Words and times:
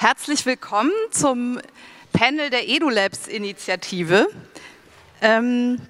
Herzlich 0.00 0.46
willkommen 0.46 0.92
zum 1.10 1.58
Panel 2.12 2.50
der 2.50 2.68
EduLabs-Initiative. 2.68 4.28
Ähm, 5.20 5.80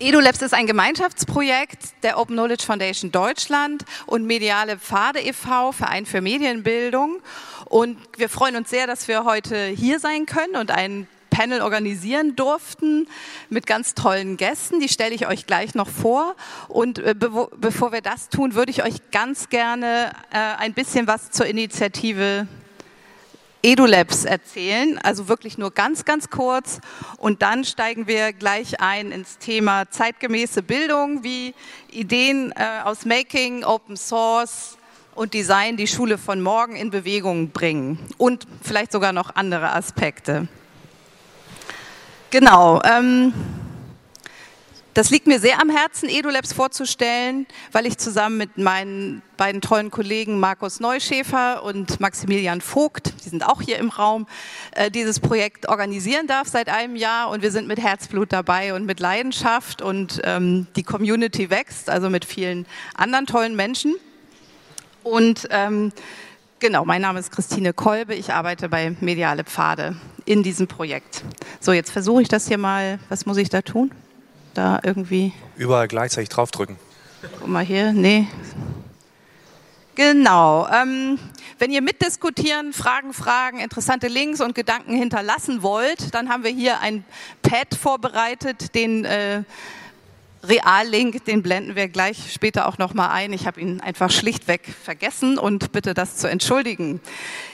EduLabs 0.00 0.42
ist 0.42 0.52
ein 0.52 0.66
Gemeinschaftsprojekt 0.66 2.02
der 2.02 2.18
Open 2.18 2.34
Knowledge 2.34 2.64
Foundation 2.66 3.12
Deutschland 3.12 3.84
und 4.06 4.26
Mediale 4.26 4.76
Pfade 4.76 5.20
e.V., 5.20 5.70
Verein 5.70 6.04
für 6.04 6.20
Medienbildung. 6.20 7.20
Und 7.66 7.96
wir 8.16 8.28
freuen 8.28 8.56
uns 8.56 8.70
sehr, 8.70 8.88
dass 8.88 9.06
wir 9.06 9.22
heute 9.22 9.66
hier 9.66 10.00
sein 10.00 10.26
können 10.26 10.56
und 10.56 10.72
ein 10.72 11.06
Panel 11.30 11.62
organisieren 11.62 12.34
durften 12.34 13.06
mit 13.50 13.68
ganz 13.68 13.94
tollen 13.94 14.36
Gästen. 14.36 14.80
Die 14.80 14.88
stelle 14.88 15.14
ich 15.14 15.28
euch 15.28 15.46
gleich 15.46 15.76
noch 15.76 15.88
vor. 15.88 16.34
Und 16.66 16.98
äh, 16.98 17.14
be 17.16 17.48
bevor 17.56 17.92
wir 17.92 18.00
das 18.00 18.30
tun, 18.30 18.56
würde 18.56 18.72
ich 18.72 18.82
euch 18.82 19.12
ganz 19.12 19.48
gerne 19.48 20.10
äh, 20.32 20.38
ein 20.58 20.74
bisschen 20.74 21.06
was 21.06 21.30
zur 21.30 21.46
Initiative 21.46 22.48
EduLabs 23.62 24.24
erzählen, 24.24 24.98
also 24.98 25.28
wirklich 25.28 25.58
nur 25.58 25.70
ganz, 25.70 26.04
ganz 26.04 26.30
kurz. 26.30 26.80
Und 27.18 27.42
dann 27.42 27.64
steigen 27.64 28.06
wir 28.06 28.32
gleich 28.32 28.80
ein 28.80 29.12
ins 29.12 29.38
Thema 29.38 29.90
zeitgemäße 29.90 30.62
Bildung, 30.62 31.22
wie 31.22 31.54
Ideen 31.90 32.52
äh, 32.56 32.82
aus 32.84 33.04
Making, 33.04 33.64
Open 33.64 33.96
Source 33.96 34.78
und 35.14 35.34
Design 35.34 35.76
die 35.76 35.86
Schule 35.86 36.16
von 36.16 36.40
morgen 36.40 36.76
in 36.76 36.90
Bewegung 36.90 37.50
bringen 37.50 37.98
und 38.16 38.46
vielleicht 38.62 38.92
sogar 38.92 39.12
noch 39.12 39.34
andere 39.34 39.72
Aspekte. 39.72 40.48
Genau. 42.30 42.80
Ähm, 42.84 43.34
das 44.94 45.10
liegt 45.10 45.26
mir 45.26 45.38
sehr 45.38 45.60
am 45.60 45.70
Herzen, 45.70 46.08
EduLabs 46.08 46.52
vorzustellen, 46.52 47.46
weil 47.72 47.86
ich 47.86 47.98
zusammen 47.98 48.38
mit 48.38 48.58
meinen 48.58 49.22
beiden 49.36 49.60
tollen 49.60 49.90
Kollegen 49.90 50.40
Markus 50.40 50.80
Neuschäfer 50.80 51.62
und 51.62 52.00
Maximilian 52.00 52.60
Vogt, 52.60 53.12
die 53.24 53.28
sind 53.28 53.46
auch 53.46 53.62
hier 53.62 53.78
im 53.78 53.88
Raum, 53.88 54.26
äh, 54.72 54.90
dieses 54.90 55.20
Projekt 55.20 55.68
organisieren 55.68 56.26
darf 56.26 56.48
seit 56.48 56.68
einem 56.68 56.96
Jahr 56.96 57.30
und 57.30 57.42
wir 57.42 57.50
sind 57.50 57.68
mit 57.68 57.80
Herzblut 57.80 58.32
dabei 58.32 58.74
und 58.74 58.84
mit 58.84 59.00
Leidenschaft 59.00 59.80
und 59.80 60.20
ähm, 60.24 60.66
die 60.76 60.82
Community 60.82 61.50
wächst, 61.50 61.88
also 61.88 62.10
mit 62.10 62.24
vielen 62.24 62.66
anderen 62.94 63.26
tollen 63.26 63.54
Menschen. 63.54 63.94
Und 65.02 65.48
ähm, 65.50 65.92
genau, 66.58 66.84
mein 66.84 67.00
Name 67.00 67.20
ist 67.20 67.30
Christine 67.30 67.72
Kolbe, 67.72 68.14
ich 68.14 68.32
arbeite 68.32 68.68
bei 68.68 68.94
Mediale 69.00 69.44
Pfade 69.44 69.96
in 70.24 70.42
diesem 70.42 70.66
Projekt. 70.66 71.22
So, 71.60 71.72
jetzt 71.72 71.90
versuche 71.90 72.22
ich 72.22 72.28
das 72.28 72.48
hier 72.48 72.58
mal. 72.58 72.98
Was 73.08 73.24
muss 73.24 73.36
ich 73.36 73.48
da 73.48 73.62
tun? 73.62 73.92
Da 74.54 74.80
irgendwie. 74.82 75.32
Überall 75.56 75.88
gleichzeitig 75.88 76.28
draufdrücken. 76.28 76.76
Guck 77.38 77.48
mal 77.48 77.64
hier. 77.64 77.92
Nee. 77.92 78.26
Genau. 79.94 80.66
Ähm, 80.68 81.18
wenn 81.58 81.70
ihr 81.70 81.82
mitdiskutieren, 81.82 82.72
Fragen, 82.72 83.12
Fragen, 83.12 83.60
interessante 83.60 84.08
Links 84.08 84.40
und 84.40 84.54
Gedanken 84.54 84.94
hinterlassen 84.94 85.62
wollt, 85.62 86.14
dann 86.14 86.30
haben 86.30 86.42
wir 86.42 86.50
hier 86.50 86.80
ein 86.80 87.04
Pad 87.42 87.74
vorbereitet, 87.74 88.74
den 88.74 89.04
äh, 89.04 89.42
Reallink, 90.42 91.24
den 91.26 91.42
blenden 91.42 91.76
wir 91.76 91.88
gleich 91.88 92.32
später 92.32 92.66
auch 92.66 92.78
nochmal 92.78 93.10
ein. 93.10 93.32
Ich 93.32 93.46
habe 93.46 93.60
ihn 93.60 93.80
einfach 93.80 94.10
schlichtweg 94.10 94.62
vergessen 94.82 95.38
und 95.38 95.72
bitte 95.72 95.92
das 95.92 96.16
zu 96.16 96.28
entschuldigen. 96.28 97.00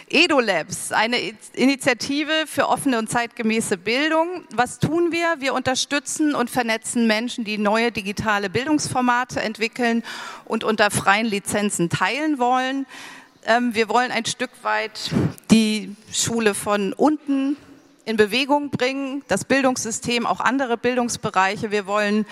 EduLabs, 0.09 0.93
eine 0.93 1.17
Initiative 1.55 2.33
für 2.47 2.69
offene 2.69 2.99
und 2.99 3.11
zeitgemäße 3.11 3.77
Bildung. 3.77 4.45
Was 4.55 4.79
tun 4.79 5.11
wir? 5.11 5.41
Wir 5.41 5.53
unterstützen 5.53 6.37
und 6.37 6.49
vernetzen 6.49 7.09
Menschen, 7.09 7.45
die 7.45 7.59
neue 7.59 7.91
digitale 7.91 8.49
Bildungsformate 8.49 9.41
entwickeln 9.41 10.05
und 10.45 10.63
unter 10.63 10.93
freien 10.93 11.27
Lizenzen 11.27 11.91
teilen 11.91 12.39
wollen. 12.39 12.87
Ähm, 13.47 13.75
wir 13.75 13.89
wollen 13.89 14.13
ein 14.13 14.27
Stück 14.27 14.51
weit 14.63 15.11
die 15.51 15.97
Schule 16.13 16.55
von 16.55 16.93
unten 16.93 17.57
in 18.07 18.17
Bewegung 18.17 18.71
bringen, 18.71 19.23
das 19.27 19.45
Bildungssystem, 19.45 20.27
auch 20.27 20.39
andere 20.39 20.79
Bildungsbereiche. 20.79 21.73
Wir 21.73 21.87
wollen 21.87 22.25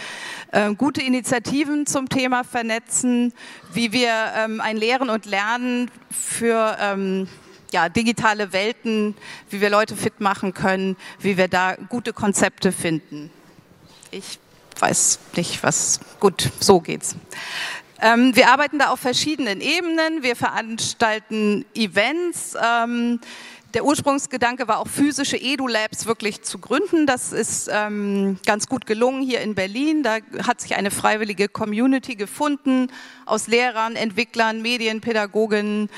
äh, 0.52 0.72
gute 0.72 1.02
Initiativen 1.02 1.84
zum 1.84 2.08
Thema 2.08 2.44
vernetzen, 2.44 3.34
wie 3.72 3.92
wir 3.92 4.10
ähm, 4.36 4.60
ein 4.60 4.76
Lehren 4.76 5.10
und 5.10 5.26
Lernen 5.26 5.90
für 6.10 6.78
ähm, 6.80 7.28
ja, 7.72 7.88
digitale 7.88 8.52
Welten, 8.52 9.16
wie 9.50 9.60
wir 9.60 9.68
Leute 9.68 9.96
fit 9.96 10.20
machen 10.20 10.54
können, 10.54 10.96
wie 11.18 11.36
wir 11.36 11.48
da 11.48 11.74
gute 11.74 12.12
Konzepte 12.12 12.70
finden. 12.70 13.30
Ich 14.12 14.38
weiß 14.78 15.18
nicht, 15.34 15.64
was 15.64 15.98
gut, 16.20 16.50
so 16.60 16.78
geht's. 16.78 17.16
Ähm, 18.00 18.36
wir 18.36 18.50
arbeiten 18.50 18.78
da 18.78 18.90
auf 18.90 19.00
verschiedenen 19.00 19.60
Ebenen. 19.60 20.22
Wir 20.22 20.36
veranstalten 20.36 21.64
Events. 21.74 22.54
Ähm, 22.62 23.18
der 23.74 23.84
Ursprungsgedanke 23.84 24.68
war 24.68 24.78
auch 24.78 24.86
physische 24.86 25.36
Edu-Labs 25.36 26.06
wirklich 26.06 26.42
zu 26.42 26.58
gründen. 26.58 27.06
Das 27.06 27.32
ist 27.32 27.68
ähm, 27.72 28.38
ganz 28.46 28.68
gut 28.68 28.86
gelungen 28.86 29.22
hier 29.22 29.40
in 29.40 29.54
Berlin. 29.54 30.02
Da 30.02 30.18
hat 30.46 30.60
sich 30.60 30.76
eine 30.76 30.92
freiwillige 30.92 31.48
Community 31.48 32.14
gefunden 32.14 32.88
aus 33.26 33.48
Lehrern, 33.48 33.96
Entwicklern, 33.96 34.62
Medienpädagogen, 34.62 35.90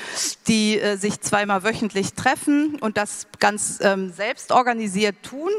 die 0.47 0.79
äh, 0.79 0.97
sich 0.97 1.21
zweimal 1.21 1.63
wöchentlich 1.63 2.13
treffen 2.13 2.77
und 2.81 2.97
das 2.97 3.27
ganz 3.39 3.79
ähm, 3.81 4.11
selbst 4.11 4.51
organisiert 4.51 5.15
tun. 5.21 5.51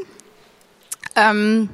Ähm, 1.15 1.69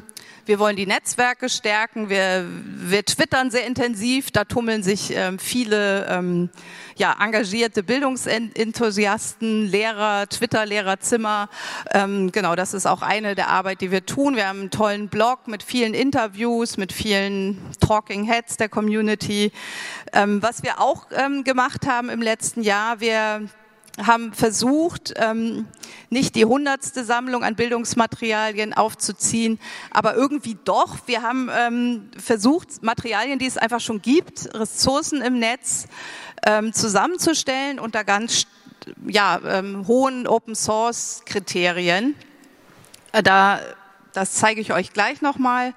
wir 0.45 0.59
wollen 0.59 0.75
die 0.75 0.85
Netzwerke 0.85 1.49
stärken. 1.49 2.09
Wir, 2.09 2.45
wir 2.47 3.03
twittern 3.03 3.49
sehr 3.49 3.65
intensiv. 3.65 4.31
Da 4.31 4.43
tummeln 4.43 4.83
sich 4.83 5.11
ähm, 5.15 5.39
viele 5.39 6.05
ähm, 6.07 6.49
ja, 6.95 7.15
engagierte 7.19 7.81
Bildungsenthusiasten, 7.81 9.65
Lehrer, 9.65 10.27
Twitter-Lehrerzimmer. 10.29 11.49
Ähm, 11.91 12.31
genau, 12.31 12.55
das 12.55 12.73
ist 12.73 12.85
auch 12.85 13.01
eine 13.01 13.33
der 13.33 13.49
Arbeit, 13.49 13.81
die 13.81 13.89
wir 13.91 14.05
tun. 14.05 14.35
Wir 14.35 14.47
haben 14.47 14.59
einen 14.61 14.71
tollen 14.71 15.09
Blog 15.09 15.47
mit 15.47 15.63
vielen 15.63 15.93
Interviews, 15.93 16.77
mit 16.77 16.93
vielen 16.93 17.59
Talking 17.79 18.23
Heads 18.25 18.57
der 18.57 18.69
Community. 18.69 19.51
Ähm, 20.13 20.43
was 20.43 20.61
wir 20.61 20.79
auch 20.79 21.07
ähm, 21.11 21.43
gemacht 21.43 21.87
haben 21.87 22.09
im 22.09 22.21
letzten 22.21 22.61
Jahr, 22.61 22.99
wir 22.99 23.49
haben 24.03 24.33
versucht, 24.33 25.13
ähm, 25.15 25.67
nicht 26.09 26.35
die 26.35 26.45
hundertste 26.45 27.03
Sammlung 27.05 27.43
an 27.43 27.55
Bildungsmaterialien 27.55 28.73
aufzuziehen, 28.73 29.59
aber 29.91 30.15
irgendwie 30.15 30.57
doch. 30.65 30.97
Wir 31.05 31.21
haben 31.21 31.49
ähm, 31.55 32.11
versucht, 32.17 32.83
Materialien, 32.83 33.39
die 33.39 33.45
es 33.45 33.57
einfach 33.57 33.79
schon 33.79 34.01
gibt, 34.01 34.53
Ressourcen 34.53 35.21
im 35.21 35.39
Netz 35.39 35.87
ähm, 36.45 36.73
zusammenzustellen 36.73 37.79
unter 37.79 38.03
ganz 38.03 38.47
ja, 39.07 39.39
ähm, 39.45 39.87
hohen 39.87 40.27
Open 40.27 40.55
Source 40.55 41.21
Kriterien. 41.25 42.15
Äh, 43.11 43.23
da, 43.23 43.59
das 44.13 44.33
zeige 44.33 44.61
ich 44.61 44.73
euch 44.73 44.93
gleich 44.93 45.21
nochmal. 45.21 45.73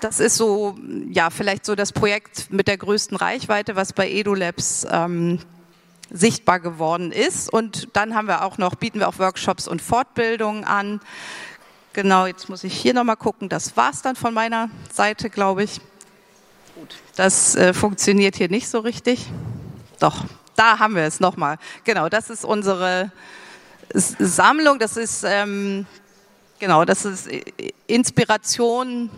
Das 0.00 0.20
ist 0.20 0.36
so, 0.36 0.76
ja, 1.10 1.30
vielleicht 1.30 1.64
so 1.64 1.74
das 1.74 1.92
Projekt 1.92 2.50
mit 2.50 2.68
der 2.68 2.76
größten 2.76 3.16
Reichweite, 3.16 3.76
was 3.76 3.92
bei 3.92 4.10
EduLabs 4.10 4.86
ähm, 4.90 5.38
sichtbar 6.14 6.60
geworden 6.60 7.12
ist. 7.12 7.52
Und 7.52 7.88
dann 7.92 8.14
haben 8.14 8.28
wir 8.28 8.44
auch 8.44 8.56
noch, 8.56 8.76
bieten 8.76 9.00
wir 9.00 9.08
auch 9.08 9.18
Workshops 9.18 9.66
und 9.66 9.82
Fortbildungen 9.82 10.64
an. 10.64 11.00
Genau, 11.92 12.26
jetzt 12.26 12.48
muss 12.48 12.64
ich 12.64 12.74
hier 12.74 12.94
nochmal 12.94 13.16
gucken. 13.16 13.48
Das 13.48 13.76
war's 13.76 14.00
dann 14.00 14.16
von 14.16 14.32
meiner 14.32 14.70
Seite, 14.92 15.28
glaube 15.28 15.64
ich. 15.64 15.80
Gut. 16.76 16.96
Das 17.16 17.56
äh, 17.56 17.74
funktioniert 17.74 18.36
hier 18.36 18.48
nicht 18.48 18.68
so 18.68 18.78
richtig. 18.78 19.26
Doch, 19.98 20.24
da 20.54 20.78
haben 20.78 20.94
wir 20.94 21.02
es 21.02 21.18
nochmal. 21.20 21.58
Genau, 21.82 22.08
das 22.08 22.30
ist 22.30 22.44
unsere 22.44 23.10
Sammlung. 23.92 24.78
Das 24.78 24.96
ist, 24.96 25.24
ähm, 25.26 25.86
genau, 26.60 26.84
das 26.84 27.04
ist 27.04 27.28
Inspiration, 27.86 29.10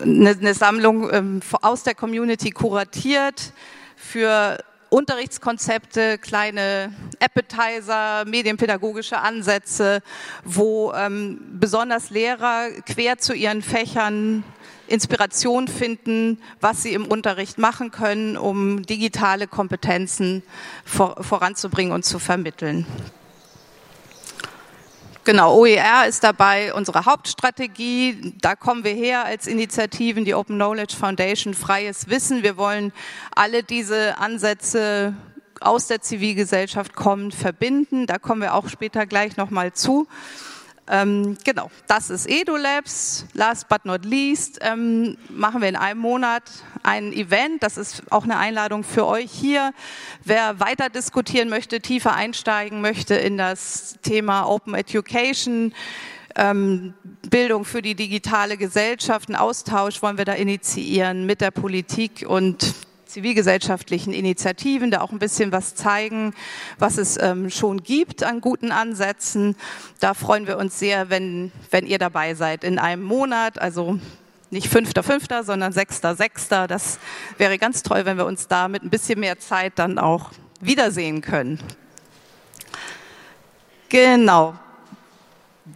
eine, 0.00 0.30
eine 0.30 0.54
Sammlung 0.54 1.10
ähm, 1.12 1.40
aus 1.60 1.82
der 1.82 1.94
Community 1.94 2.50
kuratiert 2.50 3.52
für 3.96 4.58
Unterrichtskonzepte, 4.94 6.18
kleine 6.18 6.94
Appetizer, 7.18 8.24
medienpädagogische 8.26 9.18
Ansätze, 9.18 10.02
wo 10.44 10.92
ähm, 10.92 11.40
besonders 11.58 12.10
Lehrer 12.10 12.68
quer 12.86 13.18
zu 13.18 13.34
ihren 13.34 13.60
Fächern 13.60 14.44
Inspiration 14.86 15.66
finden, 15.66 16.38
was 16.60 16.84
sie 16.84 16.94
im 16.94 17.06
Unterricht 17.06 17.58
machen 17.58 17.90
können, 17.90 18.36
um 18.36 18.82
digitale 18.86 19.48
Kompetenzen 19.48 20.44
vor, 20.84 21.16
voranzubringen 21.24 21.92
und 21.92 22.04
zu 22.04 22.20
vermitteln. 22.20 22.86
Genau, 25.26 25.56
OER 25.56 26.04
ist 26.06 26.22
dabei 26.22 26.74
unsere 26.74 27.06
Hauptstrategie. 27.06 28.34
Da 28.42 28.54
kommen 28.54 28.84
wir 28.84 28.92
her 28.92 29.24
als 29.24 29.46
Initiativen, 29.46 30.26
die 30.26 30.34
Open 30.34 30.56
Knowledge 30.56 30.94
Foundation, 30.94 31.54
freies 31.54 32.10
Wissen. 32.10 32.42
Wir 32.42 32.58
wollen 32.58 32.92
alle 33.34 33.62
diese 33.62 34.18
Ansätze 34.18 35.14
aus 35.62 35.86
der 35.86 36.02
Zivilgesellschaft 36.02 36.94
kommen, 36.94 37.32
verbinden. 37.32 38.06
Da 38.06 38.18
kommen 38.18 38.42
wir 38.42 38.52
auch 38.52 38.68
später 38.68 39.06
gleich 39.06 39.38
nochmal 39.38 39.72
zu. 39.72 40.06
Ähm, 40.86 41.38
genau, 41.44 41.70
das 41.86 42.10
ist 42.10 42.28
EduLabs. 42.28 43.24
Last 43.32 43.68
but 43.68 43.84
not 43.84 44.04
least 44.04 44.58
ähm, 44.60 45.16
machen 45.30 45.62
wir 45.62 45.68
in 45.68 45.76
einem 45.76 46.00
Monat 46.00 46.42
ein 46.82 47.12
Event. 47.12 47.62
Das 47.62 47.78
ist 47.78 48.02
auch 48.10 48.24
eine 48.24 48.36
Einladung 48.36 48.84
für 48.84 49.06
euch 49.06 49.30
hier. 49.30 49.72
Wer 50.24 50.60
weiter 50.60 50.90
diskutieren 50.90 51.48
möchte, 51.48 51.80
tiefer 51.80 52.14
einsteigen 52.14 52.82
möchte 52.82 53.14
in 53.14 53.38
das 53.38 53.96
Thema 54.02 54.44
Open 54.44 54.74
Education, 54.74 55.72
ähm, 56.36 56.92
Bildung 57.30 57.64
für 57.64 57.80
die 57.80 57.94
digitale 57.94 58.56
Gesellschaft, 58.56 59.28
einen 59.28 59.36
Austausch 59.36 60.02
wollen 60.02 60.18
wir 60.18 60.24
da 60.24 60.34
initiieren 60.34 61.24
mit 61.24 61.40
der 61.40 61.50
Politik 61.50 62.24
und 62.28 62.74
zivilgesellschaftlichen 63.14 64.12
Initiativen, 64.12 64.90
da 64.90 65.00
auch 65.00 65.12
ein 65.12 65.20
bisschen 65.20 65.52
was 65.52 65.76
zeigen, 65.76 66.34
was 66.78 66.98
es 66.98 67.16
ähm, 67.20 67.48
schon 67.48 67.82
gibt 67.82 68.24
an 68.24 68.40
guten 68.40 68.72
Ansätzen. 68.72 69.54
Da 70.00 70.14
freuen 70.14 70.48
wir 70.48 70.58
uns 70.58 70.80
sehr, 70.80 71.10
wenn, 71.10 71.52
wenn 71.70 71.86
ihr 71.86 71.98
dabei 71.98 72.34
seid 72.34 72.64
in 72.64 72.80
einem 72.80 73.04
Monat, 73.04 73.60
also 73.60 74.00
nicht 74.50 74.68
fünfter, 74.68 75.04
fünfter, 75.04 75.44
sondern 75.44 75.72
sechster, 75.72 76.16
sechster. 76.16 76.66
Das 76.66 76.98
wäre 77.38 77.56
ganz 77.56 77.84
toll, 77.84 78.04
wenn 78.04 78.16
wir 78.16 78.26
uns 78.26 78.48
da 78.48 78.66
mit 78.66 78.82
ein 78.82 78.90
bisschen 78.90 79.20
mehr 79.20 79.38
Zeit 79.38 79.74
dann 79.76 79.98
auch 79.98 80.32
wiedersehen 80.60 81.20
können. 81.20 81.60
Genau. 83.90 84.54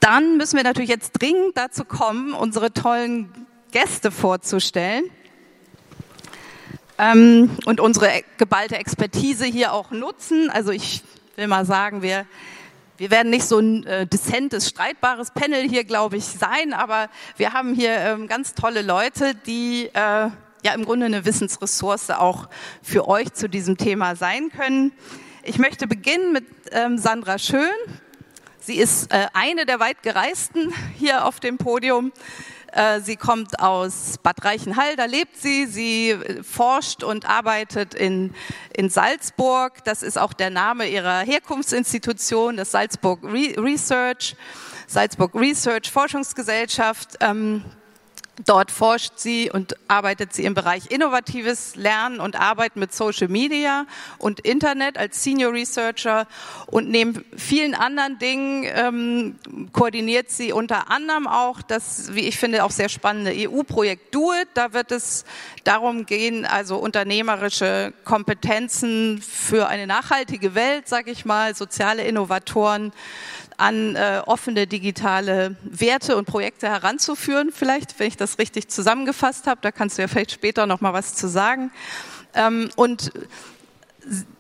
Dann 0.00 0.37
müssen 0.38 0.56
wir 0.56 0.64
natürlich 0.64 0.91
jetzt 0.91 1.12
dringend 1.12 1.56
dazu 1.56 1.84
kommen, 1.84 2.34
unsere 2.34 2.73
tollen 2.73 3.46
Gäste 3.70 4.11
vorzustellen 4.11 5.05
ähm, 6.98 7.50
und 7.64 7.80
unsere 7.80 8.22
geballte 8.36 8.76
Expertise 8.76 9.44
hier 9.46 9.72
auch 9.72 9.90
nutzen. 9.90 10.50
Also 10.50 10.72
ich 10.72 11.02
will 11.36 11.46
mal 11.46 11.64
sagen, 11.64 12.02
wir, 12.02 12.26
wir 12.96 13.10
werden 13.10 13.30
nicht 13.30 13.44
so 13.44 13.58
ein 13.58 13.86
äh, 13.86 14.06
dezentes, 14.06 14.68
streitbares 14.68 15.30
Panel 15.30 15.68
hier, 15.68 15.84
glaube 15.84 16.16
ich, 16.16 16.24
sein, 16.24 16.72
aber 16.72 17.08
wir 17.36 17.52
haben 17.52 17.74
hier 17.74 17.96
ähm, 17.96 18.26
ganz 18.26 18.54
tolle 18.54 18.82
Leute, 18.82 19.34
die 19.46 19.86
äh, 19.86 20.30
ja 20.64 20.74
im 20.74 20.84
Grunde 20.84 21.06
eine 21.06 21.24
Wissensressource 21.24 22.10
auch 22.10 22.48
für 22.82 23.06
euch 23.06 23.32
zu 23.32 23.48
diesem 23.48 23.76
Thema 23.76 24.16
sein 24.16 24.50
können. 24.50 24.92
Ich 25.44 25.58
möchte 25.58 25.86
beginnen 25.86 26.32
mit 26.32 26.44
ähm, 26.72 26.98
Sandra 26.98 27.38
Schön. 27.38 27.70
Sie 28.58 28.76
ist 28.76 29.12
äh, 29.12 29.28
eine 29.32 29.64
der 29.64 29.80
weit 29.80 30.02
gereisten 30.02 30.74
hier 30.98 31.24
auf 31.24 31.40
dem 31.40 31.56
Podium. 31.56 32.12
Äh, 32.73 33.00
sie 33.00 33.17
kommt 33.17 33.61
aus 33.61 34.17
Bad 34.23 34.44
Reichenhall, 34.44 34.97
da 34.97 35.06
lebt 35.06 35.37
sie. 35.37 35.67
Sie 35.67 36.11
äh, 36.11 36.43
forscht 36.43 37.03
und 37.03 37.29
arbeitet 37.29 37.94
in, 37.94 38.35
in 38.75 38.91
Salzburg. 38.91 39.85
Das 39.85 40.03
ist 40.03 40.19
auch 40.19 40.32
der 40.32 40.50
Name 40.50 40.88
ihrer 40.88 41.20
Herkunftsinstitution, 41.20 42.56
das 42.56 42.70
Salzburg 42.70 43.20
Research, 43.25 44.37
Salzburg 44.87 45.35
Research 45.35 45.91
Forschungsgesellschaft. 45.91 47.17
Ähm, 47.20 47.65
Dort 48.44 48.70
forscht 48.70 49.14
sie 49.17 49.50
und 49.50 49.75
arbeitet 49.88 50.32
sie 50.32 50.44
im 50.44 50.55
Bereich 50.55 50.90
innovatives 50.90 51.75
Lernen 51.75 52.20
und 52.20 52.37
Arbeit 52.37 52.76
mit 52.76 52.94
Social 52.94 53.29
Media 53.29 53.85
und 54.19 54.40
Internet 54.40 54.96
als 54.96 55.25
Senior 55.25 55.52
Researcher 55.52 56.26
und 56.67 56.88
neben 56.88 57.25
vielen 57.37 57.75
anderen 57.75 58.19
Dingen 58.19 58.64
ähm, 58.73 59.38
koordiniert 59.73 60.31
sie 60.31 60.52
unter 60.52 60.90
anderem 60.90 61.26
auch 61.26 61.62
das, 61.62 62.14
wie 62.14 62.29
ich 62.29 62.38
finde, 62.38 62.64
auch 62.64 62.70
sehr 62.70 62.88
spannende 62.88 63.32
EU-Projekt 63.35 64.14
Do 64.14 64.32
It. 64.32 64.49
Da 64.55 64.73
wird 64.73 64.93
es 64.93 65.25
darum 65.64 66.06
gehen, 66.06 66.46
also 66.46 66.76
unternehmerische 66.76 67.93
Kompetenzen 68.05 69.20
für 69.20 69.69
eine 69.69 69.87
nachhaltige 69.87 70.55
Welt, 70.55 70.88
sage 70.88 71.11
ich 71.11 71.25
mal, 71.25 71.56
soziale 71.56 72.05
Innovatoren 72.05 72.93
an 73.58 73.96
äh, 73.96 74.22
offene 74.25 74.66
digitale 74.66 75.56
Werte 75.62 76.16
und 76.16 76.25
Projekte 76.25 76.69
heranzuführen. 76.69 77.50
Vielleicht, 77.52 77.99
wenn 77.99 78.06
ich 78.06 78.16
das 78.16 78.38
richtig 78.38 78.69
zusammengefasst 78.69 79.46
habe, 79.46 79.60
da 79.60 79.72
kannst 79.72 79.99
du 79.99 80.02
ja 80.02 80.08
vielleicht 80.08 80.32
später 80.32 80.66
noch 80.66 80.81
mal 80.81 80.93
was 80.93 81.14
zu 81.14 81.28
sagen. 81.28 81.70
Ähm, 82.34 82.70
und 82.76 83.12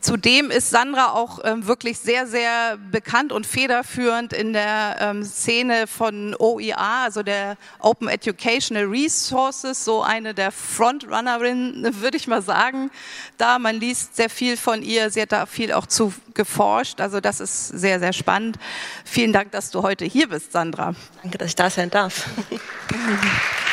Zudem 0.00 0.50
ist 0.50 0.70
Sandra 0.70 1.12
auch 1.12 1.40
ähm, 1.44 1.66
wirklich 1.66 1.98
sehr, 1.98 2.26
sehr 2.26 2.78
bekannt 2.90 3.32
und 3.32 3.46
federführend 3.46 4.32
in 4.32 4.52
der 4.52 4.96
ähm, 5.00 5.24
Szene 5.24 5.86
von 5.86 6.34
OER, 6.38 6.78
also 6.78 7.22
der 7.22 7.56
Open 7.78 8.08
Educational 8.08 8.84
Resources, 8.84 9.84
so 9.84 10.02
eine 10.02 10.32
der 10.32 10.52
Frontrunnerinnen, 10.52 12.00
würde 12.00 12.16
ich 12.16 12.26
mal 12.26 12.40
sagen. 12.40 12.90
Da 13.36 13.58
man 13.58 13.76
liest 13.76 14.16
sehr 14.16 14.30
viel 14.30 14.56
von 14.56 14.82
ihr, 14.82 15.10
sie 15.10 15.22
hat 15.22 15.32
da 15.32 15.46
viel 15.46 15.72
auch 15.72 15.86
zu 15.86 16.14
geforscht. 16.32 17.00
Also 17.00 17.20
das 17.20 17.40
ist 17.40 17.68
sehr, 17.68 17.98
sehr 17.98 18.12
spannend. 18.12 18.58
Vielen 19.04 19.32
Dank, 19.32 19.50
dass 19.50 19.70
du 19.70 19.82
heute 19.82 20.04
hier 20.04 20.28
bist, 20.28 20.52
Sandra. 20.52 20.94
Danke, 21.22 21.36
dass 21.36 21.48
ich 21.48 21.56
da 21.56 21.68
sein 21.68 21.90
darf. 21.90 22.26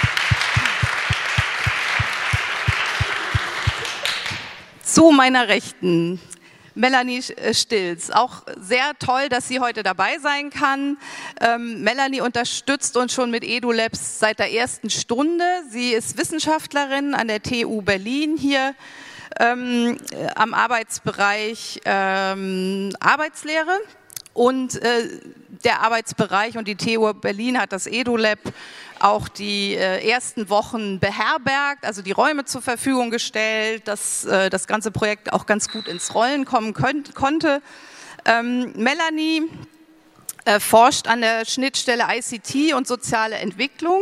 Zu 4.95 5.12
meiner 5.12 5.50
Rechten. 5.50 6.21
Melanie 6.74 7.21
äh, 7.36 7.53
Stilz. 7.53 8.12
Auch 8.12 8.44
sehr 8.57 8.94
toll, 8.97 9.27
dass 9.27 9.45
sie 9.50 9.59
heute 9.59 9.83
dabei 9.83 10.19
sein 10.19 10.51
kann. 10.51 10.97
Ähm, 11.42 11.81
Melanie 11.81 12.21
unterstützt 12.21 12.95
uns 12.95 13.13
schon 13.13 13.30
mit 13.30 13.44
EduLabs 13.44 14.19
seit 14.19 14.39
der 14.39 14.53
ersten 14.53 14.89
Stunde. 14.89 15.44
Sie 15.69 15.92
ist 15.92 16.18
Wissenschaftlerin 16.18 17.13
an 17.13 17.27
der 17.27 17.44
TU 17.44 17.81
Berlin 17.81 18.38
hier 18.38 18.74
ähm, 19.38 19.97
am 20.33 20.53
Arbeitsbereich 20.53 21.81
ähm, 21.83 22.95
Arbeitslehre. 23.01 23.77
Und 24.35 24.83
äh, 24.83 25.21
der 25.63 25.79
Arbeitsbereich 25.79 26.57
und 26.57 26.67
die 26.67 26.75
TU 26.75 27.13
Berlin 27.13 27.57
hat 27.57 27.71
das 27.71 27.87
EduLab 27.87 28.37
auch 28.99 29.29
die 29.29 29.75
äh, 29.75 30.05
ersten 30.05 30.49
Wochen 30.49 30.99
beherbergt, 30.99 31.85
also 31.85 32.01
die 32.01 32.11
Räume 32.11 32.43
zur 32.43 32.61
Verfügung 32.61 33.11
gestellt, 33.11 33.87
dass 33.87 34.25
äh, 34.25 34.49
das 34.49 34.67
ganze 34.67 34.91
Projekt 34.91 35.31
auch 35.31 35.45
ganz 35.45 35.69
gut 35.69 35.87
ins 35.87 36.13
Rollen 36.13 36.43
kommen 36.43 36.73
könnt, 36.73 37.15
konnte. 37.15 37.61
Ähm, 38.25 38.73
Melanie 38.75 39.43
äh, 40.43 40.59
forscht 40.59 41.07
an 41.07 41.21
der 41.21 41.45
Schnittstelle 41.45 42.03
ICT 42.09 42.73
und 42.73 42.87
soziale 42.87 43.35
Entwicklung, 43.35 44.01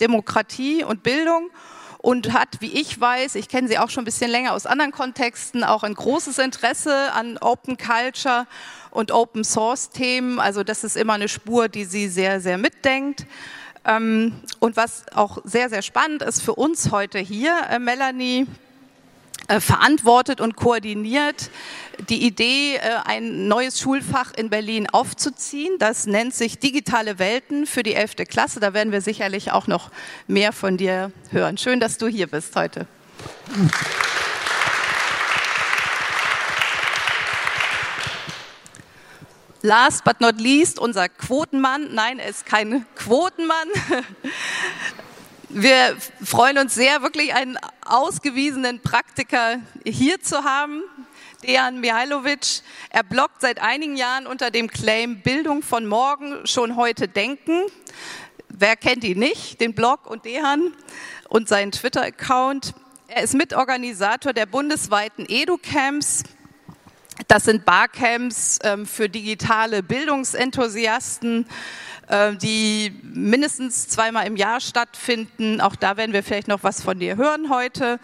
Demokratie 0.00 0.82
und 0.82 1.02
Bildung 1.02 1.50
und 1.98 2.32
hat, 2.32 2.60
wie 2.60 2.72
ich 2.72 3.00
weiß, 3.00 3.34
ich 3.34 3.48
kenne 3.48 3.68
sie 3.68 3.78
auch 3.78 3.90
schon 3.90 4.02
ein 4.02 4.04
bisschen 4.04 4.30
länger 4.30 4.52
aus 4.54 4.66
anderen 4.66 4.92
Kontexten, 4.92 5.64
auch 5.64 5.82
ein 5.82 5.94
großes 5.94 6.38
Interesse 6.38 7.12
an 7.12 7.38
Open 7.38 7.76
Culture 7.76 8.46
und 8.90 9.10
Open 9.10 9.44
Source 9.44 9.90
Themen. 9.90 10.38
Also 10.38 10.62
das 10.62 10.84
ist 10.84 10.96
immer 10.96 11.14
eine 11.14 11.28
Spur, 11.28 11.68
die 11.68 11.84
sie 11.84 12.08
sehr, 12.08 12.40
sehr 12.40 12.56
mitdenkt. 12.56 13.26
Ähm, 13.84 14.40
und 14.60 14.76
was 14.76 15.06
auch 15.14 15.38
sehr, 15.44 15.68
sehr 15.70 15.82
spannend 15.82 16.22
ist 16.22 16.42
für 16.42 16.54
uns 16.54 16.90
heute 16.92 17.18
hier, 17.18 17.56
äh, 17.68 17.78
Melanie 17.78 18.46
äh, 19.48 19.60
verantwortet 19.60 20.42
und 20.42 20.56
koordiniert 20.56 21.50
die 22.10 22.26
Idee, 22.26 22.76
äh, 22.76 22.80
ein 23.04 23.48
neues 23.48 23.80
Schulfach 23.80 24.32
in 24.34 24.50
Berlin 24.50 24.88
aufzuziehen. 24.90 25.78
Das 25.78 26.06
nennt 26.06 26.34
sich 26.34 26.58
Digitale 26.58 27.18
Welten 27.18 27.66
für 27.66 27.82
die 27.82 27.94
11. 27.94 28.16
Klasse. 28.28 28.60
Da 28.60 28.74
werden 28.74 28.92
wir 28.92 29.00
sicherlich 29.00 29.50
auch 29.50 29.66
noch 29.66 29.90
mehr 30.26 30.52
von 30.52 30.76
dir 30.76 31.12
hören. 31.30 31.56
Schön, 31.56 31.80
dass 31.80 31.96
du 31.96 32.08
hier 32.08 32.26
bist 32.26 32.54
heute. 32.56 32.86
Last 39.62 40.04
but 40.04 40.20
not 40.20 40.38
least, 40.38 40.78
unser 40.78 41.08
Quotenmann. 41.08 41.94
Nein, 41.94 42.18
er 42.18 42.28
ist 42.28 42.44
kein 42.44 42.84
Quotenmann. 42.94 43.68
Wir 45.50 45.96
freuen 46.22 46.58
uns 46.58 46.74
sehr, 46.74 47.00
wirklich 47.00 47.32
einen 47.32 47.58
ausgewiesenen 47.86 48.80
Praktiker 48.80 49.60
hier 49.82 50.20
zu 50.20 50.44
haben. 50.44 50.82
Dejan 51.42 51.80
Mihailovic. 51.80 52.60
Er 52.90 53.02
bloggt 53.02 53.40
seit 53.40 53.58
einigen 53.62 53.96
Jahren 53.96 54.26
unter 54.26 54.50
dem 54.50 54.68
Claim 54.68 55.22
Bildung 55.22 55.62
von 55.62 55.86
morgen, 55.86 56.46
schon 56.46 56.76
heute 56.76 57.08
denken. 57.08 57.62
Wer 58.50 58.76
kennt 58.76 59.04
ihn 59.04 59.20
nicht, 59.20 59.58
den 59.62 59.74
Blog 59.74 60.06
und 60.06 60.26
Dejan 60.26 60.74
und 61.30 61.48
seinen 61.48 61.72
Twitter-Account. 61.72 62.74
Er 63.06 63.22
ist 63.22 63.32
Mitorganisator 63.32 64.34
der 64.34 64.44
bundesweiten 64.44 65.24
Edu-Camps. 65.26 66.24
Das 67.26 67.44
sind 67.44 67.64
Barcamps 67.64 68.58
ähm, 68.64 68.84
für 68.84 69.08
digitale 69.08 69.82
Bildungsenthusiasten, 69.82 71.46
die 72.40 72.92
mindestens 73.02 73.88
zweimal 73.88 74.26
im 74.26 74.36
Jahr 74.36 74.60
stattfinden. 74.60 75.60
Auch 75.60 75.76
da 75.76 75.96
werden 75.96 76.12
wir 76.12 76.22
vielleicht 76.22 76.48
noch 76.48 76.62
was 76.62 76.82
von 76.82 76.98
dir 76.98 77.16
hören 77.16 77.50
heute 77.50 77.98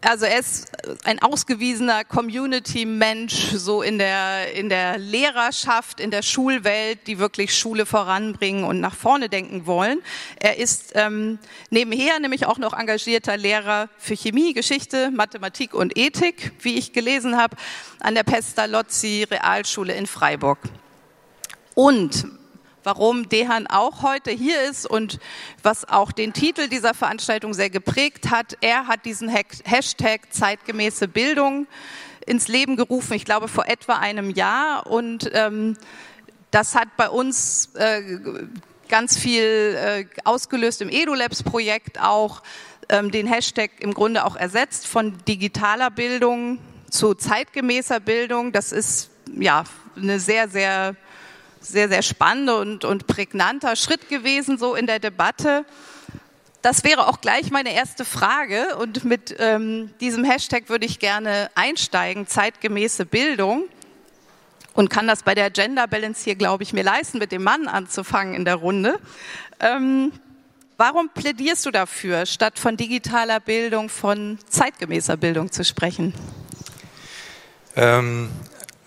also 0.00 0.26
er 0.26 0.38
ist 0.38 0.70
ein 1.04 1.20
ausgewiesener 1.20 2.04
Community-Mensch, 2.04 3.50
so 3.54 3.82
in 3.82 3.98
der, 3.98 4.52
in 4.54 4.68
der 4.68 4.98
Lehrerschaft, 4.98 5.98
in 5.98 6.10
der 6.10 6.22
Schulwelt, 6.22 7.06
die 7.06 7.18
wirklich 7.18 7.56
Schule 7.56 7.84
voranbringen 7.84 8.64
und 8.64 8.80
nach 8.80 8.94
vorne 8.94 9.28
denken 9.28 9.66
wollen. 9.66 10.00
Er 10.38 10.58
ist 10.58 10.92
ähm, 10.94 11.38
nebenher 11.70 12.20
nämlich 12.20 12.46
auch 12.46 12.58
noch 12.58 12.78
engagierter 12.78 13.36
Lehrer 13.36 13.88
für 13.98 14.14
Chemie, 14.14 14.52
Geschichte, 14.52 15.10
Mathematik 15.10 15.74
und 15.74 15.98
Ethik, 15.98 16.52
wie 16.60 16.78
ich 16.78 16.92
gelesen 16.92 17.36
habe, 17.36 17.56
an 18.00 18.14
der 18.14 18.22
Pestalozzi 18.22 19.26
Realschule 19.28 19.94
in 19.94 20.06
Freiburg. 20.06 20.58
Und 21.74 22.26
warum 22.88 23.28
Dehan 23.28 23.66
auch 23.66 24.02
heute 24.02 24.30
hier 24.30 24.62
ist 24.62 24.86
und 24.86 25.20
was 25.62 25.86
auch 25.86 26.10
den 26.10 26.32
Titel 26.32 26.68
dieser 26.68 26.94
Veranstaltung 26.94 27.52
sehr 27.52 27.68
geprägt 27.68 28.30
hat. 28.30 28.56
Er 28.62 28.86
hat 28.86 29.04
diesen 29.04 29.28
Hashtag 29.28 30.32
zeitgemäße 30.32 31.06
Bildung 31.06 31.66
ins 32.24 32.48
Leben 32.48 32.76
gerufen, 32.76 33.12
ich 33.12 33.26
glaube 33.26 33.46
vor 33.46 33.66
etwa 33.66 33.96
einem 33.96 34.30
Jahr. 34.30 34.86
Und 34.86 35.30
ähm, 35.34 35.76
das 36.50 36.74
hat 36.74 36.88
bei 36.96 37.10
uns 37.10 37.74
äh, 37.74 38.00
ganz 38.88 39.18
viel 39.18 39.42
äh, 39.76 40.06
ausgelöst 40.24 40.80
im 40.80 40.88
EduLabs-Projekt 40.88 42.00
auch, 42.00 42.42
ähm, 42.88 43.10
den 43.10 43.26
Hashtag 43.26 43.70
im 43.80 43.92
Grunde 43.92 44.24
auch 44.24 44.34
ersetzt 44.34 44.86
von 44.86 45.18
digitaler 45.28 45.90
Bildung 45.90 46.58
zu 46.88 47.12
zeitgemäßer 47.12 48.00
Bildung. 48.00 48.52
Das 48.52 48.72
ist 48.72 49.10
ja 49.38 49.64
eine 49.94 50.18
sehr, 50.20 50.48
sehr, 50.48 50.96
sehr, 51.68 51.88
sehr 51.88 52.02
spannende 52.02 52.58
und, 52.58 52.84
und 52.84 53.06
prägnanter 53.06 53.76
Schritt 53.76 54.08
gewesen 54.08 54.58
so 54.58 54.74
in 54.74 54.86
der 54.86 54.98
Debatte. 54.98 55.64
Das 56.62 56.82
wäre 56.82 57.06
auch 57.06 57.20
gleich 57.20 57.50
meine 57.50 57.72
erste 57.72 58.04
Frage 58.04 58.76
und 58.76 59.04
mit 59.04 59.36
ähm, 59.38 59.90
diesem 60.00 60.24
Hashtag 60.24 60.68
würde 60.68 60.86
ich 60.86 60.98
gerne 60.98 61.50
einsteigen, 61.54 62.26
zeitgemäße 62.26 63.06
Bildung 63.06 63.64
und 64.74 64.90
kann 64.90 65.06
das 65.06 65.22
bei 65.22 65.34
der 65.34 65.50
Gender 65.50 65.86
Balance 65.86 66.24
hier, 66.24 66.34
glaube 66.34 66.62
ich, 66.62 66.72
mir 66.72 66.84
leisten, 66.84 67.18
mit 67.18 67.32
dem 67.32 67.42
Mann 67.42 67.68
anzufangen 67.68 68.34
in 68.34 68.44
der 68.44 68.56
Runde. 68.56 68.98
Ähm, 69.60 70.12
warum 70.76 71.08
plädierst 71.08 71.66
du 71.66 71.70
dafür, 71.70 72.26
statt 72.26 72.58
von 72.58 72.76
digitaler 72.76 73.40
Bildung 73.40 73.88
von 73.88 74.38
zeitgemäßer 74.48 75.16
Bildung 75.16 75.50
zu 75.50 75.64
sprechen? 75.64 76.14
Ähm, 77.76 78.30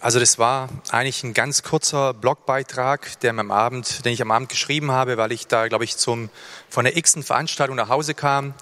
also 0.02 0.20
das 0.20 0.40
war 0.40 0.68
eigentlich 0.90 1.24
ein 1.24 1.36
ganz 1.36 1.62
kurzer 1.62 2.16
Blogbeitrag, 2.16 3.20
der 3.20 3.38
am 3.38 3.52
Abend, 3.52 4.04
den 4.04 4.14
ich 4.14 4.22
am 4.22 4.32
Abend 4.32 4.50
geschrieben 4.50 4.92
habe, 4.92 5.18
weil 5.18 5.32
ich 5.32 5.46
da, 5.46 5.68
glaube 5.68 5.84
ich, 5.84 5.96
zum, 5.96 6.30
von 6.70 6.86
der 6.86 6.98
x 6.98 7.16
Veranstaltung 7.22 7.76
nach 7.76 7.90
Hause 7.90 8.16
kam 8.16 8.56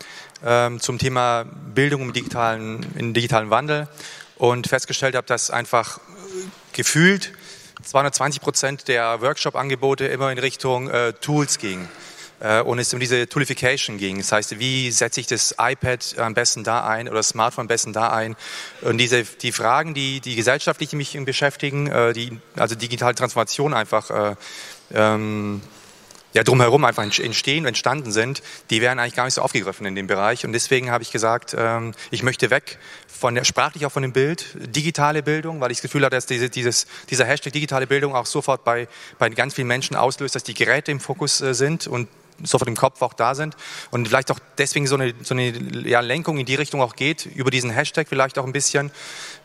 ähm, 0.45 0.81
zum 0.81 0.97
Thema 0.99 1.45
Bildung 1.73 2.01
im 2.01 2.13
digitalen, 2.13 2.85
im 2.97 3.13
digitalen 3.13 3.49
Wandel 3.49 3.87
und 4.35 4.67
festgestellt 4.67 5.15
habe, 5.15 5.27
dass 5.27 5.49
einfach 5.49 6.01
gefühlt 6.73 7.31
220 7.83 8.41
Prozent 8.41 8.87
der 8.89 9.21
Workshop-Angebote 9.21 10.07
immer 10.07 10.31
in 10.33 10.39
Richtung 10.39 10.89
äh, 10.89 11.13
Tools 11.13 11.57
gingen. 11.57 11.87
Äh, 12.39 12.61
und 12.61 12.79
es 12.79 12.93
um 12.93 12.99
diese 12.99 13.27
Toolification 13.27 13.97
ging. 13.97 14.17
Das 14.17 14.31
heißt, 14.31 14.59
wie 14.59 14.91
setze 14.91 15.19
ich 15.19 15.27
das 15.27 15.55
iPad 15.59 16.17
am 16.17 16.33
besten 16.33 16.63
da 16.63 16.85
ein 16.85 17.07
oder 17.07 17.17
das 17.17 17.29
Smartphone 17.29 17.63
am 17.63 17.67
besten 17.67 17.93
da 17.93 18.09
ein? 18.09 18.35
Und 18.81 18.97
diese, 18.97 19.23
die 19.23 19.51
Fragen, 19.51 19.93
die, 19.93 20.21
die 20.21 20.35
gesellschaftlich 20.35 20.93
mich 20.93 21.17
beschäftigen, 21.25 21.87
äh, 21.87 22.13
die, 22.13 22.39
also 22.55 22.75
digitale 22.75 23.15
Transformation 23.15 23.73
einfach, 23.73 24.09
äh, 24.09 24.35
ähm, 24.93 25.61
ja, 26.33 26.43
drumherum 26.43 26.85
einfach 26.85 27.03
entstehen, 27.03 27.65
entstanden 27.65 28.11
sind, 28.11 28.43
die 28.69 28.81
werden 28.81 28.99
eigentlich 28.99 29.15
gar 29.15 29.25
nicht 29.25 29.33
so 29.33 29.41
aufgegriffen 29.41 29.87
in 29.87 29.95
dem 29.95 30.05
Bereich. 30.05 30.45
Und 30.45 30.53
deswegen 30.53 30.91
habe 30.91 31.01
ich 31.01 31.11
gesagt, 31.11 31.55
ähm, 31.57 31.93
ich 32.11 32.21
möchte 32.21 32.51
weg 32.51 32.77
von 33.07 33.33
der, 33.33 33.43
sprachlich 33.43 33.85
auch 33.87 33.91
von 33.91 34.03
dem 34.03 34.13
Bild, 34.13 34.45
digitale 34.53 35.23
Bildung, 35.23 35.59
weil 35.59 35.71
ich 35.71 35.79
das 35.79 35.81
Gefühl 35.81 36.05
hatte, 36.05 36.15
dass 36.15 36.27
diese, 36.27 36.49
dieses, 36.49 36.85
dieser 37.09 37.25
Hashtag 37.25 37.53
digitale 37.53 37.87
Bildung 37.87 38.13
auch 38.13 38.27
sofort 38.27 38.63
bei, 38.63 38.87
bei 39.17 39.29
ganz 39.29 39.55
vielen 39.55 39.67
Menschen 39.67 39.95
auslöst, 39.95 40.35
dass 40.35 40.43
die 40.43 40.53
Geräte 40.53 40.91
im 40.91 40.99
Fokus 40.99 41.41
äh, 41.41 41.55
sind 41.55 41.87
und 41.87 42.07
sofort 42.43 42.67
im 42.67 42.75
Kopf 42.75 43.01
auch 43.01 43.13
da 43.13 43.35
sind 43.35 43.55
und 43.91 44.07
vielleicht 44.07 44.31
auch 44.31 44.39
deswegen 44.57 44.87
so 44.87 44.95
eine, 44.95 45.13
so 45.23 45.33
eine 45.33 45.51
ja, 45.87 45.99
Lenkung 45.99 46.37
in 46.37 46.45
die 46.45 46.55
Richtung 46.55 46.81
auch 46.81 46.95
geht, 46.95 47.25
über 47.25 47.51
diesen 47.51 47.69
Hashtag 47.69 48.07
vielleicht 48.07 48.37
auch 48.37 48.45
ein 48.45 48.53
bisschen. 48.53 48.91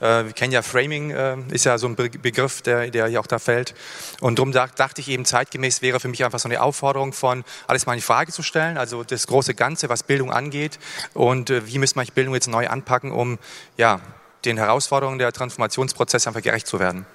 Äh, 0.01 0.25
wir 0.25 0.33
kennen 0.33 0.53
ja 0.53 0.63
Framing, 0.63 1.11
äh, 1.11 1.37
ist 1.51 1.65
ja 1.65 1.79
so 1.79 1.87
ein 1.87 1.97
Be 1.97 2.11
Begriff, 2.11 2.63
der, 2.63 2.91
der 2.91 3.07
hier 3.09 3.21
auch 3.21 3.27
da 3.27 3.39
fällt. 3.39 3.75
Und 4.21 4.39
darum 4.39 4.53
dachte 4.53 5.01
ich 5.01 5.09
eben, 5.09 5.25
zeitgemäß 5.25 5.83
wäre 5.83 6.01
für 6.01 6.09
mich 6.09 6.25
einfach 6.25 6.39
so 6.39 6.49
eine 6.49 6.63
Aufforderung 6.63 7.13
von, 7.13 7.45
alles 7.67 7.87
mal 7.87 7.95
in 7.95 8.01
Frage 8.01 8.33
zu 8.33 8.43
stellen, 8.43 8.79
also 8.79 9.05
das 9.05 9.27
große 9.27 9.55
Ganze, 9.55 9.89
was 9.89 10.03
Bildung 10.03 10.33
angeht 10.33 10.79
und 11.15 11.51
äh, 11.51 11.67
wie 11.67 11.79
müssen 11.79 11.99
wir 11.99 12.05
Bildung 12.15 12.35
jetzt 12.35 12.49
neu 12.49 12.69
anpacken, 12.69 13.11
um 13.13 13.39
ja, 13.77 14.01
den 14.45 14.59
Herausforderungen 14.59 15.19
der 15.19 15.33
Transformationsprozesse 15.33 16.29
einfach 16.29 16.43
gerecht 16.43 16.67
zu 16.67 16.79
werden. 16.79 17.07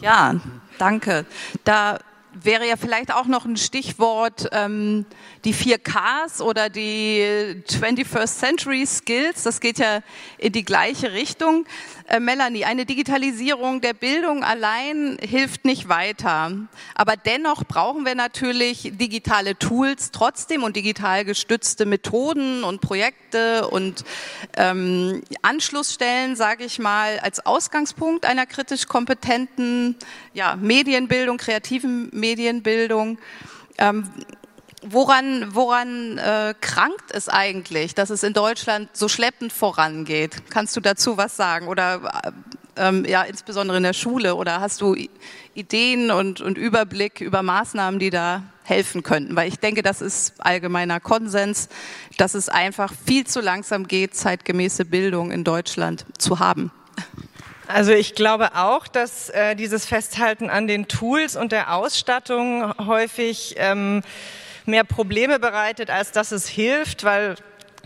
Ja, 0.00 0.34
danke. 0.78 1.26
Da 1.64 1.98
wäre 2.34 2.66
ja 2.66 2.76
vielleicht 2.76 3.12
auch 3.12 3.26
noch 3.26 3.44
ein 3.44 3.56
Stichwort 3.56 4.48
ähm, 4.52 5.06
die 5.44 5.54
4Ks 5.54 6.40
oder 6.40 6.68
die 6.68 7.62
21st 7.68 8.38
Century 8.38 8.86
Skills. 8.86 9.42
Das 9.42 9.60
geht 9.60 9.78
ja 9.78 10.00
in 10.38 10.52
die 10.52 10.64
gleiche 10.64 11.12
Richtung. 11.12 11.66
Äh, 12.12 12.20
Melanie, 12.20 12.66
eine 12.66 12.84
Digitalisierung 12.84 13.80
der 13.80 13.94
Bildung 13.94 14.44
allein 14.44 15.16
hilft 15.22 15.64
nicht 15.64 15.88
weiter. 15.88 16.50
Aber 16.94 17.16
dennoch 17.16 17.64
brauchen 17.64 18.04
wir 18.04 18.14
natürlich 18.14 18.92
digitale 18.98 19.58
Tools 19.58 20.10
trotzdem 20.10 20.62
und 20.62 20.76
digital 20.76 21.24
gestützte 21.24 21.86
Methoden 21.86 22.64
und 22.64 22.82
Projekte 22.82 23.66
und 23.66 24.04
ähm, 24.58 25.22
Anschlussstellen, 25.40 26.36
sage 26.36 26.64
ich 26.64 26.78
mal, 26.78 27.18
als 27.20 27.46
Ausgangspunkt 27.46 28.26
einer 28.26 28.44
kritisch 28.44 28.86
kompetenten 28.88 29.96
ja, 30.34 30.56
Medienbildung, 30.56 31.38
kreativen 31.38 32.10
Medienbildung. 32.12 33.18
Ähm, 33.78 34.06
Woran, 34.84 35.54
woran 35.54 36.18
äh, 36.18 36.54
krankt 36.60 37.12
es 37.12 37.28
eigentlich, 37.28 37.94
dass 37.94 38.10
es 38.10 38.24
in 38.24 38.32
Deutschland 38.32 38.88
so 38.92 39.08
schleppend 39.08 39.52
vorangeht? 39.52 40.50
Kannst 40.50 40.76
du 40.76 40.80
dazu 40.80 41.16
was 41.16 41.36
sagen? 41.36 41.68
Oder 41.68 42.22
äh, 42.24 42.88
ähm, 42.88 43.04
ja, 43.04 43.22
insbesondere 43.22 43.76
in 43.76 43.84
der 43.84 43.92
Schule? 43.92 44.34
Oder 44.34 44.60
hast 44.60 44.80
du 44.80 44.96
Ideen 45.54 46.10
und, 46.10 46.40
und 46.40 46.58
Überblick 46.58 47.20
über 47.20 47.42
Maßnahmen, 47.42 48.00
die 48.00 48.10
da 48.10 48.42
helfen 48.64 49.04
könnten? 49.04 49.36
Weil 49.36 49.46
ich 49.46 49.60
denke, 49.60 49.82
das 49.82 50.00
ist 50.00 50.34
allgemeiner 50.40 50.98
Konsens, 50.98 51.68
dass 52.18 52.34
es 52.34 52.48
einfach 52.48 52.92
viel 53.06 53.24
zu 53.24 53.40
langsam 53.40 53.86
geht, 53.86 54.16
zeitgemäße 54.16 54.84
Bildung 54.84 55.30
in 55.30 55.44
Deutschland 55.44 56.06
zu 56.18 56.40
haben. 56.40 56.72
Also 57.68 57.92
ich 57.92 58.16
glaube 58.16 58.56
auch, 58.56 58.88
dass 58.88 59.30
äh, 59.30 59.54
dieses 59.54 59.86
Festhalten 59.86 60.50
an 60.50 60.66
den 60.66 60.88
Tools 60.88 61.36
und 61.36 61.52
der 61.52 61.72
Ausstattung 61.72 62.74
häufig 62.78 63.54
ähm, 63.58 64.02
mehr 64.66 64.84
Probleme 64.84 65.38
bereitet, 65.38 65.90
als 65.90 66.12
dass 66.12 66.32
es 66.32 66.48
hilft, 66.48 67.04
weil 67.04 67.36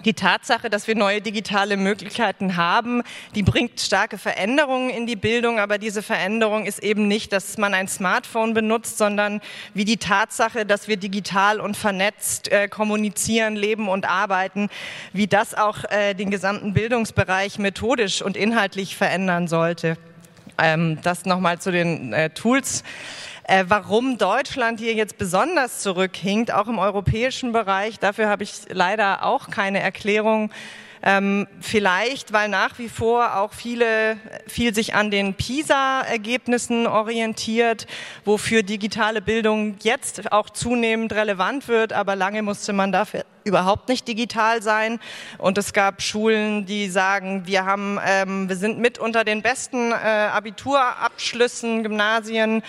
die 0.04 0.14
Tatsache, 0.14 0.70
dass 0.70 0.86
wir 0.86 0.94
neue 0.94 1.20
digitale 1.20 1.76
Möglichkeiten 1.76 2.56
haben, 2.56 3.02
die 3.34 3.42
bringt 3.42 3.80
starke 3.80 4.18
Veränderungen 4.18 4.90
in 4.90 5.06
die 5.06 5.16
Bildung, 5.16 5.58
aber 5.58 5.78
diese 5.78 6.02
Veränderung 6.02 6.66
ist 6.66 6.78
eben 6.80 7.08
nicht, 7.08 7.32
dass 7.32 7.58
man 7.58 7.74
ein 7.74 7.88
Smartphone 7.88 8.54
benutzt, 8.54 8.98
sondern 8.98 9.40
wie 9.74 9.84
die 9.84 9.96
Tatsache, 9.96 10.66
dass 10.66 10.86
wir 10.86 10.96
digital 10.96 11.60
und 11.60 11.76
vernetzt 11.76 12.48
äh, 12.52 12.68
kommunizieren, 12.68 13.56
leben 13.56 13.88
und 13.88 14.08
arbeiten, 14.08 14.68
wie 15.12 15.26
das 15.26 15.54
auch 15.54 15.84
äh, 15.90 16.14
den 16.14 16.30
gesamten 16.30 16.72
Bildungsbereich 16.72 17.58
methodisch 17.58 18.22
und 18.22 18.36
inhaltlich 18.36 18.96
verändern 18.96 19.48
sollte. 19.48 19.96
Ähm, 20.58 20.98
das 21.02 21.26
nochmal 21.26 21.58
zu 21.58 21.70
den 21.70 22.12
äh, 22.12 22.30
Tools. 22.30 22.82
Äh, 23.48 23.66
warum 23.68 24.18
Deutschland 24.18 24.80
hier 24.80 24.94
jetzt 24.94 25.18
besonders 25.18 25.80
zurückhinkt, 25.80 26.52
auch 26.52 26.66
im 26.66 26.80
europäischen 26.80 27.52
Bereich, 27.52 28.00
dafür 28.00 28.28
habe 28.28 28.42
ich 28.42 28.52
leider 28.70 29.24
auch 29.24 29.50
keine 29.50 29.78
Erklärung. 29.78 30.50
Ähm, 31.00 31.46
vielleicht, 31.60 32.32
weil 32.32 32.48
nach 32.48 32.80
wie 32.80 32.88
vor 32.88 33.36
auch 33.36 33.52
viele, 33.52 34.16
viel 34.48 34.74
sich 34.74 34.94
an 34.94 35.12
den 35.12 35.34
PISA-Ergebnissen 35.34 36.88
orientiert, 36.88 37.86
wofür 38.24 38.64
digitale 38.64 39.22
Bildung 39.22 39.76
jetzt 39.80 40.32
auch 40.32 40.50
zunehmend 40.50 41.12
relevant 41.12 41.68
wird, 41.68 41.92
aber 41.92 42.16
lange 42.16 42.42
musste 42.42 42.72
man 42.72 42.90
dafür 42.90 43.24
überhaupt 43.46 43.88
nicht 43.88 44.06
digital 44.06 44.60
sein. 44.60 44.98
Und 45.38 45.56
es 45.56 45.72
gab 45.72 46.02
Schulen, 46.02 46.66
die 46.66 46.88
sagen, 46.88 47.46
wir 47.46 47.64
haben, 47.64 47.98
ähm, 48.04 48.48
wir 48.48 48.56
sind 48.56 48.78
mit 48.78 48.98
unter 48.98 49.24
den 49.24 49.40
besten 49.40 49.92
äh, 49.92 49.94
Abiturabschlüssen, 49.94 51.82
Gymnasien 51.82 52.62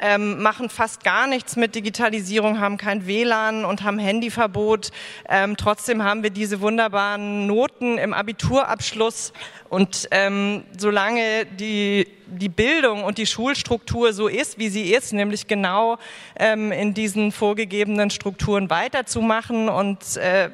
ähm, 0.00 0.42
machen 0.42 0.68
fast 0.68 1.04
gar 1.04 1.26
nichts 1.26 1.56
mit 1.56 1.74
Digitalisierung, 1.74 2.60
haben 2.60 2.76
kein 2.76 3.06
WLAN 3.06 3.64
und 3.64 3.84
haben 3.84 3.98
Handyverbot. 3.98 4.90
Ähm, 5.28 5.56
trotzdem 5.56 6.02
haben 6.02 6.22
wir 6.22 6.30
diese 6.30 6.60
wunderbaren 6.60 7.46
Noten 7.46 7.96
im 7.98 8.12
Abiturabschluss. 8.12 9.32
Und 9.68 10.08
ähm, 10.10 10.64
solange 10.78 11.46
die, 11.46 12.06
die 12.26 12.48
Bildung 12.48 13.02
und 13.02 13.18
die 13.18 13.26
Schulstruktur 13.26 14.12
so 14.12 14.28
ist, 14.28 14.58
wie 14.58 14.68
sie 14.68 14.92
ist, 14.92 15.12
nämlich 15.12 15.46
genau 15.46 15.98
ähm, 16.36 16.70
in 16.70 16.94
diesen 16.94 17.32
vorgegebenen 17.32 18.10
Strukturen 18.10 18.70
weiterzumachen 18.70 19.68
und 19.68 20.16
äh, 20.16 20.50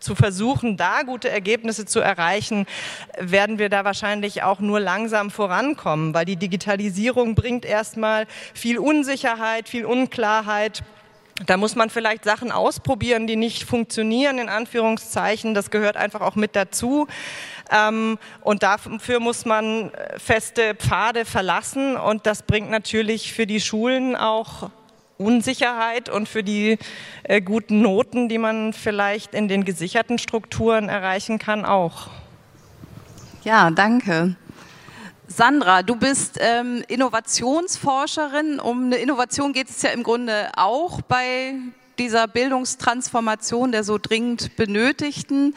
zu 0.00 0.14
versuchen, 0.14 0.76
da 0.76 1.02
gute 1.02 1.28
Ergebnisse 1.28 1.84
zu 1.84 2.00
erreichen, 2.00 2.66
werden 3.18 3.58
wir 3.58 3.68
da 3.68 3.84
wahrscheinlich 3.84 4.42
auch 4.42 4.60
nur 4.60 4.80
langsam 4.80 5.30
vorankommen, 5.30 6.14
weil 6.14 6.24
die 6.24 6.36
Digitalisierung 6.36 7.34
bringt 7.34 7.64
erstmal 7.64 8.26
viel 8.54 8.78
Unsicherheit, 8.78 9.68
viel 9.68 9.84
Unklarheit. 9.84 10.82
Da 11.46 11.56
muss 11.56 11.74
man 11.74 11.88
vielleicht 11.88 12.24
Sachen 12.24 12.50
ausprobieren, 12.50 13.26
die 13.26 13.36
nicht 13.36 13.64
funktionieren, 13.64 14.38
in 14.38 14.48
Anführungszeichen. 14.48 15.54
Das 15.54 15.70
gehört 15.70 15.96
einfach 15.96 16.20
auch 16.20 16.34
mit 16.34 16.54
dazu. 16.54 17.06
Ähm, 17.70 18.18
und 18.42 18.62
dafür 18.62 19.20
muss 19.20 19.44
man 19.44 19.90
feste 20.16 20.74
Pfade 20.74 21.24
verlassen. 21.24 21.96
Und 21.96 22.26
das 22.26 22.42
bringt 22.42 22.70
natürlich 22.70 23.32
für 23.32 23.46
die 23.46 23.60
Schulen 23.60 24.16
auch 24.16 24.70
Unsicherheit 25.18 26.08
und 26.08 26.28
für 26.28 26.42
die 26.42 26.78
äh, 27.24 27.40
guten 27.42 27.82
Noten, 27.82 28.28
die 28.28 28.38
man 28.38 28.72
vielleicht 28.72 29.34
in 29.34 29.48
den 29.48 29.64
gesicherten 29.64 30.18
Strukturen 30.18 30.88
erreichen 30.88 31.38
kann, 31.38 31.64
auch. 31.64 32.08
Ja, 33.44 33.70
danke. 33.70 34.36
Sandra, 35.28 35.82
du 35.82 35.94
bist 35.94 36.38
ähm, 36.40 36.82
Innovationsforscherin. 36.88 38.58
Um 38.58 38.86
eine 38.86 38.96
Innovation 38.96 39.52
geht 39.52 39.70
es 39.70 39.82
ja 39.82 39.90
im 39.90 40.02
Grunde 40.02 40.50
auch 40.56 41.02
bei 41.02 41.54
dieser 41.98 42.26
Bildungstransformation 42.26 43.72
der 43.72 43.84
so 43.84 43.98
dringend 43.98 44.56
benötigten. 44.56 45.54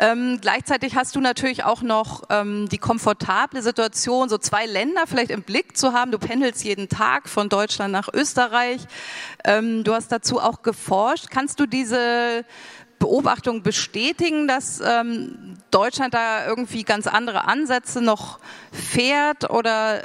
Ähm, 0.00 0.38
gleichzeitig 0.40 0.94
hast 0.94 1.16
du 1.16 1.20
natürlich 1.20 1.64
auch 1.64 1.82
noch 1.82 2.22
ähm, 2.30 2.68
die 2.68 2.78
komfortable 2.78 3.62
Situation, 3.62 4.28
so 4.28 4.38
zwei 4.38 4.64
Länder 4.64 5.02
vielleicht 5.08 5.32
im 5.32 5.42
Blick 5.42 5.76
zu 5.76 5.92
haben. 5.92 6.12
Du 6.12 6.18
pendelst 6.18 6.64
jeden 6.64 6.88
Tag 6.88 7.28
von 7.28 7.48
Deutschland 7.48 7.92
nach 7.92 8.08
Österreich. 8.12 8.80
Ähm, 9.44 9.82
du 9.82 9.92
hast 9.92 10.12
dazu 10.12 10.40
auch 10.40 10.62
geforscht. 10.62 11.30
Kannst 11.30 11.58
du 11.58 11.66
diese 11.66 12.44
Beobachtung 13.00 13.64
bestätigen, 13.64 14.46
dass 14.46 14.80
ähm, 14.80 15.56
Deutschland 15.72 16.14
da 16.14 16.46
irgendwie 16.46 16.84
ganz 16.84 17.08
andere 17.08 17.44
Ansätze 17.48 18.00
noch 18.00 18.38
fährt? 18.70 19.50
Oder 19.50 20.04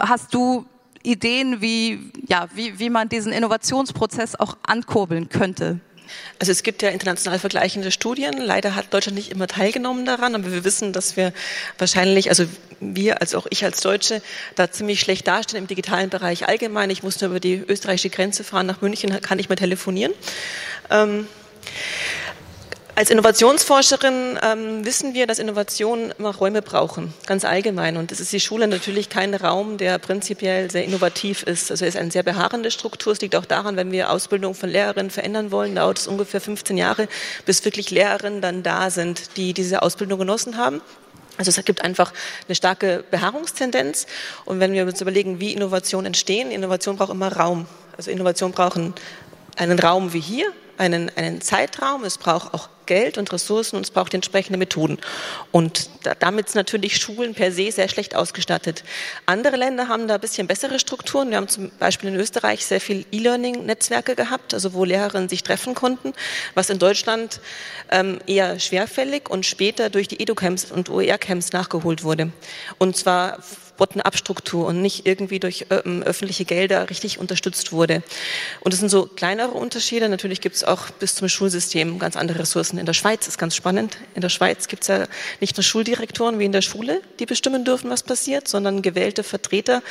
hast 0.00 0.34
du 0.34 0.66
Ideen, 1.04 1.60
wie, 1.60 2.10
ja, 2.26 2.48
wie, 2.54 2.80
wie 2.80 2.90
man 2.90 3.08
diesen 3.08 3.32
Innovationsprozess 3.32 4.34
auch 4.34 4.56
ankurbeln 4.66 5.28
könnte? 5.28 5.78
Also 6.38 6.52
es 6.52 6.62
gibt 6.62 6.82
ja 6.82 6.88
international 6.88 7.38
vergleichende 7.38 7.90
Studien. 7.90 8.38
Leider 8.38 8.74
hat 8.74 8.92
Deutschland 8.92 9.16
nicht 9.16 9.30
immer 9.30 9.46
teilgenommen 9.46 10.04
daran, 10.04 10.34
aber 10.34 10.52
wir 10.52 10.64
wissen, 10.64 10.92
dass 10.92 11.16
wir 11.16 11.32
wahrscheinlich, 11.78 12.28
also 12.30 12.44
wir, 12.80 13.20
also 13.20 13.38
auch 13.38 13.46
ich 13.50 13.64
als 13.64 13.80
Deutsche, 13.80 14.22
da 14.54 14.70
ziemlich 14.70 15.00
schlecht 15.00 15.26
dastehen 15.26 15.58
im 15.58 15.66
digitalen 15.66 16.10
Bereich 16.10 16.48
allgemein. 16.48 16.90
Ich 16.90 17.02
muss 17.02 17.20
nur 17.20 17.30
über 17.30 17.40
die 17.40 17.56
österreichische 17.56 18.10
Grenze 18.10 18.44
fahren, 18.44 18.66
nach 18.66 18.80
München 18.80 19.20
kann 19.20 19.38
ich 19.38 19.48
mal 19.48 19.56
telefonieren. 19.56 20.12
Ähm, 20.90 21.26
als 23.00 23.08
Innovationsforscherin 23.08 24.38
ähm, 24.42 24.84
wissen 24.84 25.14
wir, 25.14 25.26
dass 25.26 25.38
Innovationen 25.38 26.12
immer 26.18 26.36
Räume 26.36 26.60
brauchen, 26.60 27.14
ganz 27.24 27.46
allgemein. 27.46 27.96
Und 27.96 28.12
es 28.12 28.20
ist 28.20 28.30
die 28.30 28.40
Schule 28.40 28.68
natürlich 28.68 29.08
kein 29.08 29.32
Raum, 29.32 29.78
der 29.78 29.98
prinzipiell 29.98 30.70
sehr 30.70 30.84
innovativ 30.84 31.42
ist. 31.44 31.70
Also 31.70 31.86
es 31.86 31.94
ist 31.94 31.98
eine 31.98 32.10
sehr 32.10 32.22
beharrende 32.22 32.70
Struktur. 32.70 33.14
Es 33.14 33.22
liegt 33.22 33.36
auch 33.36 33.46
daran, 33.46 33.76
wenn 33.76 33.90
wir 33.90 34.10
Ausbildung 34.10 34.54
von 34.54 34.68
Lehrerinnen 34.68 35.10
verändern 35.10 35.50
wollen, 35.50 35.76
dauert 35.76 35.98
es 36.00 36.08
ungefähr 36.08 36.42
15 36.42 36.76
Jahre, 36.76 37.08
bis 37.46 37.64
wirklich 37.64 37.90
Lehrerinnen 37.90 38.42
dann 38.42 38.62
da 38.62 38.90
sind, 38.90 39.34
die 39.38 39.54
diese 39.54 39.80
Ausbildung 39.80 40.18
genossen 40.18 40.58
haben. 40.58 40.82
Also 41.38 41.48
es 41.48 41.64
gibt 41.64 41.80
einfach 41.80 42.12
eine 42.48 42.54
starke 42.54 43.02
Beharrungstendenz. 43.10 44.08
Und 44.44 44.60
wenn 44.60 44.74
wir 44.74 44.84
uns 44.84 45.00
überlegen, 45.00 45.40
wie 45.40 45.54
Innovationen 45.54 46.08
entstehen, 46.08 46.50
Innovation 46.50 46.98
braucht 46.98 47.12
immer 47.12 47.34
Raum. 47.34 47.64
Also 47.96 48.10
Innovation 48.10 48.52
braucht 48.52 48.78
einen 49.56 49.78
Raum 49.78 50.12
wie 50.12 50.20
hier, 50.20 50.52
einen, 50.80 51.10
einen 51.14 51.40
Zeitraum, 51.40 52.04
es 52.04 52.18
braucht 52.18 52.54
auch 52.54 52.68
Geld 52.86 53.18
und 53.18 53.32
Ressourcen 53.32 53.76
und 53.76 53.82
es 53.82 53.92
braucht 53.92 54.14
entsprechende 54.14 54.58
Methoden. 54.58 54.98
Und 55.52 55.90
da, 56.02 56.14
damit 56.16 56.48
sind 56.48 56.56
natürlich 56.56 56.96
Schulen 56.96 57.34
per 57.34 57.52
se 57.52 57.70
sehr 57.70 57.88
schlecht 57.88 58.16
ausgestattet. 58.16 58.82
Andere 59.26 59.56
Länder 59.56 59.86
haben 59.86 60.08
da 60.08 60.14
ein 60.14 60.20
bisschen 60.20 60.48
bessere 60.48 60.80
Strukturen. 60.80 61.30
Wir 61.30 61.36
haben 61.36 61.46
zum 61.46 61.70
Beispiel 61.78 62.08
in 62.08 62.16
Österreich 62.16 62.66
sehr 62.66 62.80
viel 62.80 63.04
E-Learning-Netzwerke 63.12 64.16
gehabt, 64.16 64.54
also 64.54 64.72
wo 64.72 64.84
Lehrerinnen 64.84 65.28
sich 65.28 65.44
treffen 65.44 65.74
konnten, 65.74 66.14
was 66.54 66.68
in 66.68 66.80
Deutschland 66.80 67.40
ähm, 67.90 68.18
eher 68.26 68.58
schwerfällig 68.58 69.28
und 69.30 69.46
später 69.46 69.90
durch 69.90 70.08
die 70.08 70.20
Edu-Camps 70.20 70.72
und 70.72 70.90
OER-Camps 70.90 71.52
nachgeholt 71.52 72.02
wurde. 72.02 72.32
Und 72.78 72.96
zwar 72.96 73.38
Bottom-up-Struktur 73.80 74.66
und 74.66 74.82
nicht 74.82 75.06
irgendwie 75.06 75.40
durch 75.40 75.66
ähm, 75.70 76.02
öffentliche 76.02 76.44
Gelder 76.44 76.90
richtig 76.90 77.18
unterstützt 77.18 77.72
wurde. 77.72 78.02
Und 78.60 78.74
es 78.74 78.80
sind 78.80 78.90
so 78.90 79.06
kleinere 79.06 79.52
Unterschiede. 79.52 80.08
Natürlich 80.10 80.42
gibt 80.42 80.56
es 80.56 80.64
auch 80.64 80.90
bis 80.90 81.14
zum 81.14 81.28
Schulsystem 81.28 81.98
ganz 81.98 82.14
andere 82.14 82.40
Ressourcen. 82.40 82.78
In 82.78 82.84
der 82.84 82.92
Schweiz 82.92 83.26
ist 83.26 83.38
ganz 83.38 83.56
spannend. 83.56 83.96
In 84.14 84.20
der 84.20 84.28
Schweiz 84.28 84.68
gibt 84.68 84.82
es 84.82 84.88
ja 84.88 85.06
nicht 85.40 85.56
nur 85.56 85.64
Schuldirektoren 85.64 86.38
wie 86.38 86.44
in 86.44 86.52
der 86.52 86.60
Schule, 86.60 87.00
die 87.18 87.26
bestimmen 87.26 87.64
dürfen, 87.64 87.88
was 87.90 88.02
passiert, 88.02 88.48
sondern 88.48 88.82
gewählte 88.82 89.22
Vertreter, 89.22 89.82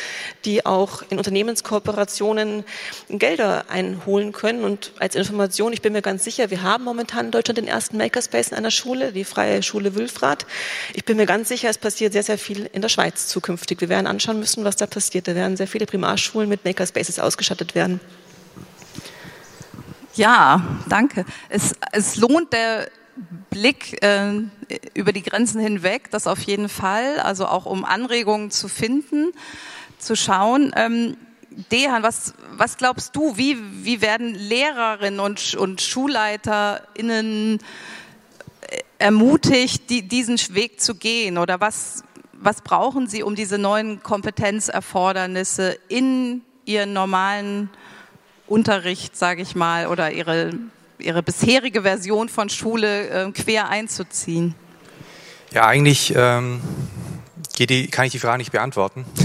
die 0.45 0.67
auch 0.67 1.01
in 1.09 1.17
Unternehmenskooperationen 1.17 2.63
Gelder 3.09 3.65
einholen 3.69 4.33
können. 4.33 4.63
Und 4.63 4.91
als 4.99 5.15
Information, 5.15 5.73
ich 5.73 5.81
bin 5.81 5.93
mir 5.93 6.03
ganz 6.03 6.23
sicher, 6.23 6.51
wir 6.51 6.61
haben 6.61 6.83
momentan 6.83 7.25
in 7.25 7.31
Deutschland 7.31 7.57
den 7.57 7.67
ersten 7.67 7.97
Makerspace 7.97 8.49
in 8.49 8.57
einer 8.57 8.71
Schule, 8.71 9.13
die 9.13 9.23
Freie 9.23 9.63
Schule 9.63 9.95
Wülfrath. 9.95 10.45
Ich 10.93 11.05
bin 11.05 11.17
mir 11.17 11.25
ganz 11.25 11.49
sicher, 11.49 11.69
es 11.69 11.79
passiert 11.79 12.13
sehr, 12.13 12.23
sehr 12.23 12.37
viel 12.37 12.69
in 12.71 12.83
der 12.83 12.89
Schweiz 12.89 13.25
zukünftig. 13.25 13.78
Wir 13.81 13.89
werden 13.89 14.07
anschauen 14.07 14.39
müssen, 14.39 14.63
was 14.63 14.75
da 14.75 14.87
passiert. 14.87 15.27
Da 15.27 15.35
werden 15.35 15.57
sehr 15.57 15.67
viele 15.67 15.85
Primarschulen 15.85 16.49
mit 16.49 16.65
Makerspaces 16.65 17.19
ausgestattet 17.19 17.75
werden. 17.75 17.99
Ja, 20.15 20.61
danke. 20.89 21.25
Es, 21.49 21.75
es 21.91 22.15
lohnt 22.17 22.51
der 22.51 22.89
Blick 23.49 24.03
äh, 24.03 24.33
über 24.93 25.11
die 25.11 25.23
Grenzen 25.23 25.59
hinweg, 25.59 26.11
das 26.11 26.27
auf 26.27 26.41
jeden 26.41 26.69
Fall, 26.69 27.19
also 27.19 27.47
auch 27.47 27.65
um 27.65 27.85
Anregungen 27.85 28.51
zu 28.51 28.67
finden, 28.67 29.31
zu 29.97 30.15
schauen. 30.15 30.73
Ähm, 30.75 31.17
Dehan, 31.71 32.03
was, 32.03 32.33
was 32.51 32.77
glaubst 32.77 33.15
du, 33.15 33.37
wie, 33.37 33.57
wie 33.83 34.01
werden 34.01 34.35
Lehrerinnen 34.35 35.19
und, 35.19 35.55
und 35.55 35.81
SchulleiterInnen 35.81 37.59
äh, 38.61 38.77
ermutigt, 38.99 39.89
die, 39.89 40.07
diesen 40.07 40.37
Weg 40.53 40.79
zu 40.79 40.95
gehen? 40.95 41.37
Oder 41.37 41.59
was, 41.59 42.03
was 42.41 42.61
brauchen 42.61 43.07
Sie, 43.07 43.23
um 43.23 43.35
diese 43.35 43.57
neuen 43.57 44.01
Kompetenzerfordernisse 44.01 45.77
in 45.87 46.41
Ihren 46.65 46.93
normalen 46.93 47.69
Unterricht, 48.47 49.15
sage 49.15 49.41
ich 49.41 49.55
mal, 49.55 49.87
oder 49.87 50.11
Ihre, 50.11 50.51
Ihre 50.97 51.23
bisherige 51.23 51.81
Version 51.83 52.29
von 52.29 52.49
Schule 52.49 53.09
äh, 53.09 53.31
quer 53.31 53.69
einzuziehen? 53.69 54.55
Ja, 55.51 55.65
eigentlich 55.65 56.13
ähm, 56.15 56.61
die, 57.57 57.87
kann 57.87 58.05
ich 58.05 58.11
die 58.11 58.19
Frage 58.19 58.37
nicht 58.37 58.51
beantworten. 58.51 59.05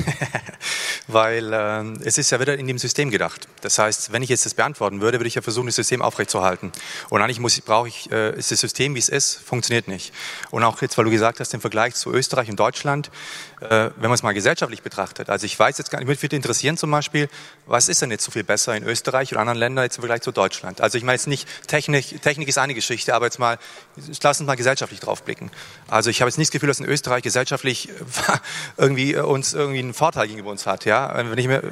weil 1.07 1.53
äh, 1.53 1.83
es 2.05 2.19
ist 2.19 2.31
ja 2.31 2.41
wieder 2.41 2.57
in 2.57 2.67
dem 2.67 2.79
System 2.79 3.11
gedacht. 3.11 3.47
Das 3.61 3.79
heißt, 3.79 4.13
wenn 4.13 4.23
ich 4.23 4.31
jetzt 4.31 4.47
das 4.47 4.55
beantworten 4.55 5.01
würde, 5.01 5.19
würde 5.19 5.29
ich 5.29 5.35
ja 5.35 5.43
versuchen, 5.43 5.67
das 5.67 5.77
System 5.77 6.03
aufrechtzuerhalten. 6.03 6.73
Und 7.11 7.21
eigentlich 7.21 7.41
muss, 7.41 7.61
brauche 7.61 7.89
ich, 7.89 8.11
äh, 8.11 8.37
ist 8.39 8.51
das 8.51 8.61
System, 8.61 8.95
wie 8.95 8.99
es 8.99 9.09
ist, 9.09 9.35
funktioniert 9.45 9.89
nicht. 9.89 10.13
Und 10.51 10.65
auch 10.65 10.81
jetzt, 10.83 10.97
weil 10.97 11.05
du 11.05 11.11
gesagt 11.11 11.41
hast, 11.41 11.53
im 11.55 11.61
Vergleich 11.61 11.95
zu 11.95 12.13
Österreich 12.13 12.49
und 12.49 12.59
Deutschland, 12.59 13.11
äh, 13.61 13.91
wenn 13.97 14.03
man 14.03 14.13
es 14.13 14.23
mal 14.23 14.33
gesellschaftlich 14.33 14.83
betrachtet. 14.83 15.31
Also 15.31 15.47
ich 15.47 15.59
weiß 15.59 15.79
jetzt 15.79 15.91
gar 15.91 15.99
nicht, 15.99 16.09
mich 16.09 16.23
würde 16.23 16.37
interessieren 16.37 16.77
zum 16.77 16.91
Beispiel, 16.91 17.29
was 17.67 17.89
ist 17.89 18.03
denn 18.03 18.11
jetzt 18.11 18.25
so 18.25 18.31
viel 18.31 18.45
besser 18.45 18.75
in 18.77 18.85
Österreich 18.85 19.33
und 19.33 19.39
anderen 19.39 19.59
Ländern 19.59 19.85
jetzt 19.85 19.97
im 19.97 20.03
Vergleich 20.03 20.23
zu 20.23 20.33
Deutschland? 20.33 20.81
Also 20.81 20.99
ich 20.99 21.05
meine 21.05 21.17
jetzt 21.17 21.27
nicht, 21.27 21.49
Technik, 21.67 22.23
Technik 22.23 22.49
ist 22.49 22.59
eine 22.59 22.75
Geschichte, 22.75 23.15
aber 23.15 23.27
jetzt 23.27 23.39
mal, 23.39 23.59
lass 24.23 24.41
uns 24.41 24.47
mal 24.47 24.57
gesellschaftlich 24.57 25.01
draufblicken. 25.01 25.51
Also 25.89 26.11
ich 26.11 26.21
habe 26.21 26.29
jetzt 26.29 26.39
nicht 26.39 26.49
das 26.49 26.53
Gefühl, 26.53 26.69
dass 26.69 26.81
in 26.81 26.87
Österreich 26.87 27.23
gesellschaftlich 27.23 27.89
irgendwie 28.77 29.17
uns 29.17 29.55
irgendwie 29.55 29.81
einen 29.81 29.95
Vorteil 29.95 30.27
gegenüber 30.27 30.51
uns 30.51 30.67
hat. 30.67 30.85
Ja? 30.85 30.94
Wenn 30.95 31.39
ich 31.39 31.47
mir, 31.47 31.63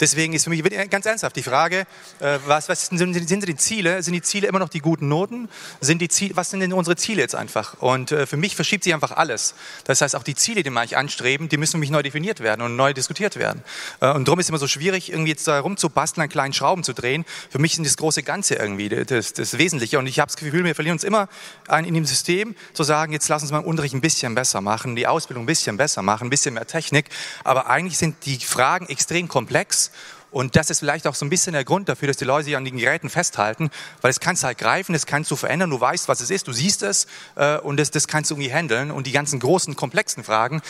deswegen 0.00 0.32
ist 0.32 0.44
für 0.44 0.50
mich 0.50 0.62
ganz 0.90 1.06
ernsthaft 1.06 1.36
die 1.36 1.42
Frage, 1.42 1.86
äh, 2.20 2.38
was, 2.46 2.68
was 2.68 2.86
sind, 2.86 3.14
sind 3.14 3.48
die 3.48 3.56
Ziele? 3.56 4.02
Sind 4.02 4.14
die 4.14 4.22
Ziele 4.22 4.48
immer 4.48 4.58
noch 4.58 4.68
die 4.68 4.80
guten 4.80 5.08
Noten? 5.08 5.48
Sind 5.80 6.00
die 6.00 6.08
Ziele, 6.08 6.36
was 6.36 6.50
sind 6.50 6.60
denn 6.60 6.72
unsere 6.72 6.96
Ziele 6.96 7.22
jetzt 7.22 7.34
einfach? 7.34 7.80
Und 7.80 8.12
äh, 8.12 8.26
für 8.26 8.36
mich 8.36 8.56
verschiebt 8.56 8.84
sich 8.84 8.92
einfach 8.94 9.12
alles. 9.12 9.54
Das 9.84 10.00
heißt, 10.00 10.16
auch 10.16 10.22
die 10.22 10.34
Ziele, 10.34 10.62
die 10.62 10.70
man 10.70 10.88
anstreben, 10.92 11.48
die 11.48 11.56
müssen 11.56 11.72
für 11.72 11.78
mich 11.78 11.90
neu 11.90 12.02
definiert 12.02 12.40
werden 12.40 12.62
und 12.62 12.76
neu 12.76 12.92
diskutiert 12.92 13.36
werden. 13.36 13.62
Äh, 14.00 14.10
und 14.10 14.28
darum 14.28 14.40
ist 14.40 14.46
es 14.46 14.48
immer 14.50 14.58
so 14.58 14.66
schwierig, 14.66 15.10
irgendwie 15.10 15.30
jetzt 15.30 15.46
da 15.46 15.60
rumzubasteln, 15.60 16.22
an 16.22 16.28
kleinen 16.28 16.52
Schrauben 16.52 16.84
zu 16.84 16.92
drehen. 16.92 17.24
Für 17.50 17.58
mich 17.58 17.76
sind 17.76 17.86
das 17.86 17.96
große 17.96 18.22
Ganze 18.22 18.56
irgendwie 18.56 18.88
das, 18.88 19.32
das 19.32 19.56
Wesentliche. 19.58 19.98
Und 19.98 20.06
ich 20.06 20.20
habe 20.20 20.28
das 20.28 20.36
Gefühl, 20.36 20.64
wir 20.64 20.74
verlieren 20.74 20.96
uns 20.96 21.04
immer 21.04 21.28
in 21.70 21.94
dem 21.94 22.04
System, 22.04 22.54
zu 22.72 22.82
sagen, 22.82 23.12
jetzt 23.12 23.28
lass 23.28 23.42
uns 23.42 23.52
mal 23.52 23.60
den 23.60 23.66
Unterricht 23.66 23.94
ein 23.94 24.00
bisschen 24.00 24.34
besser 24.34 24.60
machen, 24.60 24.96
die 24.96 25.06
Ausbildung 25.06 25.44
ein 25.44 25.46
bisschen 25.46 25.76
besser 25.76 26.02
machen, 26.02 26.26
ein 26.26 26.30
bisschen 26.30 26.54
mehr 26.54 26.66
Technik. 26.66 27.06
Aber 27.44 27.68
eigentlich 27.68 27.98
sind 27.98 28.26
die 28.26 28.38
Fragen 28.38 28.63
extrem 28.88 29.28
komplex 29.28 29.90
und 30.34 30.56
das 30.56 30.68
ist 30.68 30.80
vielleicht 30.80 31.06
auch 31.06 31.14
so 31.14 31.24
ein 31.24 31.30
bisschen 31.30 31.52
der 31.52 31.64
Grund 31.64 31.88
dafür, 31.88 32.08
dass 32.08 32.16
die 32.16 32.24
Leute 32.24 32.46
sich 32.46 32.56
an 32.56 32.64
den 32.64 32.76
Geräten 32.76 33.08
festhalten, 33.08 33.70
weil 34.00 34.10
es 34.10 34.18
kannst 34.18 34.42
du 34.42 34.48
halt 34.48 34.58
greifen, 34.58 34.92
das 34.92 35.06
kannst 35.06 35.30
du 35.30 35.36
verändern, 35.36 35.70
du 35.70 35.80
weißt, 35.80 36.08
was 36.08 36.20
es 36.20 36.28
ist, 36.28 36.48
du 36.48 36.52
siehst 36.52 36.82
es 36.82 37.06
äh, 37.36 37.58
und 37.58 37.76
das, 37.76 37.92
das 37.92 38.08
kannst 38.08 38.32
du 38.32 38.34
irgendwie 38.34 38.52
handeln. 38.52 38.90
Und 38.90 39.06
die 39.06 39.12
ganzen 39.12 39.38
großen, 39.38 39.76
komplexen 39.76 40.24
Fragen, 40.24 40.60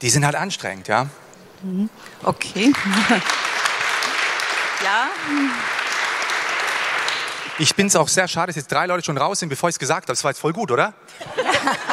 die 0.00 0.08
sind 0.08 0.24
halt 0.24 0.36
anstrengend, 0.36 0.88
ja. 0.88 1.08
Mhm. 1.62 1.90
Okay. 2.22 2.72
ja. 4.82 5.08
Ich 7.58 7.74
bin 7.74 7.88
es 7.88 7.96
auch 7.96 8.08
sehr 8.08 8.26
schade, 8.26 8.46
dass 8.46 8.56
jetzt 8.56 8.72
drei 8.72 8.86
Leute 8.86 9.04
schon 9.04 9.18
raus 9.18 9.40
sind, 9.40 9.50
bevor 9.50 9.68
ich 9.68 9.74
es 9.74 9.78
gesagt 9.78 10.04
habe. 10.04 10.14
Das 10.14 10.24
war 10.24 10.30
jetzt 10.30 10.40
voll 10.40 10.54
gut, 10.54 10.70
oder? 10.70 10.94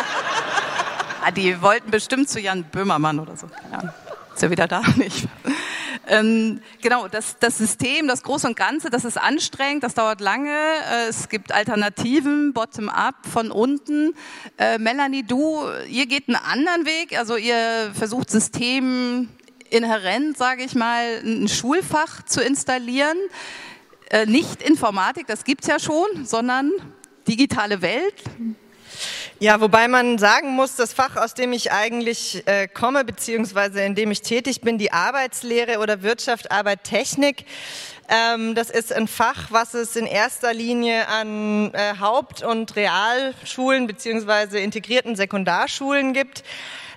ah, 1.26 1.32
die 1.32 1.62
wollten 1.62 1.92
bestimmt 1.92 2.30
zu 2.30 2.40
Jan 2.40 2.64
Böhmermann 2.64 3.20
oder 3.20 3.36
so. 3.36 3.50
Ja. 3.70 3.94
Ist 4.34 4.42
ja 4.42 4.50
wieder 4.50 4.68
da, 4.68 4.82
nicht? 4.96 5.28
Ähm, 6.08 6.62
genau, 6.82 7.08
das, 7.08 7.38
das 7.40 7.58
System, 7.58 8.08
das 8.08 8.24
Große 8.24 8.48
und 8.48 8.56
Ganze, 8.56 8.90
das 8.90 9.06
ist 9.06 9.18
anstrengend, 9.18 9.84
das 9.84 9.94
dauert 9.94 10.20
lange. 10.20 10.50
Äh, 10.50 11.08
es 11.10 11.30
gibt 11.30 11.52
Alternativen, 11.52 12.54
bottom-up, 12.54 13.16
von 13.32 13.52
unten. 13.52 14.14
Äh, 14.58 14.78
Melanie, 14.78 15.24
du, 15.24 15.62
ihr 15.88 16.08
geht 16.08 16.28
einen 16.28 16.38
anderen 16.38 16.86
Weg, 16.86 17.18
also 17.18 17.38
ihr 17.38 17.92
versucht 17.94 18.30
System 18.30 19.30
inhärent, 19.70 20.38
sage 20.38 20.64
ich 20.64 20.76
mal, 20.76 21.22
ein 21.24 21.48
Schulfach 21.48 22.24
zu 22.26 22.42
installieren. 22.42 23.18
Äh, 24.10 24.26
nicht 24.26 24.62
Informatik, 24.62 25.28
das 25.28 25.44
gibt 25.44 25.62
es 25.62 25.68
ja 25.68 25.80
schon, 25.80 26.26
sondern 26.26 26.72
digitale 27.28 27.82
Welt. 27.82 28.16
Ja, 29.44 29.60
wobei 29.60 29.88
man 29.88 30.20
sagen 30.20 30.50
muss, 30.50 30.76
das 30.76 30.94
Fach, 30.94 31.16
aus 31.16 31.34
dem 31.34 31.52
ich 31.52 31.72
eigentlich 31.72 32.44
äh, 32.46 32.68
komme, 32.68 33.04
beziehungsweise 33.04 33.82
in 33.82 33.96
dem 33.96 34.12
ich 34.12 34.22
tätig 34.22 34.62
bin, 34.62 34.78
die 34.78 34.94
Arbeitslehre 34.94 35.80
oder 35.80 36.04
Wirtschaft, 36.04 36.52
Arbeit, 36.52 36.84
Technik, 36.84 37.46
ähm, 38.08 38.54
das 38.54 38.70
ist 38.70 38.94
ein 38.94 39.08
Fach, 39.08 39.48
was 39.50 39.74
es 39.74 39.96
in 39.96 40.06
erster 40.06 40.54
Linie 40.54 41.08
an 41.08 41.74
äh, 41.74 41.96
Haupt- 42.00 42.44
und 42.44 42.76
Realschulen 42.76 43.88
beziehungsweise 43.88 44.60
integrierten 44.60 45.16
Sekundarschulen 45.16 46.14
gibt 46.14 46.44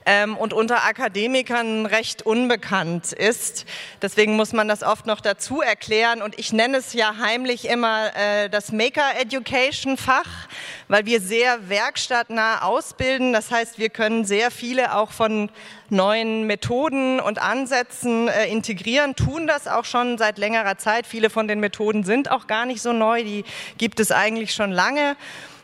ähm, 0.07 0.37
und 0.37 0.53
unter 0.53 0.85
Akademikern 0.85 1.87
recht 1.87 2.23
unbekannt 2.23 3.13
ist. 3.13 3.65
Deswegen 4.03 4.37
muss 4.37 4.53
man 4.53 4.69
das 4.69 4.83
oft 4.83 5.07
noch 5.07 5.21
dazu 5.21 5.61
erklären 5.61 6.23
und 6.23 6.39
ich 6.39 6.53
nenne 6.53 6.79
es 6.79 6.93
ja 6.93 7.17
heimlich 7.19 7.69
immer 7.69 8.15
äh, 8.15 8.51
das 8.51 8.73
Maker 8.73 9.19
Education 9.19 9.97
Fach, 9.97 10.49
weil 10.89 11.07
wir 11.07 11.21
sehr 11.21 11.69
werkstattnah 11.69 12.63
ausbilden. 12.63 13.33
Das 13.33 13.51
heißt, 13.51 13.79
wir 13.79 13.89
können 13.89 14.25
sehr 14.25 14.51
viele 14.51 14.95
auch 14.95 15.11
von 15.11 15.51
neuen 15.91 16.47
Methoden 16.47 17.21
und 17.21 17.41
Ansätzen 17.41 18.29
äh, 18.29 18.47
integrieren, 18.47 19.17
tun 19.17 19.47
das 19.47 19.69
auch 19.69 19.85
schon 19.85 20.19
seit 20.19 20.39
längerer 20.39 20.77
Zeit. 20.77 21.07
Viele 21.07 21.31
von 21.31 21.49
den 21.49 21.61
Methoden 21.61 22.05
sind 22.05 22.31
auch 22.31 22.47
gar 22.47 22.67
nicht 22.67 22.83
so 22.83 22.93
neu, 22.93 23.23
die 23.23 23.45
gibt 23.79 24.01
es 24.01 24.11
eigentlich 24.11 24.55
schon 24.55 24.73
lange. 24.73 25.17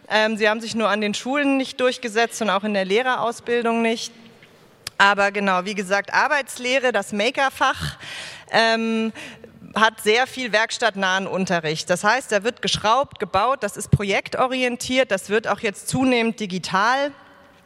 Ähm, 0.08 0.36
sie 0.36 0.48
haben 0.48 0.60
sich 0.60 0.74
nur 0.74 0.88
an 0.88 1.00
den 1.00 1.14
Schulen 1.14 1.56
nicht 1.56 1.80
durchgesetzt 1.80 2.42
und 2.42 2.50
auch 2.50 2.64
in 2.64 2.74
der 2.74 2.84
Lehrerausbildung 2.84 3.82
nicht. 3.82 4.12
Aber 5.00 5.32
genau, 5.32 5.64
wie 5.64 5.74
gesagt, 5.74 6.12
Arbeitslehre, 6.12 6.92
das 6.92 7.14
Makerfach, 7.14 7.96
ähm, 8.50 9.14
hat 9.74 10.02
sehr 10.02 10.26
viel 10.26 10.52
werkstattnahen 10.52 11.26
Unterricht. 11.26 11.88
Das 11.88 12.04
heißt, 12.04 12.30
da 12.30 12.44
wird 12.44 12.60
geschraubt, 12.60 13.18
gebaut, 13.18 13.62
das 13.62 13.78
ist 13.78 13.90
projektorientiert, 13.90 15.10
das 15.10 15.30
wird 15.30 15.48
auch 15.48 15.60
jetzt 15.60 15.88
zunehmend 15.88 16.38
digital. 16.38 17.12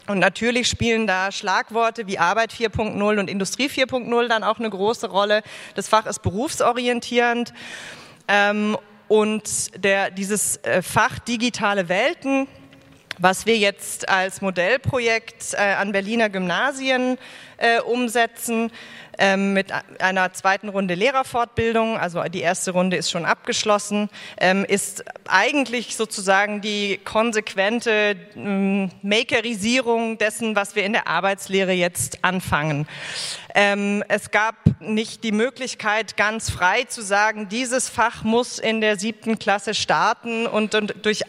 Und 0.06 0.20
natürlich 0.20 0.68
spielen 0.68 1.08
da 1.08 1.32
Schlagworte 1.32 2.06
wie 2.06 2.20
Arbeit 2.20 2.52
4.0 2.52 3.18
und 3.18 3.28
Industrie 3.28 3.66
4.0 3.66 4.28
dann 4.28 4.44
auch 4.44 4.60
eine 4.60 4.70
große 4.70 5.08
Rolle. 5.08 5.42
Das 5.74 5.88
Fach 5.88 6.06
ist 6.06 6.22
berufsorientierend. 6.22 7.52
Ähm, 8.28 8.78
und 9.08 9.82
der, 9.82 10.12
dieses 10.12 10.58
äh, 10.58 10.82
Fach 10.82 11.18
digitale 11.18 11.88
Welten 11.88 12.46
was 13.18 13.46
wir 13.46 13.56
jetzt 13.56 14.08
als 14.08 14.40
Modellprojekt 14.40 15.54
äh, 15.54 15.74
an 15.74 15.92
Berliner 15.92 16.28
Gymnasien 16.28 17.18
äh, 17.56 17.80
umsetzen, 17.80 18.70
ähm, 19.18 19.52
mit 19.52 19.68
einer 20.00 20.32
zweiten 20.32 20.68
Runde 20.68 20.94
Lehrerfortbildung, 20.94 21.96
also 21.98 22.22
die 22.24 22.40
erste 22.40 22.72
Runde 22.72 22.96
ist 22.96 23.10
schon 23.10 23.24
abgeschlossen, 23.24 24.08
ähm, 24.38 24.64
ist 24.64 25.04
eigentlich 25.28 25.96
sozusagen 25.96 26.60
die 26.60 26.98
konsequente 27.04 28.16
ähm, 28.36 28.90
Makerisierung 29.02 30.18
dessen, 30.18 30.56
was 30.56 30.74
wir 30.74 30.84
in 30.84 30.92
der 30.92 31.06
Arbeitslehre 31.06 31.72
jetzt 31.72 32.24
anfangen. 32.24 32.86
Ähm, 33.54 34.02
es 34.08 34.30
gab 34.30 34.56
nicht 34.80 35.22
die 35.22 35.32
Möglichkeit, 35.32 36.16
ganz 36.16 36.50
frei 36.50 36.84
zu 36.84 37.02
sagen, 37.02 37.48
dieses 37.48 37.88
Fach 37.88 38.24
muss 38.24 38.58
in 38.58 38.80
der 38.80 38.98
siebten 38.98 39.38
Klasse 39.38 39.74
starten 39.74 40.46
und, 40.46 40.74
und 40.74 40.94
durch 41.02 41.22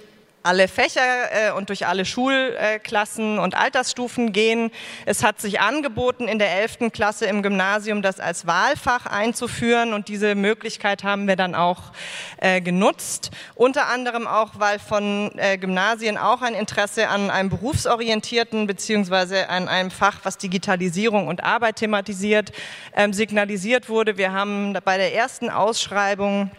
alle 0.45 0.67
Fächer 0.67 1.01
äh, 1.31 1.51
und 1.51 1.69
durch 1.69 1.87
alle 1.87 2.05
Schulklassen 2.05 3.39
und 3.39 3.55
Altersstufen 3.55 4.31
gehen. 4.31 4.71
Es 5.05 5.23
hat 5.23 5.41
sich 5.41 5.59
angeboten, 5.59 6.27
in 6.27 6.37
der 6.37 6.51
11. 6.61 6.91
Klasse 6.93 7.25
im 7.25 7.41
Gymnasium 7.41 8.01
das 8.01 8.19
als 8.19 8.45
Wahlfach 8.45 9.07
einzuführen 9.07 9.93
und 9.93 10.07
diese 10.07 10.35
Möglichkeit 10.35 11.03
haben 11.03 11.27
wir 11.27 11.35
dann 11.35 11.55
auch 11.55 11.91
äh, 12.37 12.61
genutzt. 12.61 13.31
Unter 13.55 13.87
anderem 13.87 14.27
auch, 14.27 14.51
weil 14.59 14.77
von 14.77 15.31
äh, 15.37 15.57
Gymnasien 15.57 16.17
auch 16.17 16.43
ein 16.43 16.53
Interesse 16.53 17.09
an 17.09 17.31
einem 17.31 17.49
berufsorientierten 17.49 18.67
beziehungsweise 18.67 19.49
an 19.49 19.67
einem 19.67 19.89
Fach, 19.89 20.19
was 20.23 20.37
Digitalisierung 20.37 21.27
und 21.27 21.43
Arbeit 21.43 21.77
thematisiert, 21.77 22.51
ähm, 22.95 23.13
signalisiert 23.13 23.89
wurde. 23.89 24.17
Wir 24.17 24.31
haben 24.31 24.77
bei 24.85 24.97
der 24.97 25.15
ersten 25.15 25.49
Ausschreibung 25.49 26.51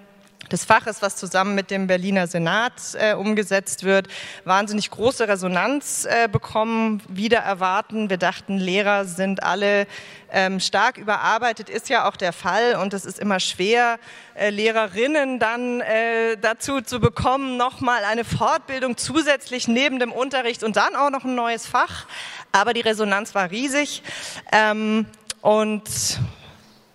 des 0.51 0.65
Faches, 0.65 1.03
was 1.03 1.17
zusammen 1.17 1.55
mit 1.55 1.71
dem 1.71 1.87
Berliner 1.87 2.27
Senat 2.27 2.73
äh, 2.95 3.15
umgesetzt 3.15 3.85
wird, 3.85 4.09
wahnsinnig 4.45 4.91
große 4.91 5.29
Resonanz 5.29 6.05
äh, 6.05 6.29
bekommen, 6.29 7.03
wieder 7.09 7.39
erwarten. 7.39 8.11
Wir 8.11 8.19
dachten, 8.19 8.59
Lehrer 8.59 9.05
sind 9.05 9.43
alle 9.43 9.87
ähm, 10.31 10.61
stark 10.61 10.99
überarbeitet, 10.99 11.69
ist 11.69 11.89
ja 11.89 12.09
auch 12.09 12.17
der 12.17 12.33
Fall 12.33 12.77
und 12.77 12.93
es 12.95 13.05
ist 13.05 13.19
immer 13.19 13.41
schwer, 13.41 13.99
äh, 14.35 14.51
Lehrerinnen 14.51 15.39
dann 15.39 15.81
äh, 15.81 16.37
dazu 16.37 16.81
zu 16.81 17.01
bekommen, 17.01 17.57
nochmal 17.57 18.05
eine 18.05 18.25
Fortbildung 18.25 18.97
zusätzlich 18.97 19.69
neben 19.69 19.99
dem 19.99 20.13
Unterricht 20.13 20.63
und 20.63 20.77
dann 20.77 20.97
auch 20.97 21.11
noch 21.11 21.25
ein 21.25 21.35
neues 21.35 21.67
Fach. 21.67 22.07
Aber 22.53 22.73
die 22.73 22.81
Resonanz 22.81 23.35
war 23.35 23.51
riesig 23.51 24.03
ähm, 24.53 25.07
und 25.41 26.19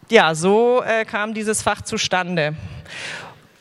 ja, 0.10 0.36
so 0.36 0.84
äh, 0.84 1.06
kam 1.06 1.34
dieses 1.34 1.62
Fach 1.62 1.82
zustande. 1.82 2.56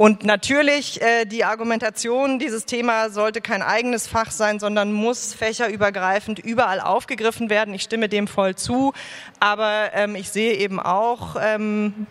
Und 0.01 0.25
natürlich 0.25 1.03
äh, 1.03 1.27
die 1.27 1.45
Argumentation, 1.45 2.39
dieses 2.39 2.65
Thema 2.65 3.11
sollte 3.11 3.43
kein 3.43 3.61
eigenes 3.61 4.07
Fach 4.07 4.31
sein, 4.31 4.59
sondern 4.59 4.95
muss 4.95 5.35
fächerübergreifend 5.35 6.39
überall 6.39 6.81
aufgegriffen 6.81 7.51
werden. 7.51 7.75
Ich 7.75 7.83
stimme 7.83 8.09
dem 8.09 8.27
voll 8.27 8.55
zu, 8.55 8.95
aber 9.41 9.91
ähm, 9.93 10.15
ich 10.15 10.31
sehe 10.31 10.55
eben 10.55 10.81
auch, 10.81 11.37
ähm, 11.39 12.07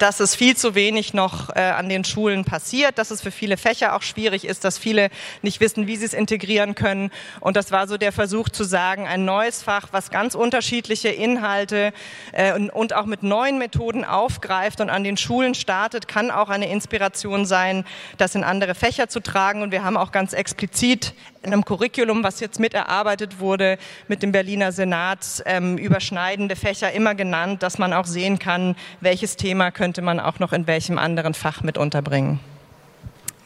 dass 0.00 0.18
es 0.18 0.34
viel 0.34 0.56
zu 0.56 0.74
wenig 0.74 1.12
noch 1.12 1.50
äh, 1.54 1.60
an 1.60 1.90
den 1.90 2.04
Schulen 2.04 2.46
passiert, 2.46 2.96
dass 2.96 3.10
es 3.10 3.20
für 3.20 3.30
viele 3.30 3.58
Fächer 3.58 3.94
auch 3.94 4.00
schwierig 4.00 4.46
ist, 4.46 4.64
dass 4.64 4.78
viele 4.78 5.10
nicht 5.42 5.60
wissen, 5.60 5.86
wie 5.86 5.96
sie 5.96 6.06
es 6.06 6.14
integrieren 6.14 6.74
können. 6.74 7.10
Und 7.40 7.54
das 7.54 7.70
war 7.70 7.86
so 7.86 7.98
der 7.98 8.10
Versuch 8.10 8.48
zu 8.48 8.64
sagen, 8.64 9.06
ein 9.06 9.26
neues 9.26 9.62
Fach, 9.62 9.88
was 9.92 10.10
ganz 10.10 10.34
unterschiedliche 10.34 11.10
Inhalte 11.10 11.92
äh, 12.32 12.54
und, 12.54 12.70
und 12.70 12.94
auch 12.94 13.04
mit 13.04 13.22
neuen 13.22 13.58
Methoden 13.58 14.06
aufgreift 14.06 14.80
und 14.80 14.88
an 14.88 15.04
den 15.04 15.18
Schulen 15.18 15.54
startet, 15.54 16.08
kann 16.08 16.30
auch 16.30 16.48
eine 16.48 16.70
Inspiration 16.70 17.44
sein, 17.44 17.84
das 18.16 18.34
in 18.34 18.42
andere 18.42 18.74
Fächer 18.74 19.08
zu 19.08 19.20
tragen. 19.20 19.60
Und 19.60 19.70
wir 19.70 19.84
haben 19.84 19.98
auch 19.98 20.12
ganz 20.12 20.32
explizit 20.32 21.12
in 21.42 21.52
einem 21.52 21.64
Curriculum, 21.64 22.22
was 22.22 22.40
jetzt 22.40 22.60
miterarbeitet 22.60 23.38
wurde, 23.38 23.78
mit 24.08 24.22
dem 24.22 24.32
Berliner 24.32 24.72
Senat 24.72 25.42
ähm, 25.46 25.78
überschneidende 25.78 26.54
Fächer 26.54 26.92
immer 26.92 27.14
genannt, 27.14 27.62
dass 27.62 27.78
man 27.78 27.92
auch 27.92 28.04
sehen 28.04 28.38
kann, 28.38 28.76
welches 29.00 29.36
Thema 29.36 29.70
könnte 29.90 30.02
man 30.02 30.20
auch 30.20 30.38
noch 30.38 30.52
in 30.52 30.68
welchem 30.68 30.98
anderen 30.98 31.34
Fach 31.34 31.62
mit 31.64 31.76
unterbringen. 31.76 32.38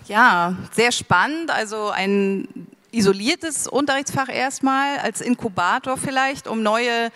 Ja, 0.08 0.54
sehr 0.72 0.92
spannend. 0.92 1.50
Also 1.50 1.88
ein 1.88 2.46
isoliertes 2.90 3.66
Unterrichtsfach 3.66 4.28
erstmal 4.28 4.98
als 4.98 5.22
Inkubator 5.22 5.96
vielleicht, 5.96 6.46
um 6.46 6.62
neue 6.62 7.10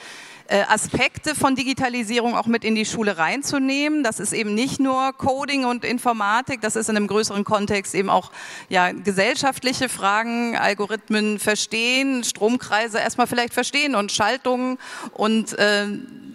Aspekte 0.48 1.34
von 1.34 1.56
Digitalisierung 1.56 2.34
auch 2.34 2.46
mit 2.46 2.64
in 2.64 2.74
die 2.74 2.86
Schule 2.86 3.18
reinzunehmen. 3.18 4.02
Das 4.02 4.18
ist 4.18 4.32
eben 4.32 4.54
nicht 4.54 4.80
nur 4.80 5.12
Coding 5.12 5.64
und 5.64 5.84
Informatik, 5.84 6.60
das 6.60 6.76
ist 6.76 6.88
in 6.88 6.96
einem 6.96 7.06
größeren 7.06 7.44
Kontext 7.44 7.94
eben 7.94 8.08
auch 8.08 8.30
ja, 8.68 8.92
gesellschaftliche 8.92 9.88
Fragen, 9.88 10.56
Algorithmen 10.56 11.38
verstehen, 11.38 12.24
Stromkreise 12.24 12.98
erstmal 12.98 13.26
vielleicht 13.26 13.54
verstehen 13.54 13.94
und 13.94 14.10
Schaltungen 14.10 14.78
und 15.12 15.58
äh, 15.58 15.86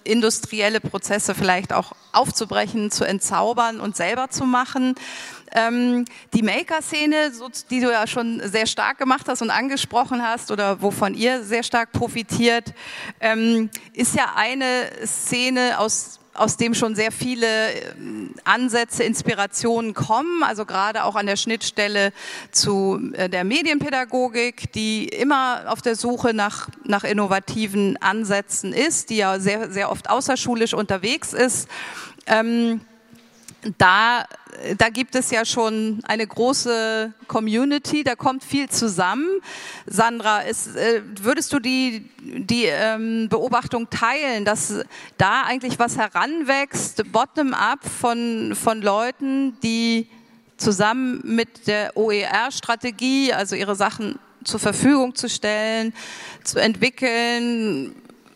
industrielle 0.04 0.80
Prozesse 0.80 1.34
vielleicht 1.34 1.73
auch 1.73 1.93
aufzubrechen, 2.12 2.91
zu 2.91 3.06
entzaubern 3.06 3.80
und 3.80 3.95
selber 3.95 4.30
zu 4.30 4.45
machen. 4.45 4.95
Ähm, 5.54 6.06
die 6.34 6.42
Maker-Szene, 6.42 7.32
so, 7.32 7.48
die 7.70 7.80
du 7.80 7.92
ja 7.92 8.08
schon 8.08 8.42
sehr 8.44 8.66
stark 8.66 8.98
gemacht 8.98 9.28
hast 9.28 9.42
und 9.42 9.52
angesprochen 9.52 10.22
hast 10.24 10.50
oder 10.52 10.82
wovon 10.82 11.13
ihr 11.13 11.44
sehr 11.44 11.63
stark 11.63 11.92
profitiert, 11.92 12.74
ähm, 13.20 13.70
ist 13.94 14.16
ja 14.16 14.34
eine 14.36 14.89
Szene 15.06 15.80
aus 15.80 16.20
aus 16.34 16.58
dem 16.58 16.74
schon 16.74 16.96
sehr 16.96 17.12
viele 17.12 17.72
ähm, 17.72 18.34
Ansätze, 18.44 19.04
Inspirationen 19.04 19.94
kommen, 19.94 20.44
also 20.44 20.66
gerade 20.66 21.04
auch 21.04 21.16
an 21.16 21.28
der 21.28 21.36
Schnittstelle 21.36 22.12
zu 22.52 23.12
äh, 23.13 23.30
der 23.30 23.44
Medienpädagogik, 23.44 24.72
die 24.74 25.08
immer 25.08 25.66
auf 25.68 25.82
der 25.82 25.96
Suche 25.96 26.34
nach, 26.34 26.70
nach 26.84 27.04
innovativen 27.04 27.98
Ansätzen 28.02 28.74
ist, 28.74 29.10
die 29.10 29.18
ja 29.18 29.39
sehr, 29.39 29.72
sehr 29.72 29.92
oft 29.92 30.10
außerschulisch 30.10 30.74
unterwegs 30.74 31.34
ist. 31.34 31.68
Ähm, 32.26 32.82
da, 33.78 34.26
da 34.78 34.89
gibt 34.89 35.15
es 35.15 35.32
ja 35.32 35.45
schon 35.45 36.02
eine 36.04 36.28
große 36.28 37.13
Community, 37.28 38.04
da 38.04 38.15
kommt 38.15 38.43
viel 38.43 38.69
zusammen. 38.69 39.28
Sandra, 39.86 40.41
ist, 40.41 40.76
äh, 40.76 41.02
würdest 41.21 41.54
du 41.54 41.60
die, 41.60 42.10
die 42.21 42.65
ähm, 42.65 43.30
Beobachtung 43.30 43.89
teilen, 43.89 44.45
dass 44.45 44.84
da 45.17 45.43
eigentlich 45.43 45.80
was 45.80 45.97
heranwächst, 45.97 47.12
bottom-up 47.12 47.80
von, 47.86 48.56
von 48.56 48.82
Leuten, 48.82 49.58
die 49.62 50.08
zusammen 50.58 51.21
mit 51.23 51.67
der 51.67 51.95
OER-Strategie, 51.97 53.34
also 53.34 53.56
ihre 53.56 53.76
Sachen 53.76 54.19
zur 54.43 54.60
Verfügung 54.60 55.15
zu 55.15 55.30
stellen, 55.30 55.93
zu 56.43 56.60
entwickeln, 56.60 57.95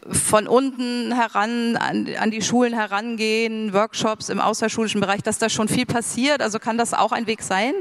von 0.10 0.48
unten 0.48 1.14
heran 1.14 1.76
an, 1.78 2.08
an, 2.18 2.32
die 2.32 2.42
Schulen 2.42 2.74
herangehen, 2.74 3.74
Workshops 3.74 4.30
im 4.30 4.40
außerschulischen 4.40 5.02
Bereich, 5.02 5.22
dass 5.22 5.38
da 5.38 5.50
schon 5.50 5.68
viel 5.68 5.86
passiert? 5.86 6.42
Also 6.42 6.60
kann 6.60 6.78
das 6.78 6.94
auch 6.94 7.12
ein 7.12 7.28
Weg 7.28 7.42
sein? 7.42 7.74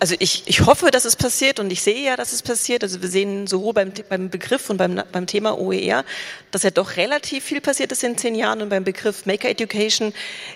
Also 0.00 0.14
ich, 0.18 0.44
ich 0.46 0.66
hoffe, 0.66 0.90
dass 0.90 1.04
es 1.04 1.16
passiert 1.16 1.60
und 1.60 1.70
ich 1.70 1.82
sehe 1.82 2.04
ja, 2.04 2.16
dass 2.16 2.32
es 2.32 2.42
passiert. 2.42 2.82
Also 2.82 3.02
wir 3.02 3.08
sehen 3.08 3.46
sowohl 3.46 3.74
beim, 3.74 3.92
beim 4.08 4.30
Begriff 4.30 4.70
und 4.70 4.76
beim, 4.76 5.02
beim 5.12 5.26
Thema 5.26 5.58
OER, 5.58 6.04
dass 6.50 6.62
ja 6.62 6.70
doch 6.70 6.96
relativ 6.96 7.44
viel 7.44 7.60
passiert 7.60 7.92
ist 7.92 8.04
in 8.04 8.16
zehn 8.16 8.34
Jahren 8.34 8.62
und 8.62 8.68
beim 8.68 8.84
Begriff 8.84 9.26
Maker 9.26 9.48
Education 9.48 10.12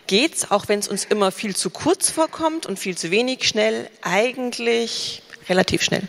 geht's, 0.06 0.50
auch 0.50 0.68
wenn 0.68 0.78
es 0.80 0.88
uns 0.88 1.04
immer 1.04 1.32
viel 1.32 1.54
zu 1.54 1.70
kurz 1.70 2.10
vorkommt 2.10 2.66
und 2.66 2.78
viel 2.78 2.96
zu 2.96 3.10
wenig 3.10 3.46
schnell, 3.46 3.88
eigentlich 4.02 5.22
relativ 5.48 5.82
schnell. 5.82 6.02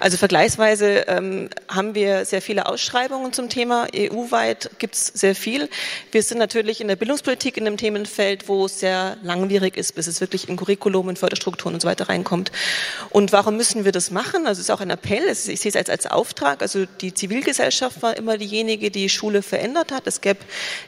Also 0.00 0.16
vergleichsweise 0.16 1.04
ähm, 1.08 1.48
haben 1.68 1.94
wir 1.94 2.24
sehr 2.24 2.42
viele 2.42 2.66
Ausschreibungen 2.66 3.32
zum 3.32 3.48
Thema. 3.48 3.86
EU-weit 3.94 4.70
gibt 4.78 4.94
es 4.94 5.06
sehr 5.06 5.34
viel. 5.34 5.68
Wir 6.10 6.22
sind 6.22 6.38
natürlich 6.38 6.80
in 6.80 6.88
der 6.88 6.96
Bildungspolitik 6.96 7.56
in 7.56 7.66
einem 7.66 7.76
Themenfeld, 7.76 8.48
wo 8.48 8.66
es 8.66 8.80
sehr 8.80 9.16
langwierig 9.22 9.76
ist, 9.76 9.94
bis 9.94 10.06
es 10.06 10.20
wirklich 10.20 10.48
in 10.48 10.56
Curriculum, 10.56 11.08
in 11.08 11.16
Förderstrukturen 11.16 11.74
und 11.74 11.80
so 11.80 11.88
weiter 11.88 12.08
reinkommt. 12.08 12.52
Und 13.10 13.32
warum 13.32 13.56
müssen 13.56 13.84
wir 13.84 13.92
das 13.92 14.10
machen? 14.10 14.46
Also 14.46 14.60
es 14.60 14.68
ist 14.68 14.70
auch 14.70 14.80
ein 14.80 14.90
Appell. 14.90 15.28
Ich 15.28 15.38
sehe 15.38 15.56
es 15.70 15.76
als, 15.76 15.88
als 15.88 16.06
Auftrag. 16.06 16.62
Also 16.62 16.86
die 17.00 17.14
Zivilgesellschaft 17.14 18.02
war 18.02 18.16
immer 18.16 18.38
diejenige, 18.38 18.90
die 18.90 19.08
Schule 19.08 19.42
verändert 19.42 19.92
hat. 19.92 20.06
Es 20.06 20.20
gäbe 20.20 20.40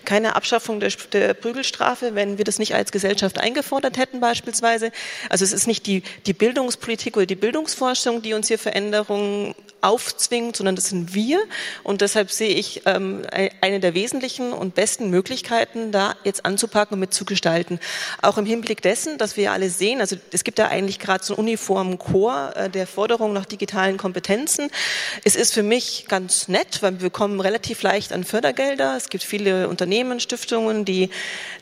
keine 0.04 0.36
Abschaffung 0.36 0.80
der, 0.80 0.92
der 1.12 1.34
Prügelstrafe, 1.34 2.14
wenn 2.14 2.38
wir 2.38 2.44
das 2.44 2.58
nicht 2.58 2.74
als 2.74 2.92
Gesellschaft 2.92 3.38
eingefordert 3.38 3.96
hätten 3.96 4.20
beispielsweise. 4.20 4.90
Also 5.28 5.44
es 5.44 5.52
ist 5.52 5.66
nicht 5.66 5.86
die, 5.86 6.02
die 6.26 6.32
Bildungspolitik 6.32 7.16
oder 7.16 7.26
die 7.26 7.34
Bildungsforschung, 7.34 8.22
die 8.22 8.34
uns 8.34 8.48
hier 8.48 8.58
verändert, 8.58 8.73
Veränderungen 8.74 9.54
aufzwingt, 9.82 10.56
sondern 10.56 10.74
das 10.74 10.88
sind 10.88 11.14
wir. 11.14 11.38
Und 11.84 12.00
deshalb 12.00 12.32
sehe 12.32 12.48
ich 12.48 12.82
ähm, 12.86 13.22
eine 13.60 13.78
der 13.78 13.94
wesentlichen 13.94 14.52
und 14.52 14.74
besten 14.74 15.10
Möglichkeiten, 15.10 15.92
da 15.92 16.16
jetzt 16.24 16.44
anzupacken 16.44 16.94
und 16.94 17.00
mitzugestalten. 17.00 17.78
Auch 18.22 18.38
im 18.38 18.46
Hinblick 18.46 18.82
dessen, 18.82 19.18
dass 19.18 19.36
wir 19.36 19.52
alle 19.52 19.68
sehen, 19.70 20.00
also 20.00 20.16
es 20.32 20.42
gibt 20.42 20.58
da 20.58 20.68
eigentlich 20.68 20.98
gerade 20.98 21.22
so 21.22 21.34
einen 21.34 21.46
uniformen 21.46 21.98
Chor 21.98 22.52
äh, 22.56 22.70
der 22.70 22.86
Forderung 22.86 23.32
nach 23.32 23.44
digitalen 23.44 23.96
Kompetenzen. 23.96 24.70
Es 25.22 25.36
ist 25.36 25.54
für 25.54 25.62
mich 25.62 26.06
ganz 26.08 26.48
nett, 26.48 26.82
weil 26.82 27.00
wir 27.00 27.10
kommen 27.10 27.40
relativ 27.40 27.82
leicht 27.82 28.12
an 28.12 28.24
Fördergelder. 28.24 28.96
Es 28.96 29.08
gibt 29.08 29.22
viele 29.22 29.68
Unternehmen, 29.68 30.18
Stiftungen, 30.18 30.84
die 30.84 31.10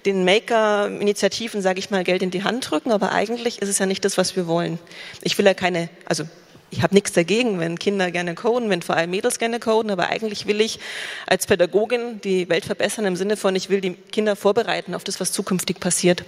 den 0.06 0.24
Maker-Initiativen, 0.24 1.60
sage 1.60 1.80
ich 1.80 1.90
mal, 1.90 2.04
Geld 2.04 2.22
in 2.22 2.30
die 2.30 2.44
Hand 2.44 2.70
drücken, 2.70 2.92
aber 2.92 3.12
eigentlich 3.12 3.60
ist 3.60 3.68
es 3.68 3.78
ja 3.78 3.86
nicht 3.86 4.04
das, 4.04 4.16
was 4.16 4.36
wir 4.36 4.46
wollen. 4.46 4.78
Ich 5.22 5.36
will 5.36 5.44
ja 5.44 5.54
keine, 5.54 5.88
also 6.04 6.24
ich 6.72 6.82
habe 6.82 6.94
nichts 6.94 7.12
dagegen, 7.12 7.60
wenn 7.60 7.78
Kinder 7.78 8.10
gerne 8.10 8.34
coden, 8.34 8.70
wenn 8.70 8.80
vor 8.80 8.96
allem 8.96 9.10
Mädels 9.10 9.38
gerne 9.38 9.60
coden, 9.60 9.90
aber 9.90 10.08
eigentlich 10.08 10.46
will 10.46 10.60
ich 10.62 10.80
als 11.26 11.46
Pädagogin 11.46 12.20
die 12.22 12.48
Welt 12.48 12.64
verbessern 12.64 13.04
im 13.04 13.14
Sinne 13.14 13.36
von, 13.36 13.54
ich 13.54 13.68
will 13.68 13.82
die 13.82 13.92
Kinder 13.92 14.36
vorbereiten 14.36 14.94
auf 14.94 15.04
das, 15.04 15.20
was 15.20 15.32
zukünftig 15.32 15.80
passiert. 15.80 16.24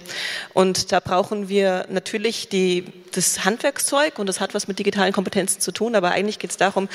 Und 0.53 0.91
da 0.91 0.99
brauchen 0.99 1.49
wir 1.49 1.87
natürlich 1.89 2.47
die, 2.47 2.85
das 3.11 3.43
Handwerkszeug 3.43 4.19
und 4.19 4.27
das 4.27 4.39
hat 4.39 4.53
was 4.53 4.67
mit 4.67 4.77
digitalen 4.77 5.13
Kompetenzen 5.13 5.61
zu 5.61 5.71
tun, 5.71 5.95
aber 5.95 6.11
eigentlich 6.11 6.37
geht 6.37 6.51
es 6.51 6.57
darum, 6.57 6.89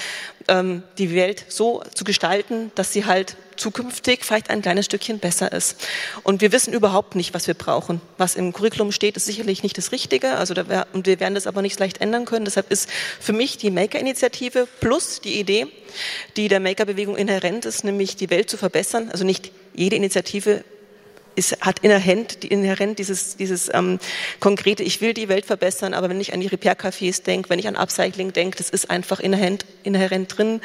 ähm, 0.46 0.84
die 0.98 1.12
Welt 1.12 1.44
so 1.48 1.82
zu 1.92 2.04
gestalten, 2.04 2.70
dass 2.76 2.92
sie 2.92 3.04
halt 3.04 3.36
zukünftig 3.60 4.24
vielleicht 4.24 4.50
ein 4.50 4.62
kleines 4.62 4.86
Stückchen 4.86 5.18
besser 5.18 5.52
ist. 5.52 5.76
Und 6.22 6.40
wir 6.40 6.50
wissen 6.52 6.72
überhaupt 6.72 7.14
nicht, 7.14 7.34
was 7.34 7.46
wir 7.46 7.54
brauchen. 7.54 8.00
Was 8.18 8.34
im 8.34 8.52
Curriculum 8.52 8.90
steht, 8.90 9.16
ist 9.16 9.26
sicherlich 9.26 9.62
nicht 9.62 9.76
das 9.78 9.92
Richtige. 9.92 10.32
Also 10.32 10.54
da 10.54 10.86
und 10.92 11.06
wir 11.06 11.20
werden 11.20 11.34
das 11.34 11.46
aber 11.46 11.62
nicht 11.62 11.78
leicht 11.78 12.00
ändern 12.00 12.24
können. 12.24 12.44
Deshalb 12.44 12.70
ist 12.70 12.88
für 13.20 13.32
mich 13.32 13.58
die 13.58 13.70
Maker-Initiative 13.70 14.66
plus 14.80 15.20
die 15.20 15.38
Idee, 15.38 15.66
die 16.36 16.48
der 16.48 16.60
Maker-Bewegung 16.60 17.16
inhärent 17.16 17.64
ist, 17.64 17.84
nämlich 17.84 18.16
die 18.16 18.30
Welt 18.30 18.50
zu 18.50 18.56
verbessern. 18.56 19.10
Also 19.10 19.24
nicht 19.24 19.52
jede 19.74 19.96
Initiative 19.96 20.64
ist, 21.34 21.60
hat 21.60 21.80
inhärent, 21.80 22.44
inhärent 22.44 22.98
dieses, 22.98 23.36
dieses 23.36 23.70
ähm, 23.72 23.98
konkrete, 24.40 24.82
ich 24.82 25.00
will 25.00 25.14
die 25.14 25.28
Welt 25.28 25.46
verbessern, 25.46 25.94
aber 25.94 26.08
wenn 26.08 26.20
ich 26.20 26.32
an 26.34 26.40
die 26.40 26.48
Repair-Cafés 26.48 27.22
denke, 27.22 27.50
wenn 27.50 27.58
ich 27.58 27.68
an 27.68 27.76
Upcycling 27.76 28.32
denke, 28.32 28.58
das 28.58 28.70
ist 28.70 28.90
einfach 28.90 29.20
inhärent, 29.20 29.64
inhärent 29.82 30.36
drin, 30.36 30.60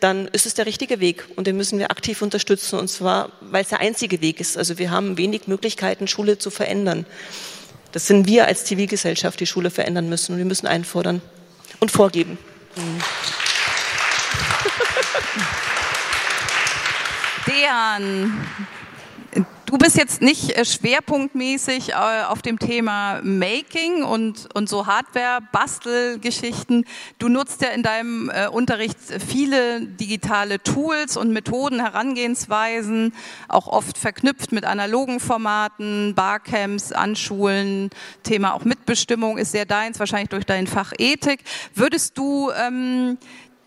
dann 0.00 0.28
ist 0.28 0.46
es 0.46 0.54
der 0.54 0.66
richtige 0.66 1.00
Weg 1.00 1.24
und 1.36 1.46
den 1.46 1.56
müssen 1.56 1.78
wir 1.78 1.90
aktiv 1.90 2.22
unterstützen 2.22 2.78
und 2.78 2.88
zwar, 2.88 3.32
weil 3.40 3.62
es 3.62 3.68
der 3.68 3.80
einzige 3.80 4.20
Weg 4.20 4.40
ist. 4.40 4.56
Also 4.56 4.78
wir 4.78 4.90
haben 4.90 5.16
wenig 5.18 5.46
Möglichkeiten, 5.46 6.08
Schule 6.08 6.38
zu 6.38 6.50
verändern. 6.50 7.06
Das 7.92 8.06
sind 8.06 8.26
wir 8.26 8.46
als 8.46 8.64
Zivilgesellschaft, 8.64 9.40
die 9.40 9.46
Schule 9.46 9.70
verändern 9.70 10.08
müssen 10.08 10.32
und 10.32 10.38
wir 10.38 10.44
müssen 10.44 10.66
einfordern 10.66 11.22
und 11.80 11.90
vorgeben. 11.90 12.38
Mhm. 12.76 13.02
Dejan, 17.46 18.46
Du 19.68 19.76
bist 19.76 19.98
jetzt 19.98 20.22
nicht 20.22 20.56
äh, 20.56 20.64
schwerpunktmäßig 20.64 21.90
äh, 21.90 22.22
auf 22.26 22.40
dem 22.40 22.58
Thema 22.58 23.20
Making 23.22 24.02
und, 24.02 24.48
und 24.54 24.66
so 24.66 24.86
Hardware-Bastelgeschichten. 24.86 26.86
Du 27.18 27.28
nutzt 27.28 27.60
ja 27.60 27.68
in 27.68 27.82
deinem 27.82 28.30
äh, 28.30 28.48
Unterricht 28.48 28.96
viele 29.28 29.82
digitale 29.82 30.62
Tools 30.62 31.18
und 31.18 31.34
Methoden, 31.34 31.80
Herangehensweisen, 31.80 33.12
auch 33.46 33.66
oft 33.66 33.98
verknüpft 33.98 34.52
mit 34.52 34.64
analogen 34.64 35.20
Formaten, 35.20 36.14
Barcamps, 36.14 36.92
Anschulen. 36.92 37.90
Thema 38.22 38.54
auch 38.54 38.64
Mitbestimmung 38.64 39.36
ist 39.36 39.52
sehr 39.52 39.66
deins, 39.66 39.98
wahrscheinlich 39.98 40.30
durch 40.30 40.46
dein 40.46 40.66
Fach 40.66 40.94
Ethik. 40.96 41.40
Würdest 41.74 42.16
du 42.16 42.50
ähm, 42.52 43.18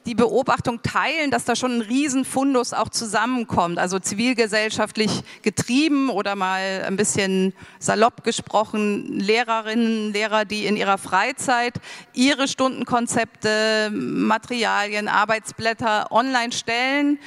die 0.06 0.16
Beobachtung 0.16 0.82
teilen, 0.82 1.30
dass 1.30 1.46
da 1.46 1.56
schon 1.56 1.78
ein 1.78 1.82
Riesenfundus 1.82 2.74
auch 2.74 2.90
zusammenkommt, 2.90 3.78
also 3.78 4.00
zivilgesellschaftlich 4.00 5.22
getrieben 5.42 6.10
oder 6.10 6.36
mal 6.36 6.84
ein 6.86 6.96
bisschen 6.96 7.54
salopp 7.80 8.24
gesprochen, 8.24 9.20
Lehrerinnen, 9.20 10.12
Lehrer, 10.12 10.46
die 10.46 10.66
in 10.66 10.76
ihrer 10.76 10.98
Freizeit 10.98 11.76
ihre 12.14 12.48
Stundenkonzepte, 12.48 13.92
Materialien, 13.92 15.08
Arbeitsblätter 15.08 16.12
online 16.12 16.52
stellen 16.52 17.20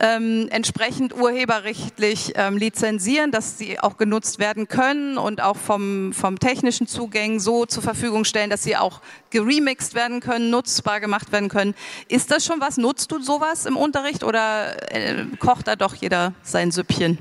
ähm, 0.00 0.48
entsprechend 0.50 1.14
urheberrechtlich 1.14 2.32
ähm, 2.36 2.56
lizenzieren, 2.56 3.30
dass 3.32 3.58
sie 3.58 3.80
auch 3.80 3.96
genutzt 3.96 4.38
werden 4.38 4.68
können 4.68 5.18
und 5.18 5.42
auch 5.42 5.56
vom, 5.56 6.12
vom 6.12 6.38
technischen 6.38 6.86
Zugängen 6.86 7.40
so 7.40 7.66
zur 7.66 7.82
Verfügung 7.82 8.24
stellen, 8.24 8.50
dass 8.50 8.62
sie 8.62 8.76
auch 8.76 9.00
geremixed 9.30 9.94
werden 9.94 10.20
können, 10.20 10.50
nutzbar 10.50 11.00
gemacht 11.00 11.32
werden 11.32 11.48
können. 11.48 11.74
Ist 12.08 12.30
das 12.30 12.44
schon 12.44 12.60
was? 12.60 12.76
Nutzt 12.76 13.10
du 13.10 13.20
sowas 13.20 13.66
im 13.66 13.76
Unterricht 13.76 14.22
oder 14.22 14.92
äh, 14.92 15.24
kocht 15.38 15.66
da 15.66 15.76
doch 15.76 15.94
jeder 15.94 16.32
sein 16.42 16.70
Süppchen? 16.70 17.18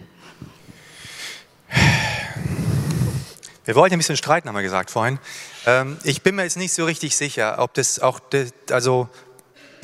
Wir 3.66 3.76
wollten 3.76 3.96
ein 3.96 4.00
bisschen 4.00 4.16
streiten, 4.16 4.48
haben 4.48 4.56
wir 4.56 4.62
gesagt 4.62 4.92
vorhin. 4.92 5.20
Ähm, 5.66 5.98
ich 6.04 6.22
bin 6.22 6.36
mir 6.36 6.44
jetzt 6.44 6.56
nicht 6.56 6.74
so 6.74 6.86
richtig 6.86 7.18
sicher, 7.18 7.58
ob 7.60 7.74
das 7.74 8.00
auch, 8.00 8.22
also 8.72 9.10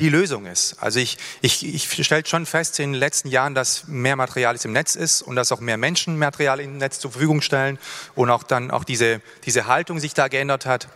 die 0.00 0.08
Lösung 0.08 0.46
ist. 0.46 0.76
Also 0.80 0.98
ich, 0.98 1.18
ich, 1.40 1.64
ich 1.66 2.04
stelle 2.04 2.24
schon 2.26 2.46
fest 2.46 2.78
in 2.80 2.92
den 2.92 2.98
letzten 2.98 3.28
Jahren, 3.28 3.54
dass 3.54 3.86
mehr 3.86 4.16
Material 4.16 4.56
im 4.62 4.72
Netz 4.72 4.94
ist 4.94 5.22
und 5.22 5.36
dass 5.36 5.52
auch 5.52 5.60
mehr 5.60 5.76
Menschen 5.76 6.18
Material 6.18 6.60
im 6.60 6.78
Netz 6.78 6.98
zur 6.98 7.12
Verfügung 7.12 7.40
stellen 7.40 7.78
und 8.14 8.30
auch 8.30 8.42
dann 8.42 8.70
auch 8.70 8.84
diese, 8.84 9.20
diese 9.44 9.66
Haltung 9.66 10.00
sich 10.00 10.14
da 10.14 10.28
geändert 10.28 10.66
hat. 10.66 10.88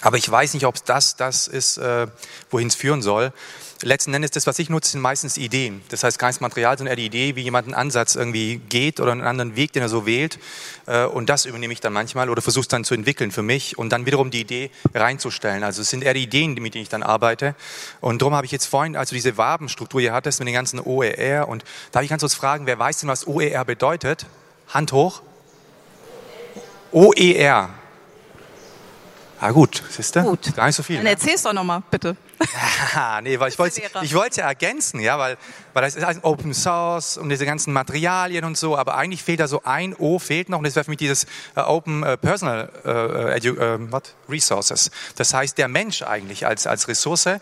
Aber 0.00 0.16
ich 0.16 0.30
weiß 0.30 0.54
nicht, 0.54 0.66
ob 0.66 0.84
das 0.84 1.16
das 1.16 1.48
ist, 1.48 1.78
äh, 1.78 2.06
wohin 2.50 2.68
es 2.68 2.74
führen 2.74 3.02
soll 3.02 3.32
letzten 3.84 4.14
Endes 4.14 4.30
das, 4.30 4.46
was 4.46 4.58
ich 4.58 4.70
nutze, 4.70 4.92
sind 4.92 5.00
meistens 5.00 5.36
Ideen. 5.36 5.82
Das 5.90 6.02
heißt, 6.02 6.18
kein 6.18 6.34
Material, 6.40 6.76
sondern 6.76 6.92
eher 6.92 6.96
die 6.96 7.06
Idee, 7.06 7.36
wie 7.36 7.42
jemand 7.42 7.66
einen 7.66 7.74
Ansatz 7.74 8.14
irgendwie 8.14 8.56
geht 8.68 8.98
oder 8.98 9.12
einen 9.12 9.20
anderen 9.20 9.56
Weg, 9.56 9.72
den 9.72 9.82
er 9.82 9.88
so 9.88 10.06
wählt. 10.06 10.38
Äh, 10.86 11.04
und 11.04 11.28
das 11.28 11.44
übernehme 11.44 11.72
ich 11.72 11.80
dann 11.80 11.92
manchmal 11.92 12.30
oder 12.30 12.42
versuche 12.42 12.62
es 12.62 12.68
dann 12.68 12.84
zu 12.84 12.94
entwickeln 12.94 13.30
für 13.30 13.42
mich 13.42 13.78
und 13.78 13.90
dann 13.90 14.06
wiederum 14.06 14.30
die 14.30 14.40
Idee 14.40 14.70
reinzustellen. 14.94 15.62
Also 15.62 15.82
es 15.82 15.90
sind 15.90 16.02
eher 16.02 16.14
die 16.14 16.22
Ideen, 16.22 16.54
mit 16.54 16.74
denen 16.74 16.82
ich 16.82 16.88
dann 16.88 17.02
arbeite. 17.02 17.54
Und 18.00 18.22
darum 18.22 18.34
habe 18.34 18.46
ich 18.46 18.52
jetzt 18.52 18.66
vorhin, 18.66 18.96
also 18.96 19.14
diese 19.14 19.36
Wabenstruktur 19.36 20.00
hier 20.00 20.12
hattest 20.12 20.40
mit 20.40 20.48
den 20.48 20.54
ganzen 20.54 20.80
OER 20.80 21.48
und 21.48 21.64
darf 21.92 22.02
ich 22.02 22.10
ganz 22.10 22.20
kurz 22.20 22.34
fragen, 22.34 22.66
wer 22.66 22.78
weiß 22.78 23.00
denn, 23.00 23.08
was 23.08 23.26
OER 23.26 23.64
bedeutet? 23.64 24.26
Hand 24.68 24.92
hoch. 24.92 25.22
OER. 26.90 27.70
Ah 29.40 29.50
gut, 29.50 29.82
siehst 29.90 30.16
du? 30.16 30.22
Gut. 30.22 30.56
Gar 30.56 30.66
nicht 30.66 30.76
so 30.76 30.82
viel. 30.82 30.96
Dann 30.96 31.06
erzähl's 31.06 31.42
doch 31.42 31.52
nochmal, 31.52 31.82
bitte. 31.90 32.16
nee, 33.22 33.38
weil 33.38 33.50
ich 33.50 33.58
wollte, 33.58 33.82
ich 34.02 34.14
wollte 34.14 34.40
ergänzen, 34.42 35.00
ja, 35.00 35.18
weil, 35.18 35.36
weil 35.72 35.82
das 35.82 35.96
ist 35.96 36.24
Open 36.24 36.54
Source 36.54 37.16
und 37.16 37.28
diese 37.28 37.46
ganzen 37.46 37.72
Materialien 37.72 38.44
und 38.44 38.56
so, 38.56 38.76
aber 38.76 38.96
eigentlich 38.96 39.22
fehlt 39.22 39.40
da 39.40 39.48
so 39.48 39.62
ein 39.64 39.94
O, 39.94 40.18
fehlt 40.18 40.48
noch 40.48 40.58
und 40.58 40.64
das 40.64 40.74
wäre 40.74 40.84
für 40.84 40.90
mich 40.90 40.98
dieses 40.98 41.24
äh, 41.56 41.60
Open 41.60 42.02
äh, 42.02 42.16
Personal 42.16 42.70
äh, 42.84 43.38
äh, 43.38 43.92
what? 43.92 44.14
Resources. 44.28 44.90
Das 45.16 45.34
heißt, 45.34 45.58
der 45.58 45.68
Mensch 45.68 46.02
eigentlich 46.02 46.46
als, 46.46 46.66
als 46.66 46.88
Ressource, 46.88 47.26
äh, 47.26 47.38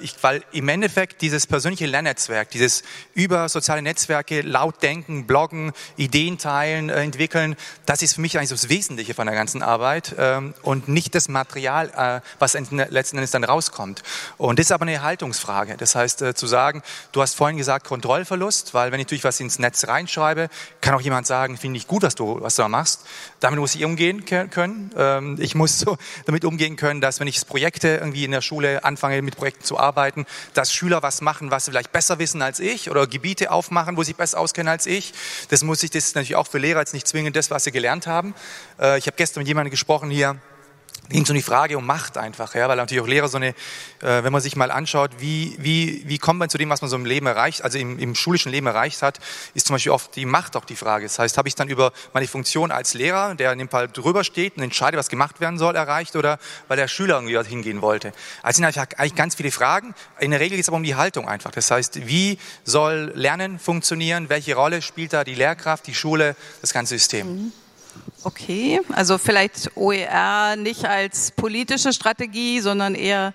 ich, 0.00 0.14
weil 0.22 0.42
im 0.52 0.68
Endeffekt 0.68 1.22
dieses 1.22 1.46
persönliche 1.46 1.86
Lernnetzwerk, 1.86 2.50
dieses 2.50 2.82
über 3.14 3.48
soziale 3.48 3.82
Netzwerke 3.82 4.42
laut 4.42 4.82
denken, 4.82 5.26
bloggen, 5.26 5.72
Ideen 5.96 6.38
teilen, 6.38 6.88
äh, 6.88 7.02
entwickeln, 7.02 7.56
das 7.86 8.02
ist 8.02 8.14
für 8.14 8.20
mich 8.20 8.36
eigentlich 8.36 8.50
so 8.50 8.54
das 8.54 8.68
Wesentliche 8.68 9.14
von 9.14 9.26
der 9.26 9.34
ganzen 9.34 9.62
Arbeit 9.62 10.14
ähm, 10.18 10.54
und 10.62 10.88
nicht 10.88 11.14
das 11.14 11.28
Material, 11.28 11.90
äh, 11.96 12.20
was 12.38 12.54
letzten 12.54 13.16
Endes 13.16 13.30
dann 13.30 13.44
rauskommt. 13.44 14.02
Und 14.38 14.58
das 14.58 14.66
ist 14.66 14.72
aber 14.72 14.82
eine 14.82 15.02
Haltungsfrage. 15.02 15.76
Das 15.76 15.94
heißt, 15.94 16.22
äh, 16.22 16.34
zu 16.34 16.46
sagen, 16.46 16.82
du 17.12 17.22
hast 17.22 17.34
vorhin 17.34 17.56
gesagt 17.56 17.86
Kontrollverlust, 17.86 18.74
weil 18.74 18.92
wenn 18.92 19.00
ich 19.00 19.06
natürlich 19.06 19.24
was 19.24 19.40
ins 19.40 19.58
Netz 19.58 19.86
reinschreibe, 19.86 20.48
kann 20.80 20.94
auch 20.94 21.00
jemand 21.00 21.26
sagen, 21.26 21.56
finde 21.56 21.78
ich 21.78 21.86
gut, 21.86 22.02
was 22.02 22.14
du, 22.14 22.40
was 22.40 22.56
du 22.56 22.62
da 22.62 22.68
machst. 22.68 23.06
Damit 23.40 23.58
muss 23.60 23.74
ich 23.74 23.84
umgehen 23.84 24.24
können. 24.24 24.90
Ähm, 24.96 25.36
ich 25.40 25.54
muss 25.54 25.78
so 25.78 25.96
damit 26.26 26.44
umgehen 26.44 26.76
können, 26.76 27.00
dass 27.00 27.20
wenn 27.20 27.26
ich 27.26 27.46
Projekte 27.46 27.88
irgendwie 27.88 28.24
in 28.24 28.30
der 28.30 28.40
Schule 28.40 28.84
anfange, 28.84 29.22
mit 29.22 29.36
Projekten 29.36 29.64
zu 29.64 29.78
arbeiten, 29.78 30.26
dass 30.54 30.72
Schüler 30.72 31.02
was 31.02 31.20
machen, 31.20 31.50
was 31.50 31.64
sie 31.64 31.70
vielleicht 31.70 31.92
besser 31.92 32.18
wissen 32.18 32.42
als 32.42 32.60
ich 32.60 32.90
oder 32.90 33.06
Gebiete 33.06 33.50
aufmachen, 33.50 33.96
wo 33.96 34.02
sie 34.02 34.12
besser 34.12 34.38
auskennen 34.38 34.70
als 34.70 34.86
ich. 34.86 35.12
Das 35.48 35.62
muss 35.62 35.82
ich, 35.82 35.90
das 35.90 36.04
ist 36.04 36.14
natürlich 36.14 36.36
auch 36.36 36.46
für 36.46 36.58
Lehrer 36.58 36.80
jetzt 36.80 36.94
nicht 36.94 37.06
zwingend 37.06 37.36
das, 37.36 37.50
was 37.50 37.64
sie 37.64 37.72
gelernt 37.72 38.06
haben. 38.06 38.34
Äh, 38.78 38.98
ich 38.98 39.06
habe 39.06 39.16
gestern 39.16 39.40
mit 39.40 39.48
jemandem 39.48 39.70
gesprochen 39.70 40.10
hier, 40.10 40.36
ging 41.10 41.24
es 41.24 41.30
um 41.30 41.34
die 41.34 41.42
Frage 41.42 41.76
um 41.76 41.84
Macht 41.84 42.16
einfach, 42.16 42.54
ja, 42.54 42.68
weil 42.68 42.76
natürlich 42.76 43.02
auch 43.02 43.08
Lehrer 43.08 43.28
so 43.28 43.36
eine, 43.36 43.48
äh, 43.48 44.22
wenn 44.22 44.32
man 44.32 44.40
sich 44.40 44.56
mal 44.56 44.70
anschaut, 44.70 45.10
wie, 45.18 45.56
wie, 45.58 46.02
wie 46.06 46.18
kommt 46.18 46.38
man 46.38 46.48
zu 46.48 46.56
dem, 46.56 46.70
was 46.70 46.82
man 46.82 46.90
so 46.90 46.96
im 46.96 47.04
Leben 47.04 47.26
erreicht, 47.26 47.62
also 47.62 47.78
im, 47.78 47.98
im 47.98 48.14
schulischen 48.14 48.52
Leben 48.52 48.66
erreicht 48.66 49.02
hat, 49.02 49.18
ist 49.54 49.66
zum 49.66 49.74
Beispiel 49.74 49.92
oft 49.92 50.14
die 50.16 50.24
Macht 50.24 50.56
auch 50.56 50.64
die 50.64 50.76
Frage. 50.76 51.04
Das 51.04 51.18
heißt, 51.18 51.36
habe 51.36 51.48
ich 51.48 51.54
dann 51.56 51.68
über 51.68 51.92
meine 52.14 52.28
Funktion 52.28 52.70
als 52.70 52.94
Lehrer, 52.94 53.34
der 53.34 53.52
in 53.52 53.58
dem 53.58 53.68
Fall 53.68 53.88
drüber 53.88 54.22
steht 54.24 54.56
und 54.56 54.62
entscheidet, 54.62 54.98
was 54.98 55.08
gemacht 55.08 55.40
werden 55.40 55.58
soll, 55.58 55.74
erreicht 55.74 56.14
oder 56.14 56.38
weil 56.68 56.76
der 56.76 56.88
Schüler 56.88 57.20
irgendwie 57.20 57.50
hingehen 57.50 57.82
wollte. 57.82 58.12
Also 58.42 58.62
sind 58.62 58.66
eigentlich 58.66 59.14
ganz 59.14 59.34
viele 59.34 59.50
Fragen. 59.50 59.94
In 60.20 60.30
der 60.30 60.40
Regel 60.40 60.56
geht 60.56 60.64
es 60.64 60.68
aber 60.68 60.76
um 60.76 60.84
die 60.84 60.94
Haltung 60.94 61.28
einfach. 61.28 61.50
Das 61.50 61.70
heißt, 61.70 62.06
wie 62.06 62.38
soll 62.64 63.12
Lernen 63.14 63.58
funktionieren? 63.58 64.28
Welche 64.28 64.54
Rolle 64.54 64.82
spielt 64.82 65.12
da 65.12 65.24
die 65.24 65.34
Lehrkraft, 65.34 65.86
die 65.86 65.94
Schule, 65.94 66.36
das 66.60 66.72
ganze 66.72 66.96
System? 66.96 67.26
Mhm. 67.26 67.52
Okay, 68.22 68.80
also 68.92 69.16
vielleicht 69.16 69.76
OER 69.76 70.56
nicht 70.56 70.84
als 70.84 71.30
politische 71.30 71.92
Strategie, 71.92 72.60
sondern 72.60 72.94
eher 72.94 73.32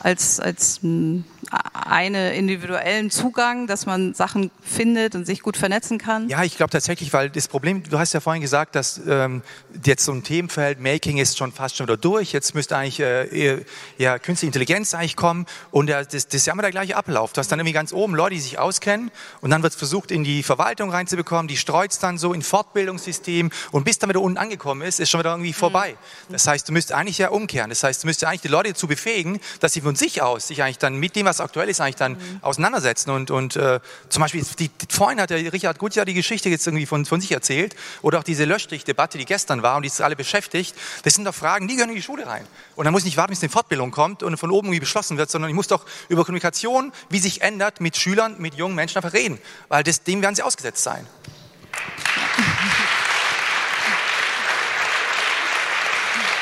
als, 0.00 0.40
als 0.40 0.80
hm, 0.80 1.24
einen 1.50 2.32
individuellen 2.32 3.10
Zugang, 3.10 3.66
dass 3.66 3.86
man 3.86 4.14
Sachen 4.14 4.50
findet 4.62 5.14
und 5.14 5.26
sich 5.26 5.42
gut 5.42 5.56
vernetzen 5.56 5.98
kann? 5.98 6.28
Ja, 6.28 6.42
ich 6.44 6.56
glaube 6.56 6.70
tatsächlich, 6.70 7.12
weil 7.12 7.30
das 7.30 7.48
Problem, 7.48 7.82
du 7.82 7.98
hast 7.98 8.12
ja 8.12 8.20
vorhin 8.20 8.42
gesagt, 8.42 8.74
dass 8.74 9.00
ähm, 9.06 9.42
jetzt 9.84 10.04
so 10.04 10.12
ein 10.12 10.22
Themenfeld 10.22 10.80
Making 10.80 11.18
ist 11.18 11.36
schon 11.36 11.52
fast 11.52 11.76
schon 11.76 11.86
wieder 11.86 11.96
durch. 11.96 12.32
Jetzt 12.32 12.54
müsste 12.54 12.76
eigentlich 12.76 13.00
äh, 13.00 13.64
ja, 13.98 14.18
künstliche 14.18 14.48
Intelligenz 14.48 14.94
eigentlich 14.94 15.16
kommen 15.16 15.46
und 15.70 15.90
äh, 15.90 16.04
das, 16.04 16.26
das 16.26 16.34
ist 16.34 16.46
ja 16.46 16.52
immer 16.52 16.62
der 16.62 16.70
gleiche 16.70 16.96
Ablauf. 16.96 17.32
Du 17.32 17.38
hast 17.38 17.50
dann 17.50 17.58
irgendwie 17.58 17.72
ganz 17.72 17.92
oben 17.92 18.14
Leute, 18.14 18.34
die 18.34 18.40
sich 18.40 18.58
auskennen 18.58 19.10
und 19.40 19.50
dann 19.50 19.62
wird 19.62 19.74
versucht, 19.74 20.10
in 20.10 20.24
die 20.24 20.42
Verwaltung 20.42 20.90
reinzubekommen, 20.90 21.48
die 21.48 21.56
streut 21.56 21.92
es 21.92 21.98
dann 21.98 22.18
so 22.18 22.32
in 22.32 22.42
Fortbildungssystem 22.42 23.50
und 23.72 23.84
bis 23.84 23.98
dann 23.98 24.10
wieder 24.10 24.20
unten 24.20 24.38
angekommen 24.38 24.82
ist, 24.82 25.00
ist 25.00 25.10
schon 25.10 25.20
wieder 25.20 25.30
irgendwie 25.30 25.52
vorbei. 25.52 25.96
Mhm. 26.28 26.32
Das 26.32 26.46
heißt, 26.46 26.68
du 26.68 26.72
müsstest 26.72 26.96
eigentlich 26.96 27.18
ja 27.18 27.28
umkehren. 27.30 27.70
Das 27.70 27.82
heißt, 27.82 28.02
du 28.02 28.06
müsstest 28.06 28.28
eigentlich 28.28 28.42
die 28.42 28.48
Leute 28.48 28.70
dazu 28.70 28.86
befähigen, 28.86 29.40
dass 29.60 29.72
sie 29.72 29.80
von 29.80 29.96
sich 29.96 30.22
aus 30.22 30.48
sich 30.48 30.62
eigentlich 30.62 30.78
dann 30.78 30.96
mit 30.96 31.16
dem, 31.16 31.26
was 31.26 31.33
aktuell 31.40 31.68
ist, 31.68 31.80
eigentlich 31.80 31.96
dann 31.96 32.12
mhm. 32.12 32.38
auseinandersetzen. 32.42 33.10
Und, 33.10 33.30
und 33.30 33.56
äh, 33.56 33.80
zum 34.08 34.22
Beispiel, 34.22 34.44
die, 34.58 34.70
vorhin 34.90 35.20
hat 35.20 35.30
der 35.30 35.52
Richard 35.52 35.78
Gutjahr 35.78 36.04
die 36.04 36.14
Geschichte 36.14 36.48
jetzt 36.48 36.66
irgendwie 36.66 36.86
von, 36.86 37.04
von 37.04 37.20
sich 37.20 37.32
erzählt 37.32 37.74
oder 38.02 38.18
auch 38.18 38.24
diese 38.24 38.44
Löschstrich-Debatte, 38.44 39.18
die 39.18 39.24
gestern 39.24 39.62
war 39.62 39.76
und 39.76 39.82
die 39.82 39.88
ist 39.88 40.00
alle 40.00 40.16
beschäftigt. 40.16 40.74
Das 41.02 41.14
sind 41.14 41.24
doch 41.24 41.34
Fragen, 41.34 41.68
die 41.68 41.74
gehören 41.74 41.90
in 41.90 41.96
die 41.96 42.02
Schule 42.02 42.26
rein. 42.26 42.46
Und 42.76 42.84
dann 42.84 42.92
muss 42.92 43.02
ich 43.02 43.06
nicht 43.06 43.16
warten, 43.16 43.30
bis 43.30 43.42
eine 43.42 43.50
Fortbildung 43.50 43.90
kommt 43.90 44.22
und 44.22 44.36
von 44.36 44.50
oben 44.50 44.68
irgendwie 44.68 44.80
beschlossen 44.80 45.18
wird, 45.18 45.30
sondern 45.30 45.48
ich 45.48 45.54
muss 45.54 45.68
doch 45.68 45.84
über 46.08 46.24
Kommunikation, 46.24 46.92
wie 47.08 47.18
sich 47.18 47.42
ändert, 47.42 47.80
mit 47.80 47.96
Schülern, 47.96 48.36
mit 48.38 48.54
jungen 48.54 48.74
Menschen 48.74 48.98
einfach 48.98 49.12
reden. 49.12 49.38
Weil 49.68 49.82
das, 49.84 50.02
dem 50.02 50.22
werden 50.22 50.34
sie 50.34 50.42
ausgesetzt 50.42 50.82
sein. 50.82 51.06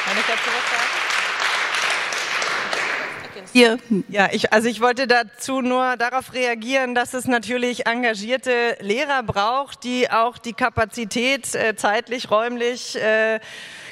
Kann 0.04 0.20
ich 0.20 0.26
dazu 0.26 0.50
was 0.50 0.70
sagen? 0.70 1.02
Hier. 3.52 3.78
Ja, 4.08 4.30
ich, 4.32 4.50
also 4.50 4.66
ich 4.66 4.80
wollte 4.80 5.06
dazu 5.06 5.60
nur 5.60 5.98
darauf 5.98 6.32
reagieren, 6.32 6.94
dass 6.94 7.12
es 7.12 7.26
natürlich 7.26 7.86
engagierte 7.86 8.78
Lehrer 8.80 9.22
braucht, 9.22 9.84
die 9.84 10.10
auch 10.10 10.38
die 10.38 10.54
Kapazität 10.54 11.54
äh, 11.54 11.76
zeitlich, 11.76 12.30
räumlich, 12.30 12.96
äh, 12.96 13.40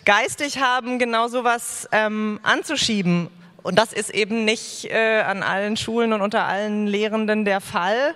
geistig 0.06 0.60
haben, 0.62 0.98
genau 0.98 1.28
sowas 1.28 1.86
ähm, 1.92 2.40
anzuschieben. 2.42 3.28
Und 3.62 3.78
das 3.78 3.92
ist 3.92 4.08
eben 4.08 4.46
nicht 4.46 4.86
äh, 4.86 5.20
an 5.20 5.42
allen 5.42 5.76
Schulen 5.76 6.14
und 6.14 6.22
unter 6.22 6.46
allen 6.46 6.86
Lehrenden 6.86 7.44
der 7.44 7.60
Fall. 7.60 8.14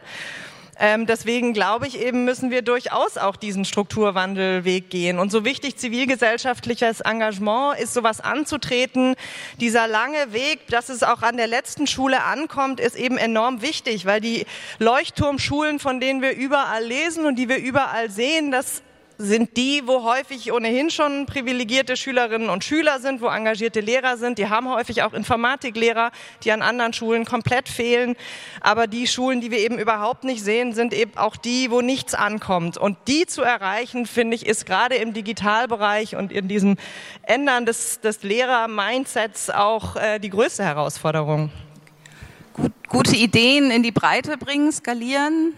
Ähm, 0.79 1.07
deswegen 1.07 1.53
glaube 1.53 1.87
ich 1.87 2.01
eben, 2.01 2.25
müssen 2.25 2.51
wir 2.51 2.63
durchaus 2.63 3.17
auch 3.17 3.37
diesen 3.37 3.65
Strukturwandelweg 3.65 4.91
gehen. 4.91 5.19
Und 5.19 5.31
so 5.31 5.45
wichtig 5.45 5.77
zivilgesellschaftliches 5.77 7.01
Engagement 7.01 7.79
ist, 7.79 7.95
sowas 7.95 8.21
anzutreten. 8.21 9.17
Dieser 9.61 9.89
lange 9.89 10.33
Weg, 10.33 10.67
dass 10.69 10.89
es 10.89 11.03
auch 11.03 11.23
an 11.23 11.37
der 11.37 11.47
letzten 11.47 11.87
Schule 11.87 12.23
ankommt, 12.23 12.81
ist 12.81 12.97
eben 12.97 13.19
enorm 13.19 13.63
wichtig, 13.63 14.07
weil 14.07 14.21
die 14.21 14.47
Leuchtturmschulen, 14.79 15.79
von 15.79 16.01
denen 16.01 16.23
wir 16.23 16.37
überall 16.37 16.85
lesen 16.85 17.27
und 17.27 17.37
die 17.37 17.49
wir 17.49 17.59
überall 17.59 18.11
sehen, 18.11 18.51
das 18.51 18.84
sind 19.19 19.57
die, 19.57 19.83
wo 19.87 20.03
häufig 20.03 20.53
ohnehin 20.53 20.91
schon 20.91 21.27
privilegierte 21.27 21.97
Schülerinnen 21.97 22.51
und 22.51 22.65
Schüler 22.65 22.99
sind, 22.99 23.21
wo 23.21 23.27
engagierte 23.27 23.81
Lehrer 23.81 24.17
sind. 24.17 24.39
Die 24.39 24.49
haben 24.49 24.69
häufig 24.69 25.03
auch 25.03 25.13
Informatiklehrer, 25.13 26.11
die 26.43 26.53
an 26.53 26.63
anderen 26.63 26.93
Schulen 26.93 27.25
komplett 27.25 27.69
fehlen. 27.69 28.17
Aber 28.61 28.87
die 28.87 29.07
Schulen, 29.07 29.41
die 29.41 29.51
wir 29.51 29.59
eben 29.59 29.79
überhaupt 29.79 30.25
nicht 30.25 30.43
sehen, 30.43 30.73
sind 30.73 30.93
eben 30.93 31.17
auch 31.17 31.37
die, 31.37 31.71
wo 31.71 31.81
nichts 31.81 32.15
ankommt. 32.15 32.77
Und 32.77 32.97
die 33.07 33.27
zu 33.27 33.43
erreichen, 33.43 34.07
finde 34.07 34.35
ich, 34.35 34.47
ist 34.47 34.67
gerade 34.67 34.97
im 34.97 35.13
Digitalbereich 35.13 36.17
und 36.17 36.33
in 36.33 36.49
diesem 36.49 36.77
Ändern 37.23 37.67
des, 37.67 38.01
des 38.01 38.23
Lehrer-Mindsets 38.23 39.51
auch 39.51 39.97
äh, 39.97 40.19
die 40.19 40.31
größte 40.31 40.65
Herausforderung. 40.65 41.51
Gut, 42.55 42.73
gute 42.89 43.17
Ideen 43.17 43.71
in 43.71 43.83
die 43.83 43.93
Breite 43.93 44.39
bringen, 44.39 44.71
skalieren. 44.71 45.55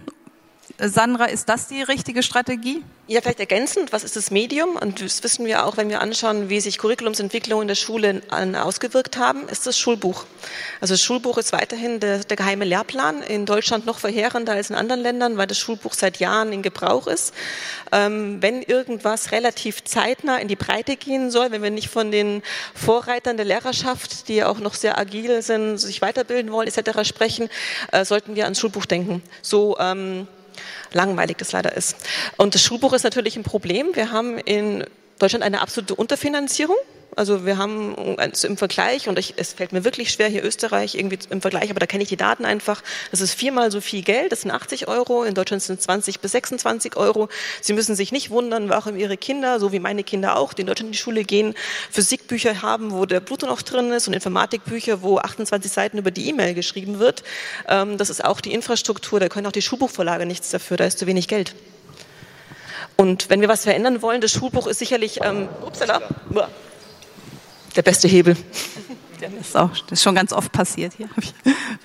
Sandra, 0.78 1.24
ist 1.24 1.48
das 1.48 1.68
die 1.68 1.82
richtige 1.82 2.22
Strategie? 2.22 2.82
Ja, 3.08 3.20
vielleicht 3.20 3.40
ergänzend, 3.40 3.92
was 3.92 4.04
ist 4.04 4.16
das 4.16 4.30
Medium? 4.30 4.76
Und 4.76 5.00
das 5.00 5.22
wissen 5.22 5.46
wir 5.46 5.64
auch, 5.64 5.76
wenn 5.76 5.88
wir 5.88 6.00
anschauen, 6.00 6.48
wie 6.50 6.60
sich 6.60 6.76
Curriculumsentwicklungen 6.76 7.62
in 7.62 7.68
der 7.68 7.76
Schule 7.76 8.20
ausgewirkt 8.30 9.16
haben, 9.16 9.48
ist 9.48 9.66
das 9.66 9.78
Schulbuch. 9.78 10.24
Also 10.80 10.94
das 10.94 11.02
Schulbuch 11.02 11.38
ist 11.38 11.52
weiterhin 11.52 12.00
der, 12.00 12.24
der, 12.24 12.36
geheime 12.36 12.64
Lehrplan, 12.64 13.22
in 13.22 13.46
Deutschland 13.46 13.86
noch 13.86 14.00
verheerender 14.00 14.52
als 14.52 14.68
in 14.68 14.76
anderen 14.76 15.00
Ländern, 15.00 15.38
weil 15.38 15.46
das 15.46 15.58
Schulbuch 15.58 15.94
seit 15.94 16.18
Jahren 16.18 16.52
in 16.52 16.62
Gebrauch 16.62 17.06
ist. 17.06 17.32
Ähm, 17.92 18.42
wenn 18.42 18.60
irgendwas 18.60 19.32
relativ 19.32 19.84
zeitnah 19.84 20.38
in 20.38 20.48
die 20.48 20.56
Breite 20.56 20.96
gehen 20.96 21.30
soll, 21.30 21.52
wenn 21.52 21.62
wir 21.62 21.70
nicht 21.70 21.88
von 21.88 22.10
den 22.10 22.42
Vorreitern 22.74 23.36
der 23.36 23.46
Lehrerschaft, 23.46 24.28
die 24.28 24.42
auch 24.44 24.58
noch 24.58 24.74
sehr 24.74 24.98
agil 24.98 25.40
sind, 25.42 25.78
sich 25.78 26.02
weiterbilden 26.02 26.52
wollen, 26.52 26.68
etc. 26.68 27.08
sprechen, 27.08 27.48
äh, 27.92 28.04
sollten 28.04 28.34
wir 28.34 28.44
ans 28.44 28.60
Schulbuch 28.60 28.84
denken. 28.84 29.22
So 29.42 29.78
ähm, 29.78 30.26
langweilig 30.92 31.36
das 31.38 31.52
leider 31.52 31.76
ist. 31.76 31.96
Und 32.36 32.54
das 32.54 32.62
Schulbuch 32.62 32.92
ist 32.92 33.04
natürlich 33.04 33.36
ein 33.36 33.42
Problem. 33.42 33.94
Wir 33.94 34.12
haben 34.12 34.38
in 34.38 34.84
Deutschland 35.18 35.44
eine 35.44 35.60
absolute 35.60 35.94
Unterfinanzierung. 35.94 36.76
Also 37.16 37.46
wir 37.46 37.56
haben 37.56 38.18
also 38.18 38.46
im 38.46 38.58
Vergleich, 38.58 39.08
und 39.08 39.18
ich, 39.18 39.34
es 39.38 39.54
fällt 39.54 39.72
mir 39.72 39.84
wirklich 39.84 40.12
schwer, 40.12 40.28
hier 40.28 40.44
Österreich 40.44 40.94
irgendwie 40.94 41.18
im 41.30 41.40
Vergleich, 41.40 41.70
aber 41.70 41.80
da 41.80 41.86
kenne 41.86 42.02
ich 42.02 42.10
die 42.10 42.18
Daten 42.18 42.44
einfach, 42.44 42.82
das 43.10 43.22
ist 43.22 43.32
viermal 43.32 43.70
so 43.70 43.80
viel 43.80 44.02
Geld, 44.02 44.32
das 44.32 44.42
sind 44.42 44.50
80 44.50 44.86
Euro, 44.86 45.24
in 45.24 45.32
Deutschland 45.32 45.62
sind 45.62 45.78
es 45.78 45.86
20 45.86 46.20
bis 46.20 46.32
26 46.32 46.94
Euro. 46.96 47.30
Sie 47.62 47.72
müssen 47.72 47.96
sich 47.96 48.12
nicht 48.12 48.28
wundern, 48.28 48.68
warum 48.68 48.96
Ihre 48.96 49.16
Kinder, 49.16 49.58
so 49.60 49.72
wie 49.72 49.78
meine 49.78 50.04
Kinder 50.04 50.36
auch, 50.36 50.52
die 50.52 50.60
in 50.60 50.66
Deutschland 50.66 50.88
in 50.88 50.92
die 50.92 50.98
Schule 50.98 51.24
gehen, 51.24 51.54
Physikbücher 51.90 52.60
haben, 52.60 52.92
wo 52.92 53.06
der 53.06 53.20
Pluto 53.20 53.46
noch 53.46 53.62
drin 53.62 53.92
ist 53.92 54.06
und 54.08 54.12
Informatikbücher, 54.12 55.00
wo 55.00 55.16
28 55.16 55.72
Seiten 55.72 55.96
über 55.96 56.10
die 56.10 56.28
E-Mail 56.28 56.52
geschrieben 56.52 56.98
wird. 56.98 57.24
Ähm, 57.66 57.96
das 57.96 58.10
ist 58.10 58.22
auch 58.26 58.42
die 58.42 58.52
Infrastruktur, 58.52 59.20
da 59.20 59.30
können 59.30 59.46
auch 59.46 59.52
die 59.52 59.62
Schulbuchvorlage 59.62 60.26
nichts 60.26 60.50
dafür, 60.50 60.76
da 60.76 60.84
ist 60.84 60.98
zu 60.98 61.06
wenig 61.06 61.28
Geld. 61.28 61.54
Und 62.96 63.30
wenn 63.30 63.40
wir 63.40 63.48
was 63.48 63.64
verändern 63.64 64.02
wollen, 64.02 64.20
das 64.20 64.32
Schulbuch 64.32 64.66
ist 64.66 64.80
sicherlich, 64.80 65.20
ähm, 65.22 65.48
upsala, 65.64 66.02
der 67.76 67.82
beste 67.82 68.08
Hebel. 68.08 68.36
Das 69.20 69.32
ist, 69.32 69.56
auch, 69.56 69.70
das 69.70 69.98
ist 69.98 70.02
schon 70.02 70.14
ganz 70.14 70.32
oft 70.32 70.52
passiert 70.52 70.92
hier, 70.96 71.08
habe 71.08 71.20
ich 71.20 71.34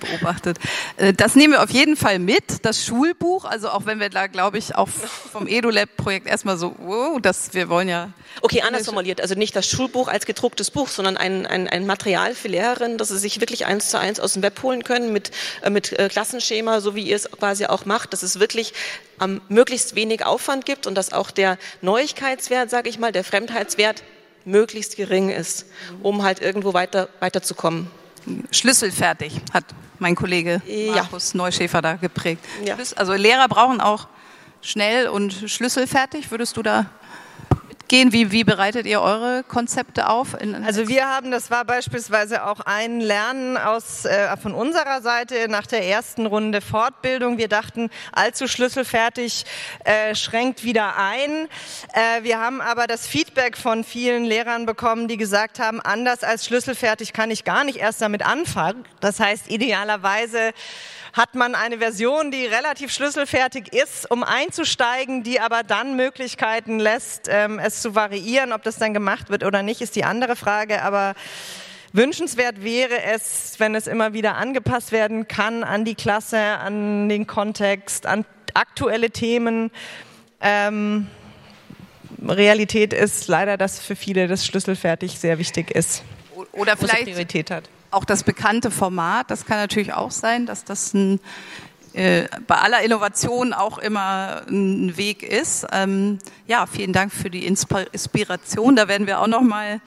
beobachtet. 0.00 0.58
Äh, 0.96 1.12
das 1.12 1.34
nehmen 1.34 1.54
wir 1.54 1.62
auf 1.62 1.70
jeden 1.70 1.96
Fall 1.96 2.18
mit, 2.18 2.64
das 2.64 2.84
Schulbuch. 2.84 3.44
Also 3.44 3.70
auch 3.70 3.86
wenn 3.86 4.00
wir 4.00 4.10
da, 4.10 4.26
glaube 4.26 4.58
ich, 4.58 4.74
auch 4.74 4.88
vom 4.88 5.46
EduLab-Projekt 5.46 6.26
erstmal 6.26 6.56
so, 6.58 6.74
wow, 6.78 7.18
das, 7.20 7.54
wir 7.54 7.68
wollen 7.68 7.88
ja. 7.88 8.10
Okay, 8.40 8.62
anders 8.62 8.84
formuliert. 8.84 9.20
Also 9.20 9.34
nicht 9.34 9.56
das 9.56 9.66
Schulbuch 9.66 10.08
als 10.08 10.26
gedrucktes 10.26 10.70
Buch, 10.70 10.88
sondern 10.88 11.16
ein, 11.16 11.46
ein, 11.46 11.68
ein 11.68 11.86
Material 11.86 12.34
für 12.34 12.48
Lehrerinnen, 12.48 12.98
dass 12.98 13.08
sie 13.08 13.18
sich 13.18 13.40
wirklich 13.40 13.66
eins 13.66 13.90
zu 13.90 13.98
eins 13.98 14.20
aus 14.20 14.34
dem 14.34 14.42
Web 14.42 14.62
holen 14.62 14.84
können 14.84 15.12
mit, 15.12 15.30
äh, 15.62 15.70
mit 15.70 15.92
äh, 15.98 16.08
Klassenschema, 16.08 16.80
so 16.80 16.94
wie 16.94 17.02
ihr 17.02 17.16
es 17.16 17.30
quasi 17.30 17.66
auch 17.66 17.86
macht, 17.86 18.12
dass 18.12 18.22
es 18.22 18.40
wirklich 18.40 18.74
ähm, 19.20 19.40
möglichst 19.48 19.94
wenig 19.94 20.24
Aufwand 20.24 20.66
gibt 20.66 20.86
und 20.86 20.94
dass 20.94 21.12
auch 21.12 21.30
der 21.30 21.58
Neuigkeitswert, 21.80 22.68
sage 22.70 22.88
ich 22.88 22.98
mal, 22.98 23.12
der 23.12 23.24
Fremdheitswert 23.24 24.02
möglichst 24.44 24.96
gering 24.96 25.30
ist, 25.30 25.66
um 26.02 26.22
halt 26.22 26.40
irgendwo 26.40 26.74
weiter, 26.74 27.08
weiterzukommen. 27.20 27.90
Schlüsselfertig 28.50 29.40
hat 29.52 29.64
mein 29.98 30.14
Kollege 30.14 30.62
ja. 30.66 30.92
Markus 30.92 31.34
Neuschäfer 31.34 31.82
da 31.82 31.94
geprägt. 31.94 32.44
Ja. 32.64 32.76
Also 32.96 33.14
Lehrer 33.14 33.48
brauchen 33.48 33.80
auch 33.80 34.08
schnell 34.60 35.08
und 35.08 35.32
schlüsselfertig. 35.46 36.30
Würdest 36.30 36.56
du 36.56 36.62
da 36.62 36.86
durchgehen? 37.92 38.12
Wie, 38.12 38.32
wie 38.32 38.44
bereitet 38.44 38.86
ihr 38.86 39.00
eure 39.00 39.44
Konzepte 39.46 40.08
auf? 40.08 40.36
also 40.64 40.88
wir 40.88 41.06
haben, 41.06 41.30
das 41.30 41.50
war 41.50 41.64
beispielsweise 41.64 42.44
auch 42.46 42.60
ein 42.60 43.00
Lernen 43.00 43.56
aus, 43.58 44.04
äh, 44.04 44.34
von 44.38 44.54
unserer 44.54 45.02
Seite 45.02 45.48
nach 45.48 45.66
der 45.66 45.84
ersten 45.84 46.26
Runde 46.26 46.60
Fortbildung. 46.60 47.36
Wir 47.36 47.48
dachten, 47.48 47.90
allzu 48.12 48.48
schlüsselfertig 48.48 49.44
äh, 49.84 50.14
schränkt 50.14 50.64
wieder 50.64 50.96
ein. 50.96 51.48
Äh, 51.92 52.22
wir 52.22 52.38
haben 52.38 52.60
aber 52.60 52.86
das 52.86 53.06
Feedback 53.06 53.58
von 53.58 53.84
vielen 53.84 54.24
Lehrern 54.24 54.64
bekommen, 54.64 55.06
die 55.06 55.18
gesagt 55.18 55.58
haben, 55.58 55.80
anders 55.80 56.24
als 56.24 56.46
schlüsselfertig 56.46 57.12
kann 57.12 57.30
ich 57.30 57.44
gar 57.44 57.64
nicht 57.64 57.78
erst 57.78 58.00
damit 58.00 58.24
anfangen. 58.24 58.84
Das 59.00 59.20
heißt, 59.20 59.50
idealerweise 59.50 60.52
hat 61.12 61.34
man 61.34 61.54
eine 61.54 61.78
Version, 61.78 62.30
die 62.30 62.46
relativ 62.46 62.90
schlüsselfertig 62.90 63.72
ist, 63.72 64.10
um 64.10 64.22
einzusteigen, 64.22 65.22
die 65.22 65.40
aber 65.40 65.62
dann 65.62 65.94
Möglichkeiten 65.94 66.78
lässt, 66.78 67.28
ähm, 67.28 67.58
es 67.58 67.82
zu 67.82 67.94
variieren. 67.94 68.52
Ob 68.52 68.62
das 68.62 68.76
dann 68.76 68.94
gemacht 68.94 69.28
wird 69.28 69.44
oder 69.44 69.62
nicht, 69.62 69.82
ist 69.82 69.94
die 69.94 70.04
andere 70.04 70.36
Frage. 70.36 70.82
Aber 70.82 71.14
Wünschenswert 71.92 72.64
wäre 72.64 73.02
es, 73.02 73.54
wenn 73.58 73.74
es 73.74 73.86
immer 73.86 74.14
wieder 74.14 74.36
angepasst 74.36 74.90
werden 74.90 75.28
kann 75.28 75.64
an 75.64 75.84
die 75.84 75.94
Klasse, 75.94 76.38
an 76.38 77.10
den 77.10 77.26
Kontext, 77.26 78.06
an 78.06 78.24
aktuelle 78.54 79.10
Themen. 79.10 79.70
Ähm, 80.40 81.08
Realität 82.26 82.94
ist 82.94 83.28
leider, 83.28 83.58
dass 83.58 83.80
für 83.80 83.96
viele 83.96 84.28
das 84.28 84.46
schlüsselfertig 84.46 85.18
sehr 85.18 85.38
wichtig 85.38 85.70
ist. 85.72 86.04
Oder 86.52 86.78
vielleicht 86.78 87.04
Priorität 87.04 87.50
hat 87.50 87.68
auch 87.92 88.04
das 88.04 88.24
bekannte 88.24 88.70
Format, 88.70 89.30
das 89.30 89.44
kann 89.46 89.58
natürlich 89.58 89.92
auch 89.92 90.10
sein, 90.10 90.46
dass 90.46 90.64
das 90.64 90.94
ein, 90.94 91.20
äh, 91.92 92.26
bei 92.46 92.56
aller 92.56 92.82
Innovation 92.82 93.52
auch 93.52 93.78
immer 93.78 94.42
ein 94.48 94.96
Weg 94.96 95.22
ist. 95.22 95.66
Ähm, 95.72 96.18
ja, 96.46 96.66
vielen 96.66 96.92
Dank 96.92 97.12
für 97.12 97.30
die 97.30 97.46
Inspiration. 97.46 98.76
Da 98.76 98.88
werden 98.88 99.06
wir 99.06 99.20
auch 99.20 99.26
noch 99.26 99.42
mal 99.42 99.80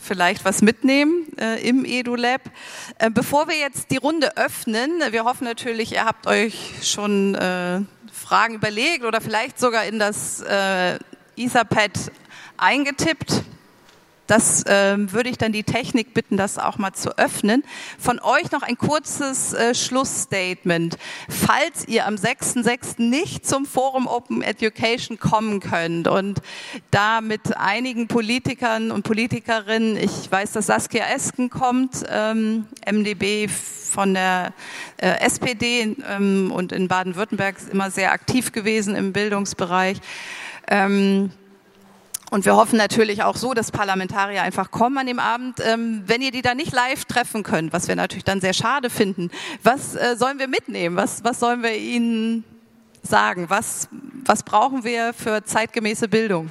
vielleicht 0.00 0.44
was 0.44 0.62
mitnehmen 0.62 1.26
äh, 1.38 1.66
im 1.66 1.84
EduLab. 1.84 2.42
Äh, 2.98 3.10
bevor 3.10 3.48
wir 3.48 3.56
jetzt 3.56 3.90
die 3.90 3.96
Runde 3.96 4.36
öffnen, 4.36 5.02
wir 5.10 5.24
hoffen 5.24 5.44
natürlich, 5.44 5.92
ihr 5.92 6.04
habt 6.04 6.26
euch 6.26 6.54
schon 6.82 7.34
äh, 7.34 7.80
Fragen 8.12 8.54
überlegt 8.54 9.04
oder 9.04 9.20
vielleicht 9.20 9.58
sogar 9.58 9.84
in 9.84 9.98
das 9.98 10.40
äh, 10.42 10.98
Etherpad 11.36 12.12
eingetippt. 12.56 13.44
Das 14.30 14.64
äh, 14.66 14.94
würde 14.96 15.28
ich 15.28 15.38
dann 15.38 15.50
die 15.50 15.64
Technik 15.64 16.14
bitten, 16.14 16.36
das 16.36 16.56
auch 16.56 16.78
mal 16.78 16.92
zu 16.92 17.18
öffnen. 17.18 17.64
Von 17.98 18.20
euch 18.20 18.52
noch 18.52 18.62
ein 18.62 18.78
kurzes 18.78 19.52
äh, 19.52 19.74
Schlussstatement. 19.74 20.98
Falls 21.28 21.88
ihr 21.88 22.06
am 22.06 22.14
6.6. 22.14 23.02
nicht 23.02 23.44
zum 23.44 23.66
Forum 23.66 24.06
Open 24.06 24.42
Education 24.42 25.18
kommen 25.18 25.58
könnt 25.58 26.06
und 26.06 26.42
da 26.92 27.20
mit 27.20 27.56
einigen 27.56 28.06
Politikern 28.06 28.92
und 28.92 29.02
Politikerinnen, 29.02 29.96
ich 29.96 30.30
weiß, 30.30 30.52
dass 30.52 30.66
Saskia 30.66 31.06
Esken 31.12 31.50
kommt, 31.50 32.04
ähm, 32.08 32.66
MDB 32.88 33.48
von 33.48 34.14
der 34.14 34.52
äh, 34.98 35.08
SPD 35.22 35.96
ähm, 36.08 36.52
und 36.54 36.70
in 36.70 36.86
Baden-Württemberg 36.86 37.56
immer 37.72 37.90
sehr 37.90 38.12
aktiv 38.12 38.52
gewesen 38.52 38.94
im 38.94 39.12
Bildungsbereich. 39.12 40.00
Ähm, 40.68 41.32
und 42.30 42.44
wir 42.44 42.56
hoffen 42.56 42.76
natürlich 42.76 43.24
auch 43.24 43.36
so, 43.36 43.54
dass 43.54 43.72
Parlamentarier 43.72 44.42
einfach 44.42 44.70
kommen 44.70 44.96
an 44.98 45.06
dem 45.06 45.18
Abend. 45.18 45.58
Ähm, 45.60 46.04
wenn 46.06 46.22
ihr 46.22 46.30
die 46.30 46.42
da 46.42 46.54
nicht 46.54 46.72
live 46.72 47.04
treffen 47.04 47.42
könnt, 47.42 47.72
was 47.72 47.88
wir 47.88 47.96
natürlich 47.96 48.24
dann 48.24 48.40
sehr 48.40 48.52
schade 48.54 48.88
finden, 48.88 49.30
was 49.62 49.96
äh, 49.96 50.16
sollen 50.16 50.38
wir 50.38 50.46
mitnehmen? 50.46 50.96
Was, 50.96 51.24
was 51.24 51.40
sollen 51.40 51.62
wir 51.62 51.76
ihnen 51.76 52.44
sagen? 53.02 53.50
Was, 53.50 53.88
was 54.24 54.44
brauchen 54.44 54.84
wir 54.84 55.12
für 55.12 55.44
zeitgemäße 55.44 56.06
Bildung? 56.06 56.50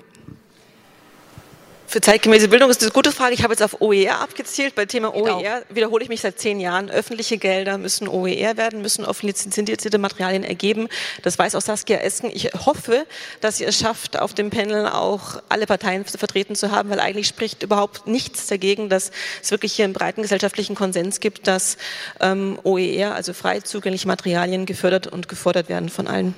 Für 1.90 2.02
zeitgemäße 2.02 2.50
Bildung 2.50 2.70
ist 2.70 2.84
das 2.84 2.90
eine 2.90 2.94
gute 2.94 3.12
Frage. 3.12 3.34
Ich 3.34 3.42
habe 3.42 3.52
jetzt 3.52 3.64
auf 3.64 3.82
OER 3.82 4.22
abgezielt. 4.22 4.76
Bei 4.76 4.86
Thema 4.86 5.16
OER 5.16 5.64
wiederhole 5.70 6.04
ich 6.04 6.10
mich 6.10 6.22
seit 6.22 6.38
zehn 6.38 6.60
Jahren. 6.60 6.92
Öffentliche 6.92 7.40
Gelder 7.40 7.80
müssen 7.80 8.08
OER 8.08 8.58
werden, 8.58 8.84
müssen 8.84 9.06
offen 9.06 9.26
lizenzierte 9.26 9.98
Materialien 9.98 10.44
ergeben. 10.44 10.88
Das 11.24 11.40
weiß 11.40 11.56
auch 11.56 11.62
Saskia 11.62 11.98
Esken. 11.98 12.30
Ich 12.32 12.54
hoffe, 12.54 13.08
dass 13.42 13.60
ihr 13.60 13.68
es 13.70 13.80
schafft, 13.80 14.20
auf 14.20 14.36
dem 14.36 14.52
Panel 14.52 14.86
auch 14.86 15.42
alle 15.50 15.66
Parteien 15.66 16.06
vertreten 16.06 16.54
zu 16.54 16.70
haben, 16.70 16.92
weil 16.92 17.00
eigentlich 17.00 17.26
spricht 17.26 17.64
überhaupt 17.64 18.06
nichts 18.06 18.46
dagegen, 18.46 18.90
dass 18.90 19.10
es 19.42 19.50
wirklich 19.50 19.74
hier 19.74 19.86
einen 19.86 19.96
breiten 19.96 20.22
gesellschaftlichen 20.22 20.76
Konsens 20.76 21.20
gibt, 21.20 21.48
dass 21.48 21.78
ähm, 22.20 22.60
OER, 22.62 23.16
also 23.16 23.34
frei 23.34 23.62
zugängliche 23.62 24.08
Materialien, 24.08 24.68
gefördert 24.68 25.08
und 25.08 25.28
gefordert 25.28 25.70
werden 25.70 25.90
von 25.90 26.08
allen. 26.08 26.36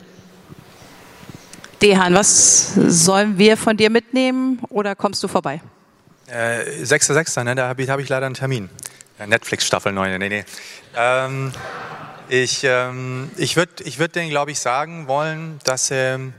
Dehan, 1.81 2.13
was 2.13 2.73
sollen 2.75 3.37
wir 3.37 3.57
von 3.57 3.75
dir 3.75 3.89
mitnehmen 3.89 4.59
oder 4.69 4.95
kommst 4.95 5.23
du 5.23 5.27
vorbei? 5.27 5.61
Äh, 6.27 6.83
6.6., 6.83 7.43
ne, 7.43 7.55
da 7.55 7.67
habe 7.67 7.81
ich, 7.81 7.89
hab 7.89 7.99
ich 7.99 8.07
leider 8.07 8.27
einen 8.27 8.35
Termin. 8.35 8.69
Netflix 9.25 9.65
Staffel 9.65 9.91
9, 9.91 10.19
nee, 10.19 10.29
nee. 10.29 10.45
Ähm, 10.95 11.51
ich 12.29 12.63
ähm, 12.63 13.29
ich 13.35 13.57
würde 13.57 13.83
ich 13.83 13.99
würd 13.99 14.15
denen, 14.15 14.29
glaube 14.29 14.51
ich, 14.51 14.59
sagen 14.59 15.07
wollen, 15.07 15.59
dass 15.63 15.91
ähm, 15.91 16.33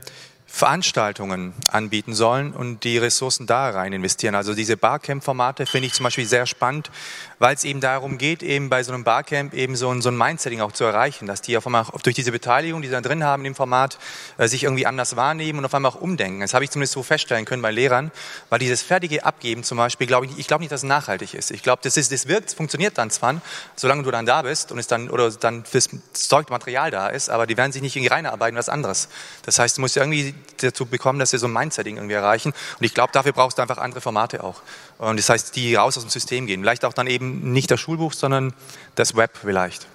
Veranstaltungen 0.55 1.55
anbieten 1.67 2.13
sollen 2.13 2.53
und 2.53 2.83
die 2.83 2.99
Ressourcen 2.99 3.47
da 3.47 3.71
rein 3.71 3.91
investieren. 3.91 4.35
Also 4.35 4.53
diese 4.53 4.77
Barcamp-Formate 4.77 5.65
finde 5.65 5.87
ich 5.87 5.93
zum 5.93 6.03
Beispiel 6.03 6.27
sehr 6.27 6.45
spannend, 6.45 6.91
weil 7.39 7.55
es 7.55 7.63
eben 7.63 7.81
darum 7.81 8.19
geht, 8.19 8.43
eben 8.43 8.69
bei 8.69 8.83
so 8.83 8.93
einem 8.93 9.03
Barcamp 9.03 9.55
eben 9.55 9.75
so 9.75 9.89
ein, 9.89 10.03
so 10.03 10.09
ein 10.09 10.15
Mindsetting 10.15 10.61
auch 10.61 10.71
zu 10.71 10.83
erreichen, 10.83 11.25
dass 11.25 11.41
die 11.41 11.57
auf 11.57 11.65
einmal 11.65 11.87
durch 12.03 12.15
diese 12.15 12.31
Beteiligung, 12.31 12.83
die 12.83 12.87
sie 12.87 12.93
da 12.93 13.01
drin 13.01 13.23
haben 13.23 13.45
im 13.45 13.55
Format, 13.55 13.97
äh, 14.37 14.47
sich 14.47 14.63
irgendwie 14.63 14.85
anders 14.85 15.15
wahrnehmen 15.15 15.57
und 15.57 15.65
auf 15.65 15.73
einmal 15.73 15.91
auch 15.91 15.99
umdenken. 15.99 16.41
Das 16.41 16.53
habe 16.53 16.63
ich 16.63 16.69
zumindest 16.69 16.93
so 16.93 17.01
feststellen 17.01 17.45
können 17.45 17.63
bei 17.63 17.71
Lehrern, 17.71 18.11
weil 18.51 18.59
dieses 18.59 18.83
fertige 18.83 19.25
Abgeben 19.25 19.63
zum 19.63 19.79
Beispiel, 19.79 20.05
glaube 20.05 20.27
ich, 20.27 20.37
ich 20.37 20.47
glaube 20.47 20.61
nicht, 20.61 20.71
dass 20.71 20.81
es 20.81 20.87
nachhaltig 20.87 21.33
ist. 21.33 21.49
Ich 21.49 21.63
glaube, 21.63 21.81
das, 21.83 21.97
ist, 21.97 22.11
das 22.11 22.27
wirkt, 22.27 22.53
funktioniert 22.53 22.99
dann 22.99 23.09
zwar, 23.09 23.41
solange 23.75 24.03
du 24.03 24.11
dann 24.11 24.27
da 24.27 24.43
bist 24.43 24.71
und 24.71 24.77
es 24.77 24.85
dann, 24.85 25.09
oder 25.09 25.31
dann 25.31 25.65
fürs 25.65 25.89
Zeug 26.13 26.51
Material 26.51 26.91
da 26.91 27.07
ist, 27.07 27.31
aber 27.31 27.47
die 27.47 27.57
werden 27.57 27.71
sich 27.71 27.81
nicht 27.81 27.95
irgendwie 27.95 28.13
reinarbeiten, 28.13 28.55
was 28.55 28.69
anderes. 28.69 29.09
Das 29.47 29.57
heißt, 29.57 29.77
du 29.77 29.81
musst 29.81 29.97
irgendwie 29.97 30.35
dazu 30.61 30.85
bekommen, 30.85 31.19
dass 31.19 31.31
sie 31.31 31.37
so 31.37 31.47
ein 31.47 31.53
Mindsetting 31.53 31.97
irgendwie 31.97 32.15
erreichen. 32.15 32.53
Und 32.79 32.85
ich 32.85 32.93
glaube, 32.93 33.11
dafür 33.13 33.33
brauchst 33.33 33.57
du 33.57 33.61
einfach 33.61 33.77
andere 33.77 34.01
Formate 34.01 34.43
auch. 34.43 34.61
Und 34.97 35.17
das 35.17 35.29
heißt, 35.29 35.55
die 35.55 35.75
raus 35.75 35.97
aus 35.97 36.03
dem 36.03 36.09
System 36.09 36.45
gehen. 36.45 36.61
Vielleicht 36.61 36.85
auch 36.85 36.93
dann 36.93 37.07
eben 37.07 37.51
nicht 37.53 37.71
das 37.71 37.79
Schulbuch, 37.79 38.13
sondern 38.13 38.53
das 38.95 39.15
Web 39.15 39.37
vielleicht. 39.39 39.87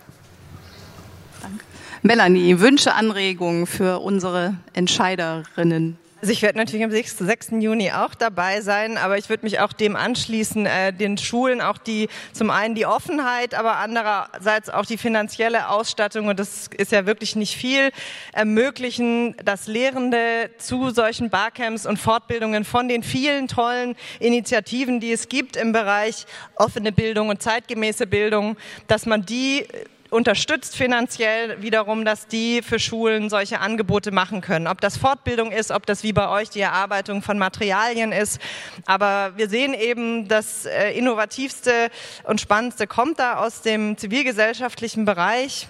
Danke. 1.42 1.64
Melanie, 2.03 2.61
Wünsche, 2.61 2.94
Anregungen 2.94 3.66
für 3.66 4.01
unsere 4.01 4.55
Entscheiderinnen? 4.72 5.99
Also 6.21 6.33
ich 6.33 6.43
werde 6.43 6.59
natürlich 6.59 6.85
am 6.85 6.91
6. 6.91 7.19
6. 7.19 7.49
Juni 7.61 7.93
auch 7.93 8.12
dabei 8.12 8.61
sein, 8.61 8.99
aber 8.99 9.19
ich 9.19 9.29
würde 9.29 9.45
mich 9.45 9.61
auch 9.61 9.73
dem 9.73 9.95
anschließen, 9.95 10.66
äh, 10.66 10.93
den 10.93 11.16
Schulen 11.16 11.61
auch 11.61 11.79
die 11.79 12.09
zum 12.33 12.51
einen 12.51 12.75
die 12.75 12.87
Offenheit, 12.87 13.55
aber 13.55 13.77
andererseits 13.77 14.69
auch 14.69 14.85
die 14.85 14.99
finanzielle 14.99 15.69
Ausstattung 15.69 16.27
und 16.27 16.41
das 16.41 16.71
ist 16.77 16.91
ja 16.91 17.07
wirklich 17.07 17.37
nicht 17.37 17.57
viel 17.57 17.93
ermöglichen, 18.33 19.37
dass 19.45 19.69
Lehrende 19.69 20.51
zu 20.59 20.91
solchen 20.91 21.31
Barcamps 21.31 21.87
und 21.87 21.99
Fortbildungen 21.99 22.64
von 22.64 22.89
den 22.89 23.05
vielen 23.05 23.47
tollen 23.47 23.95
Initiativen, 24.19 24.99
die 24.99 25.12
es 25.12 25.29
gibt 25.29 25.57
im 25.57 25.71
Bereich 25.71 26.27
offene 26.57 26.91
Bildung 26.91 27.29
und 27.29 27.41
zeitgemäße 27.43 28.09
Bildung, 28.09 28.57
dass 28.89 29.07
man 29.07 29.25
die 29.25 29.69
unterstützt 30.11 30.77
finanziell 30.77 31.61
wiederum, 31.61 32.05
dass 32.05 32.27
die 32.27 32.63
für 32.63 32.79
Schulen 32.79 33.29
solche 33.29 33.61
Angebote 33.61 34.11
machen 34.11 34.41
können. 34.41 34.67
Ob 34.67 34.81
das 34.81 34.97
Fortbildung 34.97 35.53
ist, 35.53 35.71
ob 35.71 35.87
das 35.87 36.03
wie 36.03 36.13
bei 36.13 36.29
euch 36.29 36.51
die 36.51 36.61
Erarbeitung 36.61 37.23
von 37.23 37.39
Materialien 37.39 38.13
ist. 38.13 38.41
Aber 38.87 39.33
wir 39.37 39.49
sehen 39.49 39.75
eben, 39.75 40.29
das 40.29 40.65
äh, 40.67 40.93
Innovativste 40.93 41.91
und 42.25 42.41
Spannendste 42.41 42.87
kommt 42.87 43.19
da 43.19 43.37
aus 43.37 43.63
dem 43.63 43.99
zivilgesellschaftlichen 43.99 45.05
Bereich. 45.05 45.69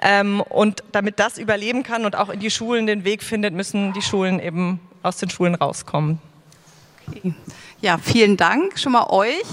Ähm, 0.00 0.40
und 0.40 0.82
damit 0.92 1.18
das 1.18 1.38
überleben 1.38 1.82
kann 1.82 2.06
und 2.06 2.16
auch 2.16 2.30
in 2.30 2.40
die 2.40 2.50
Schulen 2.50 2.86
den 2.86 3.04
Weg 3.04 3.22
findet, 3.22 3.52
müssen 3.54 3.92
die 3.92 4.02
Schulen 4.02 4.40
eben 4.40 4.80
aus 5.02 5.18
den 5.18 5.30
Schulen 5.30 5.54
rauskommen. 5.54 6.20
Okay. 7.08 7.34
Ja, 7.80 7.96
vielen 7.96 8.36
Dank 8.36 8.76
schon 8.76 8.90
mal 8.90 9.08
euch. 9.08 9.46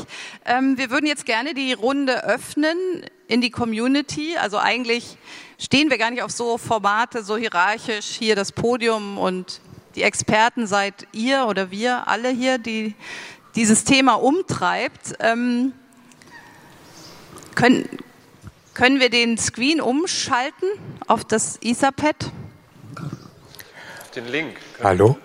Ähm, 0.46 0.80
wir 0.80 0.90
würden 0.90 1.06
jetzt 1.06 1.28
gerne 1.28 1.54
die 1.54 1.74
Runde 1.74 2.24
öffnen 2.24 2.76
in 3.28 3.40
die 3.40 3.52
Community. 3.52 4.36
Also 4.36 4.58
eigentlich 4.58 5.18
stehen 5.60 5.92
wir 5.92 6.00
gar 6.00 6.10
nicht 6.10 6.24
auf 6.24 6.32
so 6.32 6.58
Formate, 6.58 7.24
so 7.24 7.38
hierarchisch 7.38 8.08
hier 8.08 8.36
das 8.36 8.52
Podium 8.52 9.20
und 9.20 9.62
die 9.94 10.02
Experten 10.02 10.66
seid 10.66 11.08
ihr 11.12 11.46
oder 11.46 11.70
wir 11.70 12.08
alle 12.08 12.30
hier, 12.30 12.58
die 12.58 12.96
dieses 13.54 13.84
Thema 13.84 14.16
umtreibt. 14.16 15.14
Ähm, 15.20 15.74
können, 17.54 17.88
können 18.74 19.00
wir 19.00 19.12
den 19.12 19.38
Screen 19.38 19.80
umschalten 19.80 20.68
auf 21.06 21.26
das 21.26 21.60
Etherpad? 21.62 22.32
Den 24.16 24.28
Link. 24.30 24.56
Hallo? 24.82 25.16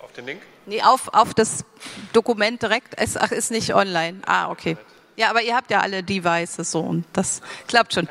Auf 0.00 0.12
den 0.14 0.24
Link? 0.24 0.40
Nee, 0.66 0.82
auf, 0.82 1.08
auf 1.12 1.34
das 1.34 1.64
Dokument 2.12 2.62
direkt. 2.62 2.94
Es, 2.96 3.16
ach, 3.16 3.32
ist 3.32 3.50
nicht 3.50 3.74
online. 3.74 4.20
Ah, 4.26 4.50
okay. 4.50 4.76
Ja, 5.16 5.30
aber 5.30 5.42
ihr 5.42 5.54
habt 5.54 5.70
ja 5.70 5.80
alle 5.80 6.02
Devices 6.02 6.70
so 6.70 6.80
und 6.80 7.04
das 7.12 7.42
klappt 7.66 7.94
schon. 7.94 8.08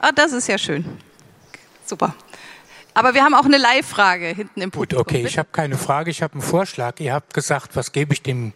Ah, 0.00 0.12
das 0.12 0.32
ist 0.32 0.48
ja 0.48 0.58
schön. 0.58 0.84
Super. 1.84 2.14
Aber 2.94 3.14
wir 3.14 3.24
haben 3.24 3.34
auch 3.34 3.44
eine 3.44 3.58
Live-Frage 3.58 4.26
hinten 4.26 4.60
im 4.60 4.70
Publikum. 4.70 4.98
Gut, 4.98 5.06
okay, 5.06 5.16
Bitte? 5.18 5.28
ich 5.28 5.38
habe 5.38 5.48
keine 5.50 5.76
Frage, 5.76 6.10
ich 6.10 6.22
habe 6.22 6.34
einen 6.34 6.42
Vorschlag. 6.42 7.00
Ihr 7.00 7.12
habt 7.12 7.34
gesagt, 7.34 7.74
was 7.74 7.90
gebe 7.90 8.12
ich 8.14 8.22
dem 8.22 8.52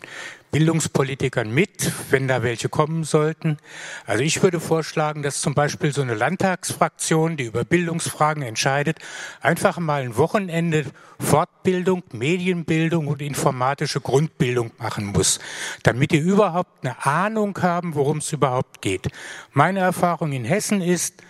Bildungspolitikern 0.51 1.51
mit, 1.53 1.93
wenn 2.11 2.27
da 2.27 2.43
welche 2.43 2.69
kommen 2.69 3.05
sollten. 3.05 3.59
Also 4.07 4.23
ich 4.23 4.43
würde 4.43 4.61
vorschlagen, 4.61 5.23
dass 5.23 5.41
zum 5.41 5.55
Beispiel 5.55 5.93
so 5.93 6.01
eine 6.01 6.15
Landtagsfraktion, 6.15 7.37
die 7.37 7.45
über 7.45 7.65
Bildungsfragen 7.65 8.43
entscheidet, 8.43 8.99
einfach 9.41 9.79
mal 9.79 10.03
ein 10.03 10.17
Wochenende 10.17 10.87
Fortbildung, 11.21 12.03
Medienbildung 12.13 13.09
und 13.09 13.21
informatische 13.21 14.01
Grundbildung 14.01 14.71
machen 14.79 15.07
muss, 15.07 15.39
damit 15.83 16.13
die 16.13 16.19
überhaupt 16.19 16.85
eine 16.85 17.05
Ahnung 17.05 17.59
haben, 17.61 17.95
worum 17.95 18.19
es 18.19 18.33
überhaupt 18.33 18.81
geht. 18.81 19.09
Meine 19.53 19.81
Erfahrung 19.81 20.33
in 20.33 20.45
Hessen 20.45 20.81
ist, 20.81 21.23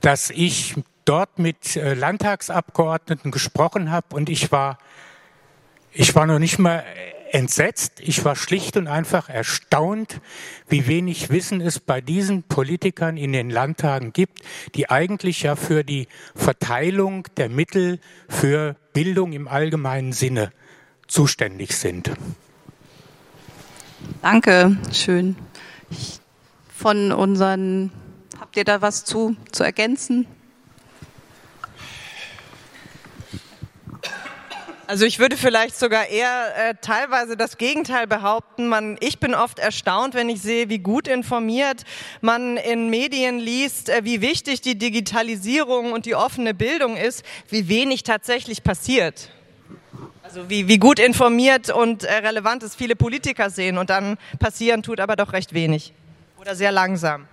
dass 0.00 0.30
ich 0.30 0.74
dort 1.06 1.38
mit 1.38 1.76
äh, 1.76 1.94
Landtagsabgeordneten 1.94 3.30
gesprochen 3.30 3.90
habe 3.90 4.14
und 4.14 4.28
ich 4.28 4.52
war 4.52 4.78
ich 5.96 6.14
war 6.16 6.26
noch 6.26 6.40
nicht 6.40 6.58
mal 6.58 6.84
entsetzt, 7.34 7.94
ich 7.98 8.24
war 8.24 8.36
schlicht 8.36 8.76
und 8.76 8.86
einfach 8.86 9.28
erstaunt, 9.28 10.20
wie 10.68 10.86
wenig 10.86 11.30
Wissen 11.30 11.60
es 11.60 11.80
bei 11.80 12.00
diesen 12.00 12.44
Politikern 12.44 13.16
in 13.16 13.32
den 13.32 13.50
Landtagen 13.50 14.12
gibt, 14.12 14.38
die 14.76 14.88
eigentlich 14.88 15.42
ja 15.42 15.56
für 15.56 15.82
die 15.82 16.06
Verteilung 16.36 17.26
der 17.36 17.48
Mittel 17.48 17.98
für 18.28 18.76
Bildung 18.92 19.32
im 19.32 19.48
allgemeinen 19.48 20.12
Sinne 20.12 20.52
zuständig 21.08 21.76
sind. 21.76 22.12
Danke, 24.22 24.76
schön. 24.92 25.34
Von 26.72 27.10
unseren, 27.10 27.90
habt 28.38 28.56
ihr 28.56 28.64
da 28.64 28.80
was 28.80 29.04
zu, 29.04 29.36
zu 29.50 29.64
ergänzen? 29.64 30.26
Also 34.86 35.06
ich 35.06 35.18
würde 35.18 35.36
vielleicht 35.36 35.78
sogar 35.78 36.08
eher 36.08 36.52
äh, 36.56 36.74
teilweise 36.80 37.36
das 37.36 37.56
Gegenteil 37.56 38.06
behaupten. 38.06 38.68
Man, 38.68 38.98
ich 39.00 39.18
bin 39.18 39.34
oft 39.34 39.58
erstaunt, 39.58 40.14
wenn 40.14 40.28
ich 40.28 40.42
sehe, 40.42 40.68
wie 40.68 40.78
gut 40.78 41.08
informiert 41.08 41.84
man 42.20 42.58
in 42.58 42.90
Medien 42.90 43.38
liest, 43.38 43.88
äh, 43.88 44.04
wie 44.04 44.20
wichtig 44.20 44.60
die 44.60 44.76
Digitalisierung 44.76 45.92
und 45.92 46.04
die 46.04 46.14
offene 46.14 46.52
Bildung 46.52 46.96
ist, 46.96 47.24
wie 47.48 47.68
wenig 47.68 48.02
tatsächlich 48.02 48.62
passiert. 48.62 49.30
Also 50.22 50.50
wie, 50.50 50.68
wie 50.68 50.78
gut 50.78 50.98
informiert 50.98 51.70
und 51.70 52.04
äh, 52.04 52.12
relevant 52.14 52.62
es 52.62 52.74
viele 52.74 52.96
Politiker 52.96 53.48
sehen 53.50 53.78
und 53.78 53.88
dann 53.88 54.18
passieren 54.38 54.82
tut 54.82 55.00
aber 55.00 55.16
doch 55.16 55.32
recht 55.32 55.54
wenig 55.54 55.94
oder 56.38 56.54
sehr 56.54 56.72
langsam. 56.72 57.26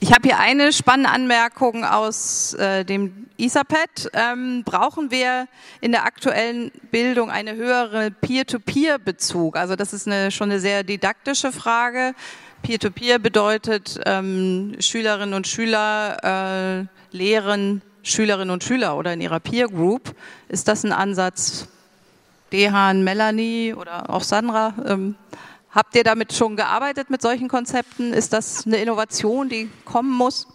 Ich 0.00 0.12
habe 0.12 0.28
hier 0.28 0.38
eine 0.38 0.72
spannende 0.72 1.10
Anmerkung 1.10 1.84
aus 1.84 2.54
äh, 2.54 2.84
dem 2.84 3.26
ISAPET. 3.36 4.10
Ähm, 4.12 4.62
brauchen 4.64 5.10
wir 5.10 5.48
in 5.80 5.90
der 5.90 6.04
aktuellen 6.04 6.70
Bildung 6.92 7.30
eine 7.30 7.56
höhere 7.56 8.12
Peer-to-Peer-Bezug? 8.12 9.56
Also 9.56 9.74
das 9.74 9.92
ist 9.92 10.06
eine, 10.06 10.30
schon 10.30 10.50
eine 10.50 10.60
sehr 10.60 10.84
didaktische 10.84 11.50
Frage. 11.50 12.14
Peer-to-Peer 12.62 13.18
bedeutet, 13.18 13.98
ähm, 14.06 14.76
Schülerinnen 14.78 15.34
und 15.34 15.48
Schüler 15.48 16.86
äh, 17.12 17.16
lehren 17.16 17.82
Schülerinnen 18.04 18.50
und 18.50 18.62
Schüler 18.62 18.96
oder 18.96 19.12
in 19.12 19.20
ihrer 19.20 19.40
Peer 19.40 19.66
Group. 19.66 20.14
Ist 20.48 20.68
das 20.68 20.84
ein 20.84 20.92
Ansatz? 20.92 21.66
Dehan, 22.52 23.02
Melanie 23.02 23.74
oder 23.74 24.08
auch 24.10 24.22
Sandra? 24.22 24.74
Ähm, 24.86 25.16
Habt 25.70 25.94
ihr 25.94 26.04
damit 26.04 26.32
schon 26.32 26.56
gearbeitet 26.56 27.10
mit 27.10 27.20
solchen 27.20 27.48
Konzepten? 27.48 28.12
Ist 28.12 28.32
das 28.32 28.66
eine 28.66 28.78
Innovation, 28.78 29.48
die 29.48 29.70
kommen 29.84 30.10
muss? 30.10 30.46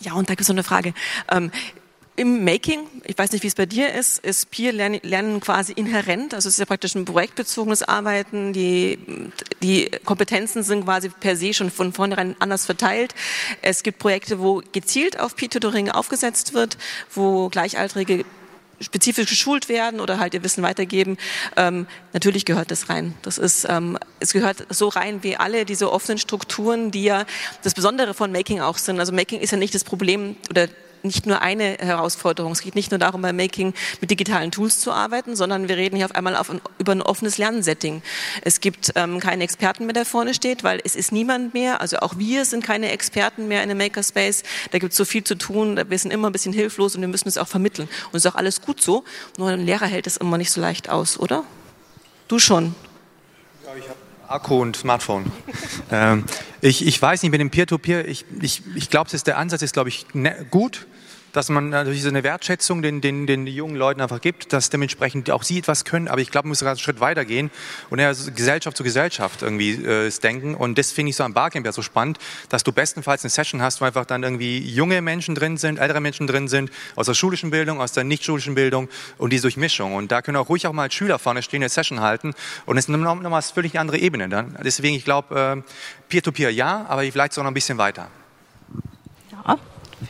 Ja, 0.00 0.14
und 0.14 0.30
da 0.30 0.34
gibt 0.34 0.42
es 0.42 0.48
noch 0.48 0.54
eine 0.54 0.64
Frage. 0.64 0.94
Ähm, 1.30 1.50
im 2.16 2.44
Making, 2.44 2.80
ich 3.04 3.16
weiß 3.16 3.32
nicht, 3.32 3.42
wie 3.42 3.46
es 3.46 3.54
bei 3.54 3.64
dir 3.64 3.94
ist, 3.94 4.18
ist 4.18 4.50
Peer 4.50 4.72
Lernen 4.72 5.40
quasi 5.40 5.72
inhärent, 5.72 6.34
also 6.34 6.48
es 6.48 6.54
ist 6.54 6.58
ja 6.58 6.66
praktisch 6.66 6.94
ein 6.94 7.06
projektbezogenes 7.06 7.82
Arbeiten, 7.82 8.52
die, 8.52 8.98
die 9.62 9.90
Kompetenzen 10.04 10.62
sind 10.62 10.84
quasi 10.84 11.08
per 11.08 11.36
se 11.36 11.54
schon 11.54 11.70
von 11.70 11.94
vornherein 11.94 12.36
anders 12.38 12.66
verteilt. 12.66 13.14
Es 13.62 13.82
gibt 13.82 13.98
Projekte, 13.98 14.38
wo 14.38 14.62
gezielt 14.72 15.18
auf 15.18 15.34
Peer-Tutoring 15.34 15.90
aufgesetzt 15.90 16.52
wird, 16.52 16.76
wo 17.14 17.48
Gleichaltrige 17.48 18.26
spezifisch 18.80 19.28
geschult 19.28 19.68
werden 19.68 20.00
oder 20.00 20.18
halt 20.18 20.34
ihr 20.34 20.42
Wissen 20.42 20.62
weitergeben. 20.62 21.18
Ähm, 21.56 21.86
natürlich 22.12 22.44
gehört 22.44 22.70
das 22.70 22.88
rein. 22.88 23.14
Das 23.22 23.38
ist, 23.38 23.66
ähm, 23.68 23.98
es 24.20 24.32
gehört 24.32 24.66
so 24.70 24.88
rein 24.88 25.22
wie 25.22 25.36
alle 25.36 25.64
diese 25.64 25.92
offenen 25.92 26.18
Strukturen, 26.18 26.90
die 26.90 27.04
ja 27.04 27.24
das 27.62 27.74
Besondere 27.74 28.14
von 28.14 28.32
Making 28.32 28.60
auch 28.60 28.78
sind. 28.78 28.98
Also 28.98 29.12
Making 29.12 29.40
ist 29.40 29.50
ja 29.50 29.58
nicht 29.58 29.74
das 29.74 29.84
Problem 29.84 30.36
oder 30.48 30.68
nicht 31.02 31.26
nur 31.26 31.42
eine 31.42 31.78
Herausforderung. 31.78 32.52
Es 32.52 32.62
geht 32.62 32.74
nicht 32.74 32.90
nur 32.90 32.98
darum, 32.98 33.22
bei 33.22 33.32
Making 33.32 33.74
mit 34.00 34.10
digitalen 34.10 34.50
Tools 34.50 34.80
zu 34.80 34.92
arbeiten, 34.92 35.36
sondern 35.36 35.68
wir 35.68 35.76
reden 35.76 35.96
hier 35.96 36.06
auf 36.06 36.14
einmal 36.14 36.36
auf 36.36 36.50
ein, 36.50 36.60
über 36.78 36.92
ein 36.92 37.02
offenes 37.02 37.38
Lernsetting. 37.38 38.02
Es 38.42 38.60
gibt 38.60 38.92
ähm, 38.94 39.20
keinen 39.20 39.40
Experten 39.40 39.86
mehr, 39.86 39.92
der 39.92 40.04
vorne 40.04 40.34
steht, 40.34 40.64
weil 40.64 40.80
es 40.84 40.96
ist 40.96 41.12
niemand 41.12 41.54
mehr, 41.54 41.80
also 41.80 41.98
auch 41.98 42.18
wir 42.18 42.44
sind 42.44 42.64
keine 42.64 42.90
Experten 42.90 43.48
mehr 43.48 43.62
in 43.62 43.70
einem 43.70 43.78
Makerspace. 43.78 44.42
Da 44.70 44.78
gibt 44.78 44.92
es 44.92 44.96
so 44.96 45.04
viel 45.04 45.24
zu 45.24 45.36
tun, 45.36 45.80
wir 45.88 45.98
sind 45.98 46.12
immer 46.12 46.28
ein 46.28 46.32
bisschen 46.32 46.52
hilflos 46.52 46.94
und 46.94 47.00
wir 47.00 47.08
müssen 47.08 47.28
es 47.28 47.38
auch 47.38 47.48
vermitteln. 47.48 47.88
Und 48.06 48.16
es 48.16 48.24
ist 48.24 48.30
auch 48.30 48.36
alles 48.36 48.60
gut 48.60 48.82
so, 48.82 49.04
nur 49.38 49.50
ein 49.50 49.64
Lehrer 49.64 49.86
hält 49.86 50.06
es 50.06 50.16
immer 50.16 50.38
nicht 50.38 50.50
so 50.50 50.60
leicht 50.60 50.88
aus, 50.88 51.18
oder? 51.18 51.44
Du 52.28 52.38
schon. 52.38 52.74
Ja, 53.64 53.76
ich 53.76 53.88
habe 53.88 53.99
Akku 54.30 54.60
und 54.62 54.76
Smartphone. 54.76 55.30
ähm, 55.90 56.24
ich, 56.60 56.86
ich 56.86 57.00
weiß 57.00 57.22
nicht 57.22 57.32
mit 57.32 57.40
dem 57.40 57.50
Peer-to-Peer, 57.50 58.04
-Peer, 58.04 58.08
ich, 58.08 58.24
ich, 58.40 58.62
ich 58.76 58.88
glaube, 58.88 59.10
der 59.26 59.38
Ansatz 59.38 59.62
ist, 59.62 59.72
glaube 59.72 59.88
ich, 59.88 60.06
ne, 60.14 60.46
gut 60.50 60.86
dass 61.32 61.48
man 61.48 61.70
natürlich 61.70 62.02
so 62.02 62.08
eine 62.08 62.22
Wertschätzung 62.22 62.82
den, 62.82 63.00
den, 63.00 63.26
den 63.26 63.46
jungen 63.46 63.76
Leuten 63.76 64.00
einfach 64.00 64.20
gibt, 64.20 64.52
dass 64.52 64.70
dementsprechend 64.70 65.30
auch 65.30 65.42
sie 65.42 65.58
etwas 65.58 65.84
können. 65.84 66.08
Aber 66.08 66.20
ich 66.20 66.30
glaube, 66.30 66.46
man 66.46 66.50
muss 66.50 66.60
sogar 66.60 66.72
einen 66.72 66.78
Schritt 66.78 67.00
weiter 67.00 67.24
gehen 67.24 67.50
und 67.90 67.98
eher 67.98 68.14
Gesellschaft 68.34 68.76
zu 68.76 68.82
Gesellschaft 68.82 69.42
irgendwie 69.42 69.72
äh, 69.72 70.10
denken. 70.22 70.54
Und 70.54 70.78
das 70.78 70.92
finde 70.92 71.10
ich 71.10 71.16
so 71.16 71.24
am 71.24 71.32
Barcamp 71.32 71.66
ja 71.66 71.72
so 71.72 71.82
spannend, 71.82 72.18
dass 72.48 72.64
du 72.64 72.72
bestenfalls 72.72 73.22
eine 73.24 73.30
Session 73.30 73.62
hast, 73.62 73.80
wo 73.80 73.84
einfach 73.84 74.04
dann 74.04 74.22
irgendwie 74.22 74.58
junge 74.58 75.00
Menschen 75.02 75.34
drin 75.34 75.56
sind, 75.56 75.78
ältere 75.78 76.00
Menschen 76.00 76.26
drin 76.26 76.48
sind, 76.48 76.70
aus 76.96 77.06
der 77.06 77.14
schulischen 77.14 77.50
Bildung, 77.50 77.80
aus 77.80 77.92
der 77.92 78.04
nicht 78.04 78.24
schulischen 78.24 78.54
Bildung 78.54 78.88
und 79.18 79.32
die 79.32 79.40
Durchmischung. 79.40 79.94
Und 79.94 80.12
da 80.12 80.22
können 80.22 80.36
auch 80.36 80.48
ruhig 80.48 80.66
auch 80.66 80.72
mal 80.72 80.90
Schüler 80.90 81.18
vorne 81.18 81.42
stehen, 81.42 81.62
eine 81.62 81.68
Session 81.68 82.00
halten. 82.00 82.34
Und 82.66 82.76
es 82.76 82.84
ist 82.84 82.88
nochmal 82.88 83.24
eine 83.24 83.42
völlig 83.42 83.78
andere 83.78 83.98
Ebene 83.98 84.28
dann. 84.28 84.56
Deswegen, 84.62 84.96
ich 84.96 85.04
glaube, 85.04 85.62
äh, 85.64 85.72
Peer-to-Peer 86.08 86.52
ja, 86.52 86.86
aber 86.88 87.02
vielleicht 87.02 87.32
so 87.32 87.42
noch 87.42 87.50
ein 87.50 87.54
bisschen 87.54 87.78
weiter. 87.78 88.08
Ja. 89.32 89.58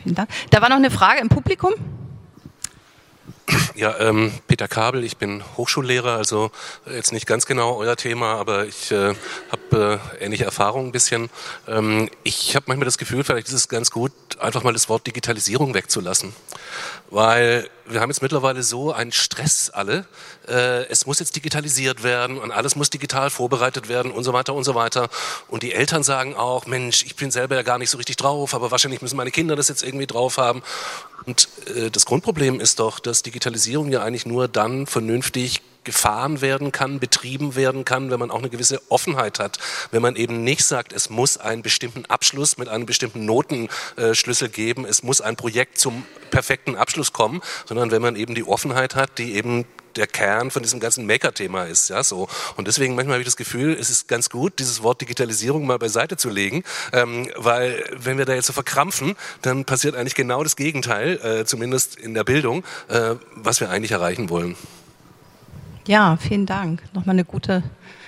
Vielen 0.03 0.15
Dank. 0.15 0.29
Da 0.49 0.61
war 0.61 0.69
noch 0.69 0.77
eine 0.77 0.91
Frage 0.91 1.19
im 1.19 1.29
Publikum. 1.29 1.73
Ja, 3.75 3.99
ähm, 3.99 4.31
Peter 4.47 4.67
Kabel, 4.67 5.03
ich 5.03 5.17
bin 5.17 5.43
Hochschullehrer, 5.57 6.15
also 6.15 6.51
jetzt 6.85 7.11
nicht 7.11 7.25
ganz 7.25 7.45
genau 7.45 7.75
euer 7.77 7.95
Thema, 7.95 8.35
aber 8.35 8.65
ich 8.65 8.91
äh, 8.91 9.13
habe 9.51 9.99
äh, 10.19 10.23
ähnliche 10.23 10.45
Erfahrungen 10.45 10.89
ein 10.89 10.91
bisschen. 10.91 11.29
Ähm, 11.67 12.09
ich 12.23 12.55
habe 12.55 12.65
manchmal 12.67 12.85
das 12.85 12.97
Gefühl, 12.97 13.23
vielleicht 13.23 13.47
ist 13.47 13.53
es 13.53 13.67
ganz 13.67 13.91
gut, 13.91 14.11
einfach 14.39 14.63
mal 14.63 14.73
das 14.73 14.87
Wort 14.87 15.07
Digitalisierung 15.07 15.73
wegzulassen, 15.73 16.33
weil 17.09 17.69
wir 17.85 18.01
haben 18.01 18.09
jetzt 18.09 18.21
mittlerweile 18.21 18.63
so 18.63 18.91
einen 18.91 19.11
Stress 19.11 19.69
alle. 19.69 20.05
Äh, 20.47 20.85
es 20.87 21.05
muss 21.05 21.19
jetzt 21.19 21.35
digitalisiert 21.35 22.03
werden 22.03 22.37
und 22.37 22.51
alles 22.51 22.75
muss 22.75 22.89
digital 22.89 23.29
vorbereitet 23.29 23.89
werden 23.89 24.11
und 24.11 24.23
so 24.23 24.33
weiter 24.33 24.53
und 24.53 24.63
so 24.63 24.75
weiter. 24.75 25.09
Und 25.47 25.63
die 25.63 25.73
Eltern 25.73 26.03
sagen 26.03 26.35
auch, 26.35 26.65
Mensch, 26.65 27.03
ich 27.03 27.15
bin 27.15 27.31
selber 27.31 27.55
ja 27.55 27.63
gar 27.63 27.77
nicht 27.77 27.89
so 27.89 27.97
richtig 27.97 28.17
drauf, 28.17 28.53
aber 28.53 28.71
wahrscheinlich 28.71 29.01
müssen 29.01 29.17
meine 29.17 29.31
Kinder 29.31 29.55
das 29.55 29.67
jetzt 29.67 29.83
irgendwie 29.83 30.07
drauf 30.07 30.37
haben. 30.37 30.63
Und 31.25 31.49
äh, 31.75 31.89
das 31.89 32.05
Grundproblem 32.05 32.59
ist 32.59 32.79
doch, 32.79 32.99
dass 32.99 33.23
Digitalisierung 33.23 33.91
ja 33.91 34.01
eigentlich 34.01 34.25
nur 34.25 34.47
dann 34.47 34.87
vernünftig 34.87 35.61
gefahren 35.83 36.41
werden 36.41 36.71
kann, 36.71 36.99
betrieben 36.99 37.55
werden 37.55 37.85
kann, 37.85 38.11
wenn 38.11 38.19
man 38.19 38.31
auch 38.31 38.39
eine 38.39 38.49
gewisse 38.49 38.81
Offenheit 38.89 39.39
hat. 39.39 39.57
Wenn 39.91 40.01
man 40.01 40.15
eben 40.15 40.43
nicht 40.43 40.63
sagt, 40.63 40.93
es 40.93 41.09
muss 41.09 41.37
einen 41.37 41.61
bestimmten 41.61 42.05
Abschluss 42.05 42.57
mit 42.57 42.69
einem 42.69 42.85
bestimmten 42.85 43.25
Notenschlüssel 43.25 44.49
geben, 44.49 44.85
es 44.85 45.03
muss 45.03 45.21
ein 45.21 45.35
Projekt 45.35 45.79
zum 45.79 46.05
perfekten 46.29 46.75
Abschluss 46.75 47.13
kommen, 47.13 47.41
sondern 47.65 47.91
wenn 47.91 48.01
man 48.01 48.15
eben 48.15 48.35
die 48.35 48.43
Offenheit 48.43 48.95
hat, 48.95 49.17
die 49.17 49.35
eben 49.35 49.65
der 49.95 50.07
Kern 50.07 50.51
von 50.51 50.63
diesem 50.63 50.79
ganzen 50.79 51.05
Maker-Thema 51.05 51.65
ist, 51.65 51.89
ja 51.89 52.03
so. 52.03 52.27
Und 52.55 52.67
deswegen 52.67 52.95
manchmal 52.95 53.15
habe 53.15 53.21
ich 53.21 53.27
das 53.27 53.35
Gefühl, 53.35 53.75
es 53.77 53.89
ist 53.89 54.07
ganz 54.07 54.29
gut, 54.29 54.59
dieses 54.59 54.83
Wort 54.83 55.01
Digitalisierung 55.01 55.65
mal 55.65 55.79
beiseite 55.79 56.17
zu 56.17 56.29
legen, 56.29 56.63
ähm, 56.93 57.29
weil 57.35 57.83
wenn 57.97 58.17
wir 58.17 58.25
da 58.25 58.33
jetzt 58.33 58.47
so 58.47 58.53
verkrampfen, 58.53 59.15
dann 59.41 59.65
passiert 59.65 59.95
eigentlich 59.95 60.15
genau 60.15 60.43
das 60.43 60.55
Gegenteil, 60.55 61.19
äh, 61.23 61.45
zumindest 61.45 61.97
in 61.97 62.13
der 62.13 62.23
Bildung, 62.23 62.63
äh, 62.87 63.15
was 63.35 63.59
wir 63.59 63.69
eigentlich 63.69 63.91
erreichen 63.91 64.29
wollen. 64.29 64.55
Ja, 65.87 66.17
vielen 66.17 66.45
Dank. 66.45 66.81
Nochmal 66.93 67.15
eine 67.15 67.25
gute 67.25 67.63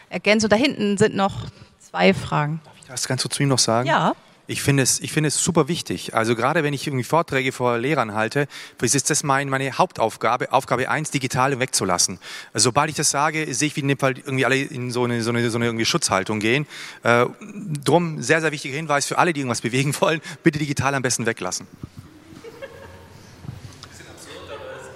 Ergänzung. 0.09 0.49
Da 0.49 0.55
hinten 0.55 0.97
sind 0.97 1.15
noch 1.15 1.47
zwei 1.79 2.13
Fragen. 2.13 2.61
Darf 2.63 2.73
ich 2.79 2.85
das 2.87 3.07
ganz 3.07 3.21
kurz 3.21 3.35
zu 3.35 3.43
ihm 3.43 3.49
noch 3.49 3.59
sagen? 3.59 3.87
Ja. 3.87 4.13
Ich 4.45 4.61
finde 4.61 4.83
es, 4.83 4.99
ich 4.99 5.13
finde 5.13 5.29
es 5.29 5.41
super 5.41 5.69
wichtig. 5.69 6.13
Also 6.15 6.35
gerade 6.35 6.63
wenn 6.63 6.73
ich 6.73 6.85
irgendwie 6.85 7.05
Vorträge 7.05 7.53
vor 7.53 7.77
Lehrern 7.77 8.13
halte, 8.13 8.47
ist 8.81 9.09
das 9.09 9.23
mein, 9.23 9.47
meine 9.47 9.77
Hauptaufgabe, 9.77 10.51
Aufgabe 10.51 10.89
eins, 10.89 11.11
Digitale 11.11 11.59
wegzulassen. 11.59 12.19
Also 12.51 12.65
sobald 12.65 12.89
ich 12.89 12.97
das 12.97 13.09
sage, 13.09 13.53
sehe 13.53 13.69
ich, 13.69 13.75
wie 13.77 13.79
in 13.79 13.87
dem 13.87 13.97
Fall 13.97 14.17
irgendwie 14.17 14.45
alle 14.45 14.57
in 14.57 14.91
so 14.91 15.05
eine, 15.05 15.23
so 15.23 15.29
eine, 15.29 15.49
so 15.49 15.57
eine 15.57 15.65
irgendwie 15.67 15.85
Schutzhaltung 15.85 16.41
gehen. 16.41 16.67
Äh, 17.03 17.25
drum, 17.85 18.21
sehr, 18.21 18.41
sehr 18.41 18.51
wichtiger 18.51 18.75
Hinweis 18.75 19.05
für 19.05 19.17
alle, 19.17 19.31
die 19.31 19.39
irgendwas 19.39 19.61
bewegen 19.61 19.95
wollen, 20.01 20.19
bitte 20.43 20.59
digital 20.59 20.93
am 20.93 21.01
besten 21.01 21.25
weglassen. 21.25 21.65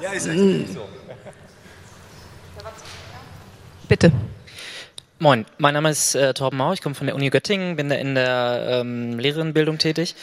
Ja, 0.01 0.11
ist 0.11 0.27
echt 0.27 0.73
so. 0.73 0.87
Bitte. 3.87 4.11
Moin, 5.19 5.45
mein 5.57 5.73
Name 5.73 5.89
ist 5.89 6.13
äh, 6.13 6.33
Torben 6.33 6.57
Mau, 6.57 6.73
ich 6.73 6.81
komme 6.81 6.93
von 6.93 7.07
der 7.07 7.15
Uni 7.15 7.29
Göttingen, 7.29 7.77
bin 7.77 7.87
da 7.87 7.95
in 7.95 8.15
der 8.15 8.81
ähm, 8.81 9.17
Lehrerinnenbildung 9.17 9.77
tätig. 9.77 10.13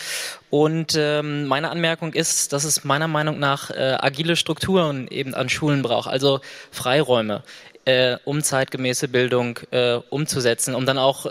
Und 0.51 0.95
ähm, 0.99 1.47
meine 1.47 1.71
Anmerkung 1.71 2.13
ist, 2.13 2.53
dass 2.53 2.65
es 2.65 2.85
meiner 2.85 3.09
Meinung 3.09 3.39
nach 3.39 3.71
äh, 3.71 3.97
agile 3.99 4.37
Strukturen 4.37 5.09
eben 5.09 5.35
an 5.35 5.49
Schulen 5.49 5.81
braucht, 5.81 6.09
also 6.09 6.41
Freiräume, 6.71 7.43
äh, 7.87 8.19
um 8.25 8.43
zeitgemäße 8.43 9.09
Bildung 9.09 9.59
äh, 9.71 9.95
umzusetzen, 10.11 10.75
um 10.75 10.85
dann 10.85 10.99
auch 10.99 11.27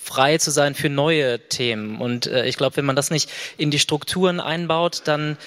frei 0.00 0.38
zu 0.38 0.52
sein 0.52 0.76
für 0.76 0.90
neue 0.90 1.40
Themen. 1.40 2.00
Und 2.00 2.26
äh, 2.26 2.46
ich 2.46 2.56
glaube, 2.56 2.76
wenn 2.76 2.84
man 2.84 2.96
das 2.96 3.10
nicht 3.10 3.30
in 3.56 3.72
die 3.72 3.80
Strukturen 3.80 4.38
einbaut, 4.38 5.02
dann 5.06 5.38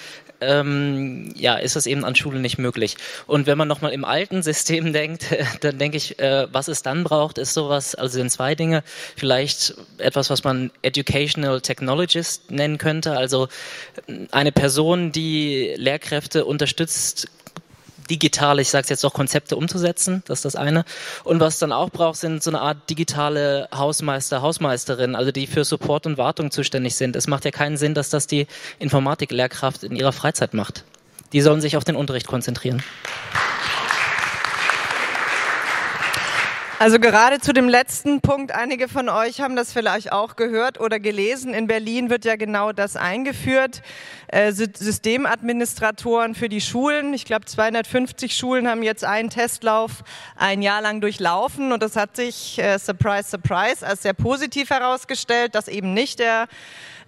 ähm, 0.41 1.33
ja, 1.35 1.55
ist 1.55 1.75
das 1.75 1.85
eben 1.85 2.05
an 2.05 2.15
Schulen 2.15 2.41
nicht 2.41 2.57
möglich. 2.57 2.97
Und 3.25 3.47
wenn 3.47 3.57
man 3.57 3.67
nochmal 3.67 3.93
im 3.93 4.05
alten 4.05 4.43
System 4.43 4.93
denkt, 4.93 5.25
dann 5.61 5.77
denke 5.77 5.97
ich, 5.97 6.19
äh, 6.19 6.47
was 6.51 6.67
es 6.67 6.83
dann 6.83 7.03
braucht, 7.03 7.37
ist 7.37 7.53
sowas, 7.53 7.95
also 7.95 8.13
sind 8.13 8.31
zwei 8.31 8.55
Dinge, 8.55 8.83
vielleicht 9.15 9.75
etwas, 9.97 10.29
was 10.29 10.43
man 10.43 10.71
Educational 10.81 11.61
Technologist 11.61 12.51
nennen 12.51 12.77
könnte, 12.77 13.17
also 13.17 13.47
eine 14.31 14.51
Person, 14.51 15.11
die 15.11 15.73
Lehrkräfte 15.77 16.45
unterstützt, 16.45 17.29
digital, 18.09 18.59
ich 18.59 18.69
sage 18.69 18.83
es 18.83 18.89
jetzt 18.89 19.05
auch, 19.05 19.13
Konzepte 19.13 19.55
umzusetzen. 19.55 20.23
Das 20.25 20.39
ist 20.39 20.45
das 20.45 20.55
eine. 20.55 20.85
Und 21.23 21.39
was 21.39 21.59
dann 21.59 21.71
auch 21.71 21.89
braucht, 21.89 22.17
sind 22.17 22.43
so 22.43 22.51
eine 22.51 22.61
Art 22.61 22.89
digitale 22.89 23.67
Hausmeister, 23.73 24.41
Hausmeisterin, 24.41 25.15
also 25.15 25.31
die 25.31 25.47
für 25.47 25.63
Support 25.63 26.05
und 26.05 26.17
Wartung 26.17 26.51
zuständig 26.51 26.95
sind. 26.95 27.15
Es 27.15 27.27
macht 27.27 27.45
ja 27.45 27.51
keinen 27.51 27.77
Sinn, 27.77 27.93
dass 27.93 28.09
das 28.09 28.27
die 28.27 28.47
Informatiklehrkraft 28.79 29.83
in 29.83 29.95
ihrer 29.95 30.13
Freizeit 30.13 30.53
macht. 30.53 30.83
Die 31.33 31.41
sollen 31.41 31.61
sich 31.61 31.77
auf 31.77 31.83
den 31.83 31.95
Unterricht 31.95 32.27
konzentrieren. 32.27 32.81
Also 36.79 36.99
gerade 36.99 37.39
zu 37.39 37.53
dem 37.53 37.67
letzten 37.67 38.21
Punkt, 38.21 38.51
einige 38.51 38.87
von 38.87 39.09
euch 39.09 39.41
haben 39.41 39.55
das 39.55 39.73
vielleicht 39.73 40.11
auch 40.11 40.35
gehört 40.35 40.79
oder 40.79 40.99
gelesen. 40.99 41.55
In 41.55 41.65
Berlin 41.65 42.11
wird 42.11 42.23
ja 42.23 42.35
genau 42.35 42.71
das 42.71 42.95
eingeführt. 42.95 43.81
Äh, 44.27 44.51
Systemadministratoren 44.51 46.35
für 46.35 46.49
die 46.49 46.61
Schulen. 46.61 47.15
Ich 47.15 47.25
glaube, 47.25 47.45
250 47.45 48.37
Schulen 48.37 48.67
haben 48.67 48.83
jetzt 48.83 49.03
einen 49.03 49.31
Testlauf 49.31 50.03
ein 50.35 50.61
Jahr 50.61 50.83
lang 50.83 51.01
durchlaufen 51.01 51.71
und 51.71 51.81
das 51.81 51.95
hat 51.95 52.15
sich, 52.15 52.59
äh, 52.59 52.77
surprise, 52.77 53.27
surprise, 53.27 53.83
als 53.85 54.03
sehr 54.03 54.13
positiv 54.13 54.69
herausgestellt, 54.69 55.55
dass 55.55 55.67
eben 55.69 55.95
nicht 55.95 56.19
der 56.19 56.47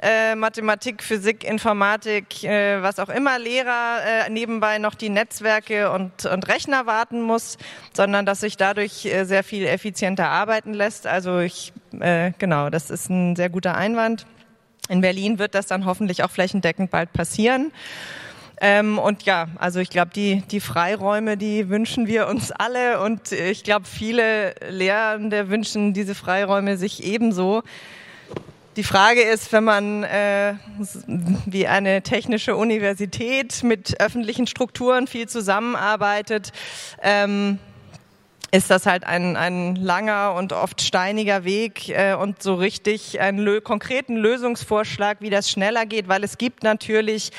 äh, 0.02 0.36
Mathematik, 0.36 1.04
Physik, 1.04 1.44
Informatik, 1.44 2.44
äh, 2.44 2.82
was 2.82 3.00
auch 3.00 3.10
immer 3.10 3.38
Lehrer 3.38 4.00
äh, 4.06 4.30
nebenbei 4.30 4.78
noch 4.78 4.96
die 4.96 5.10
Netzwerke 5.10 5.92
und, 5.92 6.26
und 6.26 6.48
Rechner 6.48 6.86
warten 6.86 7.22
muss, 7.22 7.58
sondern 7.94 8.26
dass 8.26 8.40
sich 8.42 8.56
dadurch 8.58 9.06
äh, 9.06 9.26
sehr 9.26 9.44
viel 9.44 9.66
effizienter 9.66 10.30
arbeiten 10.30 10.74
lässt. 10.74 11.06
Also 11.06 11.40
ich, 11.40 11.74
äh, 12.00 12.32
genau, 12.38 12.70
das 12.70 12.90
ist 12.90 13.10
ein 13.10 13.36
sehr 13.36 13.50
guter 13.50 13.76
Einwand. 13.76 14.26
In 14.88 15.02
Berlin 15.02 15.38
wird 15.38 15.54
das 15.54 15.68
dann 15.68 15.86
hoffentlich 15.86 16.24
auch 16.24 16.32
flächendeckend 16.32 16.92
bald 16.92 17.12
passieren. 17.14 17.72
Ähm, 18.62 19.00
und 19.00 19.24
ja, 19.24 19.48
also 19.58 19.80
ich 19.80 19.90
glaube, 19.90 20.12
die, 20.14 20.44
die 20.50 20.60
Freiräume, 20.60 21.38
die 21.38 21.70
wünschen 21.70 22.08
wir 22.08 22.28
uns 22.28 22.52
alle 22.52 23.02
und 23.02 23.32
ich 23.32 23.64
glaube, 23.64 23.86
viele 23.86 24.54
Lehrende 24.70 25.50
wünschen 25.50 25.94
diese 25.94 26.16
Freiräume 26.16 26.78
sich 26.78 27.04
ebenso. 27.04 27.64
Die 28.76 28.84
Frage 28.84 29.22
ist, 29.22 29.52
wenn 29.52 29.64
man 29.64 30.04
äh, 30.04 30.54
wie 31.48 31.68
eine 31.68 32.04
technische 32.04 32.56
Universität 32.56 33.64
mit 33.64 34.00
öffentlichen 34.00 34.46
Strukturen 34.46 35.08
viel 35.08 35.28
zusammenarbeitet, 35.28 36.52
ähm, 37.02 37.58
ist 38.52 38.70
das 38.70 38.86
halt 38.86 39.06
ein, 39.06 39.36
ein 39.36 39.76
langer 39.76 40.36
und 40.36 40.54
oft 40.54 40.82
steiniger 40.82 41.44
Weg 41.44 41.90
äh, 41.90 42.14
und 42.14 42.44
so 42.44 42.56
richtig 42.56 43.20
einen 43.20 43.40
lö 43.40 43.60
konkreten 43.60 44.16
Lösungsvorschlag, 44.16 45.18
wie 45.20 45.32
das 45.32 45.50
schneller 45.50 45.88
geht, 45.88 46.08
weil 46.08 46.24
es 46.24 46.38
gibt 46.38 46.64
natürlich 46.64 47.32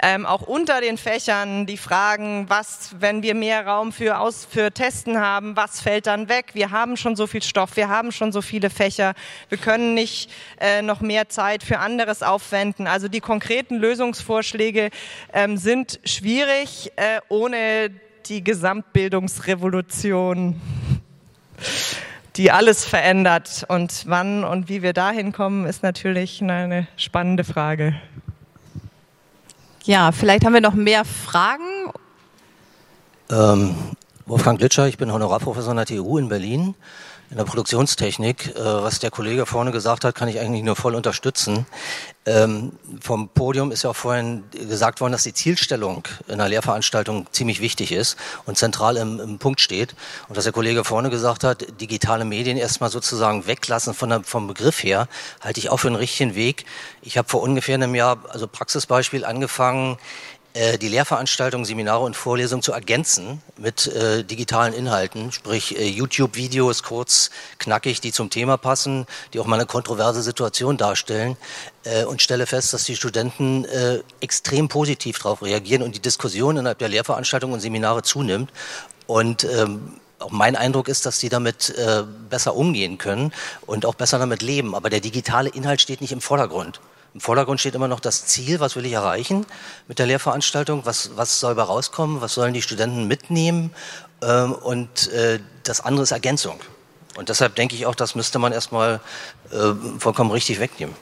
ähm, 0.00 0.26
auch 0.26 0.42
unter 0.42 0.80
den 0.80 0.96
Fächern 0.96 1.66
die 1.66 1.76
Fragen, 1.76 2.48
was, 2.48 2.94
wenn 3.00 3.20
wir 3.22 3.34
mehr 3.34 3.66
Raum 3.66 3.92
für, 3.92 4.20
Aus, 4.20 4.46
für 4.48 4.72
Testen 4.72 5.18
haben, 5.18 5.56
was 5.56 5.80
fällt 5.80 6.06
dann 6.06 6.28
weg? 6.28 6.50
Wir 6.52 6.70
haben 6.70 6.96
schon 6.96 7.16
so 7.16 7.26
viel 7.26 7.42
Stoff, 7.42 7.74
wir 7.76 7.88
haben 7.88 8.12
schon 8.12 8.30
so 8.30 8.40
viele 8.40 8.70
Fächer, 8.70 9.14
wir 9.48 9.58
können 9.58 9.94
nicht 9.94 10.30
äh, 10.60 10.82
noch 10.82 11.00
mehr 11.00 11.28
Zeit 11.28 11.64
für 11.64 11.80
anderes 11.80 12.22
aufwenden. 12.22 12.86
Also 12.86 13.08
die 13.08 13.18
konkreten 13.20 13.74
Lösungsvorschläge 13.76 14.90
ähm, 15.32 15.56
sind 15.56 15.98
schwierig, 16.04 16.92
äh, 16.96 17.18
ohne 17.28 17.90
die 18.26 18.44
Gesamtbildungsrevolution 18.44 20.60
die 22.36 22.52
alles 22.52 22.84
verändert. 22.84 23.64
Und 23.68 24.04
wann 24.06 24.44
und 24.44 24.68
wie 24.68 24.82
wir 24.82 24.92
dahin 24.92 25.32
kommen, 25.32 25.66
ist 25.66 25.82
natürlich 25.82 26.40
eine 26.40 26.86
spannende 26.96 27.42
Frage. 27.42 27.96
Ja, 29.88 30.12
vielleicht 30.12 30.44
haben 30.44 30.52
wir 30.52 30.60
noch 30.60 30.74
mehr 30.74 31.06
Fragen. 31.06 31.64
Ähm, 33.30 33.74
Wolfgang 34.26 34.58
Glitscher, 34.58 34.86
ich 34.86 34.98
bin 34.98 35.10
Honorarprofessor 35.10 35.70
an 35.70 35.78
der 35.78 35.86
TU 35.86 36.18
in 36.18 36.28
Berlin 36.28 36.74
in 37.30 37.36
der 37.36 37.44
Produktionstechnik. 37.44 38.54
Äh, 38.56 38.62
was 38.62 38.98
der 38.98 39.10
Kollege 39.10 39.46
vorne 39.46 39.70
gesagt 39.70 40.04
hat, 40.04 40.14
kann 40.14 40.28
ich 40.28 40.40
eigentlich 40.40 40.62
nur 40.62 40.76
voll 40.76 40.94
unterstützen. 40.94 41.66
Ähm, 42.26 42.72
vom 43.00 43.28
Podium 43.28 43.72
ist 43.72 43.84
ja 43.84 43.90
auch 43.90 43.96
vorhin 43.96 44.44
gesagt 44.50 45.00
worden, 45.00 45.12
dass 45.12 45.22
die 45.22 45.32
Zielstellung 45.32 46.06
in 46.26 46.34
einer 46.34 46.48
Lehrveranstaltung 46.48 47.26
ziemlich 47.32 47.60
wichtig 47.60 47.92
ist 47.92 48.16
und 48.46 48.58
zentral 48.58 48.96
im, 48.96 49.20
im 49.20 49.38
Punkt 49.38 49.60
steht. 49.60 49.94
Und 50.28 50.36
dass 50.36 50.44
der 50.44 50.52
Kollege 50.52 50.84
vorne 50.84 51.10
gesagt 51.10 51.44
hat, 51.44 51.80
digitale 51.80 52.24
Medien 52.24 52.56
erstmal 52.56 52.90
sozusagen 52.90 53.46
weglassen 53.46 53.94
von 53.94 54.10
der, 54.10 54.22
vom 54.24 54.46
Begriff 54.46 54.82
her, 54.82 55.08
halte 55.40 55.60
ich 55.60 55.70
auch 55.70 55.78
für 55.78 55.88
einen 55.88 55.96
richtigen 55.96 56.34
Weg. 56.34 56.64
Ich 57.02 57.18
habe 57.18 57.28
vor 57.28 57.42
ungefähr 57.42 57.74
einem 57.74 57.94
Jahr, 57.94 58.18
also 58.28 58.46
Praxisbeispiel, 58.46 59.24
angefangen, 59.24 59.98
die 60.80 60.88
Lehrveranstaltungen, 60.88 61.64
Seminare 61.64 62.04
und 62.04 62.16
Vorlesungen 62.16 62.62
zu 62.62 62.72
ergänzen 62.72 63.42
mit 63.56 63.86
äh, 63.86 64.24
digitalen 64.24 64.72
Inhalten, 64.74 65.30
sprich 65.30 65.78
äh, 65.78 65.86
YouTube-Videos 65.86 66.82
kurz, 66.82 67.30
knackig, 67.58 68.00
die 68.00 68.12
zum 68.12 68.30
Thema 68.30 68.56
passen, 68.56 69.06
die 69.32 69.40
auch 69.40 69.46
mal 69.46 69.56
eine 69.56 69.66
kontroverse 69.66 70.22
Situation 70.22 70.76
darstellen 70.76 71.36
äh, 71.84 72.04
und 72.04 72.22
stelle 72.22 72.46
fest, 72.46 72.72
dass 72.72 72.84
die 72.84 72.96
Studenten 72.96 73.64
äh, 73.66 74.00
extrem 74.20 74.68
positiv 74.68 75.18
darauf 75.18 75.42
reagieren 75.42 75.82
und 75.82 75.94
die 75.94 76.00
Diskussion 76.00 76.56
innerhalb 76.56 76.78
der 76.78 76.88
Lehrveranstaltungen 76.88 77.54
und 77.54 77.60
Seminare 77.60 78.02
zunimmt 78.02 78.50
und 79.06 79.44
ähm, 79.44 80.00
auch 80.18 80.30
mein 80.30 80.56
Eindruck 80.56 80.88
ist, 80.88 81.06
dass 81.06 81.18
die 81.18 81.28
damit 81.28 81.70
äh, 81.70 82.02
besser 82.28 82.56
umgehen 82.56 82.98
können 82.98 83.32
und 83.66 83.86
auch 83.86 83.94
besser 83.94 84.18
damit 84.18 84.42
leben. 84.42 84.74
Aber 84.74 84.90
der 84.90 85.00
digitale 85.00 85.48
Inhalt 85.48 85.80
steht 85.80 86.00
nicht 86.00 86.12
im 86.12 86.20
Vordergrund. 86.20 86.80
Im 87.14 87.20
Vordergrund 87.20 87.60
steht 87.60 87.74
immer 87.74 87.88
noch 87.88 88.00
das 88.00 88.26
Ziel, 88.26 88.60
was 88.60 88.76
will 88.76 88.84
ich 88.86 88.92
erreichen 88.92 89.46
mit 89.86 89.98
der 89.98 90.06
Lehrveranstaltung, 90.06 90.84
was, 90.84 91.16
was 91.16 91.40
soll 91.40 91.54
dabei 91.54 91.68
rauskommen, 91.68 92.20
was 92.20 92.34
sollen 92.34 92.54
die 92.54 92.62
Studenten 92.62 93.08
mitnehmen 93.08 93.70
ähm, 94.22 94.52
und 94.52 95.10
äh, 95.12 95.40
das 95.64 95.80
andere 95.80 96.02
ist 96.02 96.12
Ergänzung. 96.12 96.60
Und 97.16 97.28
deshalb 97.28 97.54
denke 97.56 97.74
ich 97.74 97.86
auch, 97.86 97.94
das 97.94 98.14
müsste 98.14 98.38
man 98.38 98.52
erstmal 98.52 99.00
äh, 99.50 99.74
vollkommen 99.98 100.30
richtig 100.30 100.60
wegnehmen. 100.60 100.94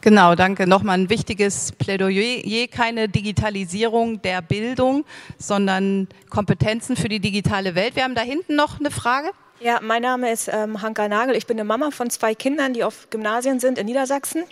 Genau, 0.00 0.34
danke. 0.34 0.66
Nochmal 0.66 0.98
ein 0.98 1.08
wichtiges 1.08 1.72
Plädoyer. 1.72 2.66
Keine 2.68 3.08
Digitalisierung 3.08 4.20
der 4.20 4.42
Bildung, 4.42 5.06
sondern 5.38 6.08
Kompetenzen 6.28 6.94
für 6.94 7.08
die 7.08 7.20
digitale 7.20 7.74
Welt. 7.74 7.96
Wir 7.96 8.04
haben 8.04 8.14
da 8.14 8.20
hinten 8.20 8.54
noch 8.54 8.78
eine 8.80 8.90
Frage. 8.90 9.30
Ja, 9.60 9.80
mein 9.80 10.02
Name 10.02 10.30
ist 10.30 10.50
ähm, 10.52 10.82
Hanka 10.82 11.08
Nagel. 11.08 11.36
Ich 11.36 11.46
bin 11.46 11.58
eine 11.58 11.64
Mama 11.64 11.90
von 11.90 12.10
zwei 12.10 12.34
Kindern, 12.34 12.74
die 12.74 12.84
auf 12.84 13.08
Gymnasien 13.08 13.60
sind 13.60 13.78
in 13.78 13.86
Niedersachsen. 13.86 14.44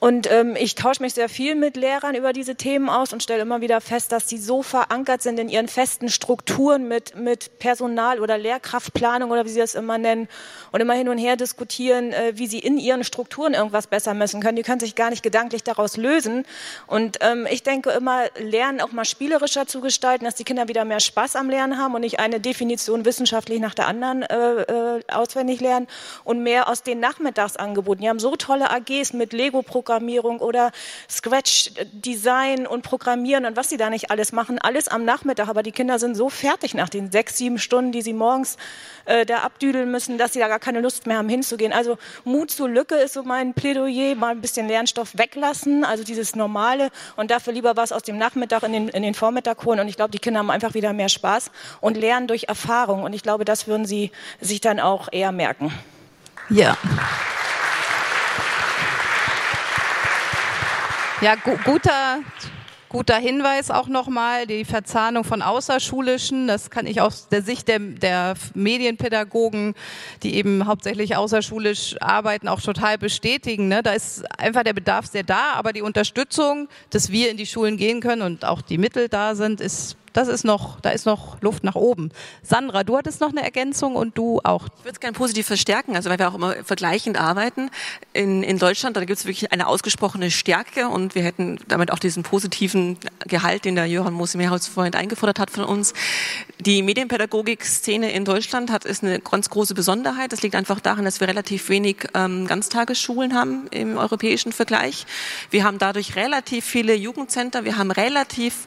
Und 0.00 0.30
ähm, 0.30 0.56
ich 0.56 0.74
tausche 0.74 1.02
mich 1.02 1.14
sehr 1.14 1.28
viel 1.28 1.54
mit 1.54 1.76
Lehrern 1.76 2.14
über 2.14 2.32
diese 2.32 2.54
Themen 2.54 2.88
aus 2.88 3.12
und 3.12 3.22
stelle 3.22 3.42
immer 3.42 3.60
wieder 3.60 3.80
fest, 3.80 4.12
dass 4.12 4.28
sie 4.28 4.38
so 4.38 4.62
verankert 4.62 5.22
sind 5.22 5.40
in 5.40 5.48
ihren 5.48 5.66
festen 5.66 6.08
Strukturen 6.08 6.86
mit, 6.86 7.16
mit 7.16 7.58
Personal- 7.58 8.20
oder 8.20 8.38
Lehrkraftplanung 8.38 9.30
oder 9.30 9.44
wie 9.44 9.50
sie 9.50 9.58
das 9.58 9.74
immer 9.74 9.98
nennen 9.98 10.28
und 10.70 10.80
immer 10.80 10.94
hin 10.94 11.08
und 11.08 11.18
her 11.18 11.36
diskutieren, 11.36 12.12
äh, 12.12 12.32
wie 12.36 12.46
sie 12.46 12.60
in 12.60 12.78
ihren 12.78 13.02
Strukturen 13.02 13.54
irgendwas 13.54 13.88
besser 13.88 14.14
messen 14.14 14.40
können. 14.40 14.56
Die 14.56 14.62
können 14.62 14.80
sich 14.80 14.94
gar 14.94 15.10
nicht 15.10 15.22
gedanklich 15.22 15.64
daraus 15.64 15.96
lösen. 15.96 16.44
Und 16.86 17.18
ähm, 17.20 17.46
ich 17.50 17.62
denke 17.62 17.90
immer, 17.90 18.26
Lernen 18.38 18.80
auch 18.80 18.92
mal 18.92 19.04
spielerischer 19.04 19.66
zu 19.66 19.80
gestalten, 19.80 20.24
dass 20.24 20.36
die 20.36 20.44
Kinder 20.44 20.68
wieder 20.68 20.84
mehr 20.84 21.00
Spaß 21.00 21.34
am 21.34 21.50
Lernen 21.50 21.78
haben 21.78 21.94
und 21.94 22.02
nicht 22.02 22.20
eine 22.20 22.38
Definition 22.38 23.04
wissenschaftlich 23.04 23.58
nach 23.58 23.74
der 23.74 23.88
anderen 23.88 24.22
äh, 24.22 24.62
äh, 24.62 25.00
auswendig 25.08 25.60
lernen 25.60 25.88
und 26.24 26.42
mehr 26.42 26.68
aus 26.68 26.82
den 26.82 27.00
Nachmittagsangeboten. 27.00 28.02
Die 28.02 28.08
haben 28.08 28.20
so 28.20 28.36
tolle 28.36 28.70
AGs 28.70 29.12
mit 29.12 29.32
Lego-Programmierung 29.88 30.40
oder 30.40 30.70
Scratch-Design 31.10 32.66
und 32.66 32.82
Programmieren 32.82 33.46
und 33.46 33.56
was 33.56 33.68
sie 33.70 33.76
da 33.76 33.90
nicht 33.90 34.10
alles 34.10 34.32
machen. 34.32 34.58
Alles 34.58 34.88
am 34.88 35.04
Nachmittag. 35.04 35.48
Aber 35.48 35.62
die 35.62 35.72
Kinder 35.72 35.98
sind 35.98 36.14
so 36.14 36.28
fertig 36.28 36.74
nach 36.74 36.88
den 36.88 37.10
sechs, 37.10 37.38
sieben 37.38 37.58
Stunden, 37.58 37.92
die 37.92 38.02
sie 38.02 38.12
morgens 38.12 38.56
äh, 39.06 39.24
da 39.24 39.38
abdüdeln 39.38 39.90
müssen, 39.90 40.18
dass 40.18 40.34
sie 40.34 40.38
da 40.38 40.48
gar 40.48 40.58
keine 40.58 40.80
Lust 40.80 41.06
mehr 41.06 41.18
haben 41.18 41.28
hinzugehen. 41.28 41.72
Also 41.72 41.98
Mut 42.24 42.50
zur 42.50 42.68
Lücke 42.68 42.96
ist 42.96 43.14
so 43.14 43.22
mein 43.22 43.54
Plädoyer. 43.54 44.14
Mal 44.14 44.32
ein 44.32 44.40
bisschen 44.40 44.68
Lernstoff 44.68 45.16
weglassen, 45.16 45.84
also 45.84 46.04
dieses 46.04 46.36
Normale 46.36 46.90
und 47.16 47.30
dafür 47.30 47.52
lieber 47.52 47.76
was 47.76 47.92
aus 47.92 48.02
dem 48.02 48.18
Nachmittag 48.18 48.62
in 48.62 48.72
den, 48.72 48.88
in 48.88 49.02
den 49.02 49.14
Vormittag 49.14 49.64
holen. 49.64 49.80
Und 49.80 49.88
ich 49.88 49.96
glaube, 49.96 50.10
die 50.10 50.18
Kinder 50.18 50.40
haben 50.40 50.50
einfach 50.50 50.74
wieder 50.74 50.92
mehr 50.92 51.08
Spaß 51.08 51.50
und 51.80 51.96
lernen 51.96 52.26
durch 52.26 52.44
Erfahrung. 52.44 53.02
Und 53.02 53.14
ich 53.14 53.22
glaube, 53.22 53.44
das 53.44 53.66
würden 53.66 53.86
sie 53.86 54.10
sich 54.40 54.60
dann 54.60 54.80
auch 54.80 55.08
eher 55.10 55.32
merken. 55.32 55.72
Ja. 56.50 56.76
Ja, 61.20 61.34
gu 61.34 61.56
guter, 61.64 62.20
guter 62.88 63.16
Hinweis 63.16 63.72
auch 63.72 63.88
nochmal, 63.88 64.46
die 64.46 64.64
Verzahnung 64.64 65.24
von 65.24 65.42
Außerschulischen, 65.42 66.46
das 66.46 66.70
kann 66.70 66.86
ich 66.86 67.00
aus 67.00 67.26
der 67.26 67.42
Sicht 67.42 67.66
der, 67.66 67.80
der 67.80 68.34
Medienpädagogen, 68.54 69.74
die 70.22 70.36
eben 70.36 70.64
hauptsächlich 70.66 71.16
außerschulisch 71.16 71.96
arbeiten, 72.00 72.46
auch 72.46 72.60
total 72.60 72.98
bestätigen. 72.98 73.66
Ne? 73.66 73.82
Da 73.82 73.94
ist 73.94 74.24
einfach 74.38 74.62
der 74.62 74.74
Bedarf 74.74 75.06
sehr 75.06 75.24
da, 75.24 75.54
aber 75.54 75.72
die 75.72 75.82
Unterstützung, 75.82 76.68
dass 76.90 77.10
wir 77.10 77.32
in 77.32 77.36
die 77.36 77.46
Schulen 77.46 77.78
gehen 77.78 78.00
können 78.00 78.22
und 78.22 78.44
auch 78.44 78.62
die 78.62 78.78
Mittel 78.78 79.08
da 79.08 79.34
sind, 79.34 79.60
ist 79.60 79.96
das 80.12 80.28
ist 80.28 80.44
noch, 80.44 80.80
da 80.80 80.90
ist 80.90 81.06
noch 81.06 81.40
Luft 81.40 81.64
nach 81.64 81.74
oben. 81.74 82.10
Sandra, 82.42 82.84
du 82.84 82.96
hattest 82.96 83.20
noch 83.20 83.30
eine 83.30 83.42
Ergänzung 83.42 83.96
und 83.96 84.16
du 84.16 84.40
auch. 84.44 84.66
Ich 84.78 84.84
würde 84.84 84.92
es 84.92 85.00
gerne 85.00 85.16
positiv 85.16 85.46
verstärken, 85.46 85.96
also 85.96 86.10
weil 86.10 86.18
wir 86.18 86.28
auch 86.28 86.34
immer 86.34 86.54
vergleichend 86.64 87.18
arbeiten. 87.18 87.70
In, 88.12 88.42
in 88.42 88.58
Deutschland, 88.58 88.96
da 88.96 89.04
gibt 89.04 89.18
es 89.18 89.26
wirklich 89.26 89.52
eine 89.52 89.66
ausgesprochene 89.66 90.30
Stärke 90.30 90.88
und 90.88 91.14
wir 91.14 91.22
hätten 91.22 91.58
damit 91.68 91.92
auch 91.92 91.98
diesen 91.98 92.22
positiven 92.22 92.98
Gehalt, 93.26 93.64
den 93.64 93.74
der 93.74 93.86
Johann 93.86 94.14
Mosemehrhaus 94.14 94.66
vorhin 94.66 94.94
eingefordert 94.94 95.38
hat 95.38 95.50
von 95.50 95.64
uns. 95.64 95.92
Die 96.60 96.82
Medienpädagogik-Szene 96.82 98.12
in 98.12 98.24
Deutschland 98.24 98.70
hat 98.70 98.84
ist 98.84 99.04
eine 99.04 99.20
ganz 99.20 99.50
große 99.50 99.74
Besonderheit. 99.74 100.32
Das 100.32 100.42
liegt 100.42 100.54
einfach 100.54 100.80
daran, 100.80 101.04
dass 101.04 101.20
wir 101.20 101.28
relativ 101.28 101.68
wenig 101.68 102.08
ähm, 102.14 102.46
Ganztagesschulen 102.46 103.34
haben 103.34 103.68
im 103.70 103.96
europäischen 103.96 104.52
Vergleich. 104.52 105.06
Wir 105.50 105.64
haben 105.64 105.78
dadurch 105.78 106.16
relativ 106.16 106.64
viele 106.64 106.94
Jugendcenter, 106.94 107.64
wir 107.64 107.78
haben 107.78 107.90
relativ 107.90 108.66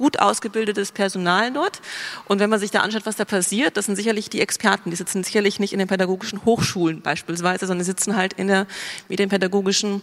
gut 0.00 0.18
ausgebildetes 0.18 0.92
Personal 0.92 1.52
dort. 1.52 1.82
Und 2.26 2.40
wenn 2.40 2.48
man 2.48 2.58
sich 2.58 2.70
da 2.70 2.80
anschaut, 2.80 3.04
was 3.04 3.16
da 3.16 3.26
passiert, 3.26 3.76
das 3.76 3.84
sind 3.84 3.96
sicherlich 3.96 4.30
die 4.30 4.40
Experten. 4.40 4.88
Die 4.88 4.96
sitzen 4.96 5.22
sicherlich 5.22 5.60
nicht 5.60 5.74
in 5.74 5.78
den 5.78 5.88
pädagogischen 5.88 6.42
Hochschulen 6.46 7.02
beispielsweise, 7.02 7.66
sondern 7.66 7.84
sitzen 7.84 8.16
halt 8.16 8.32
in 8.32 8.46
der 8.46 8.66
medienpädagogischen, 9.10 10.00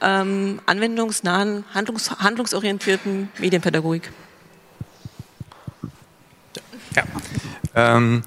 ähm, 0.00 0.60
anwendungsnahen, 0.66 1.64
handlungs 1.74 2.12
handlungsorientierten 2.12 3.28
Medienpädagogik. 3.38 4.12
Ja. 6.94 7.02
Ähm, 7.74 8.22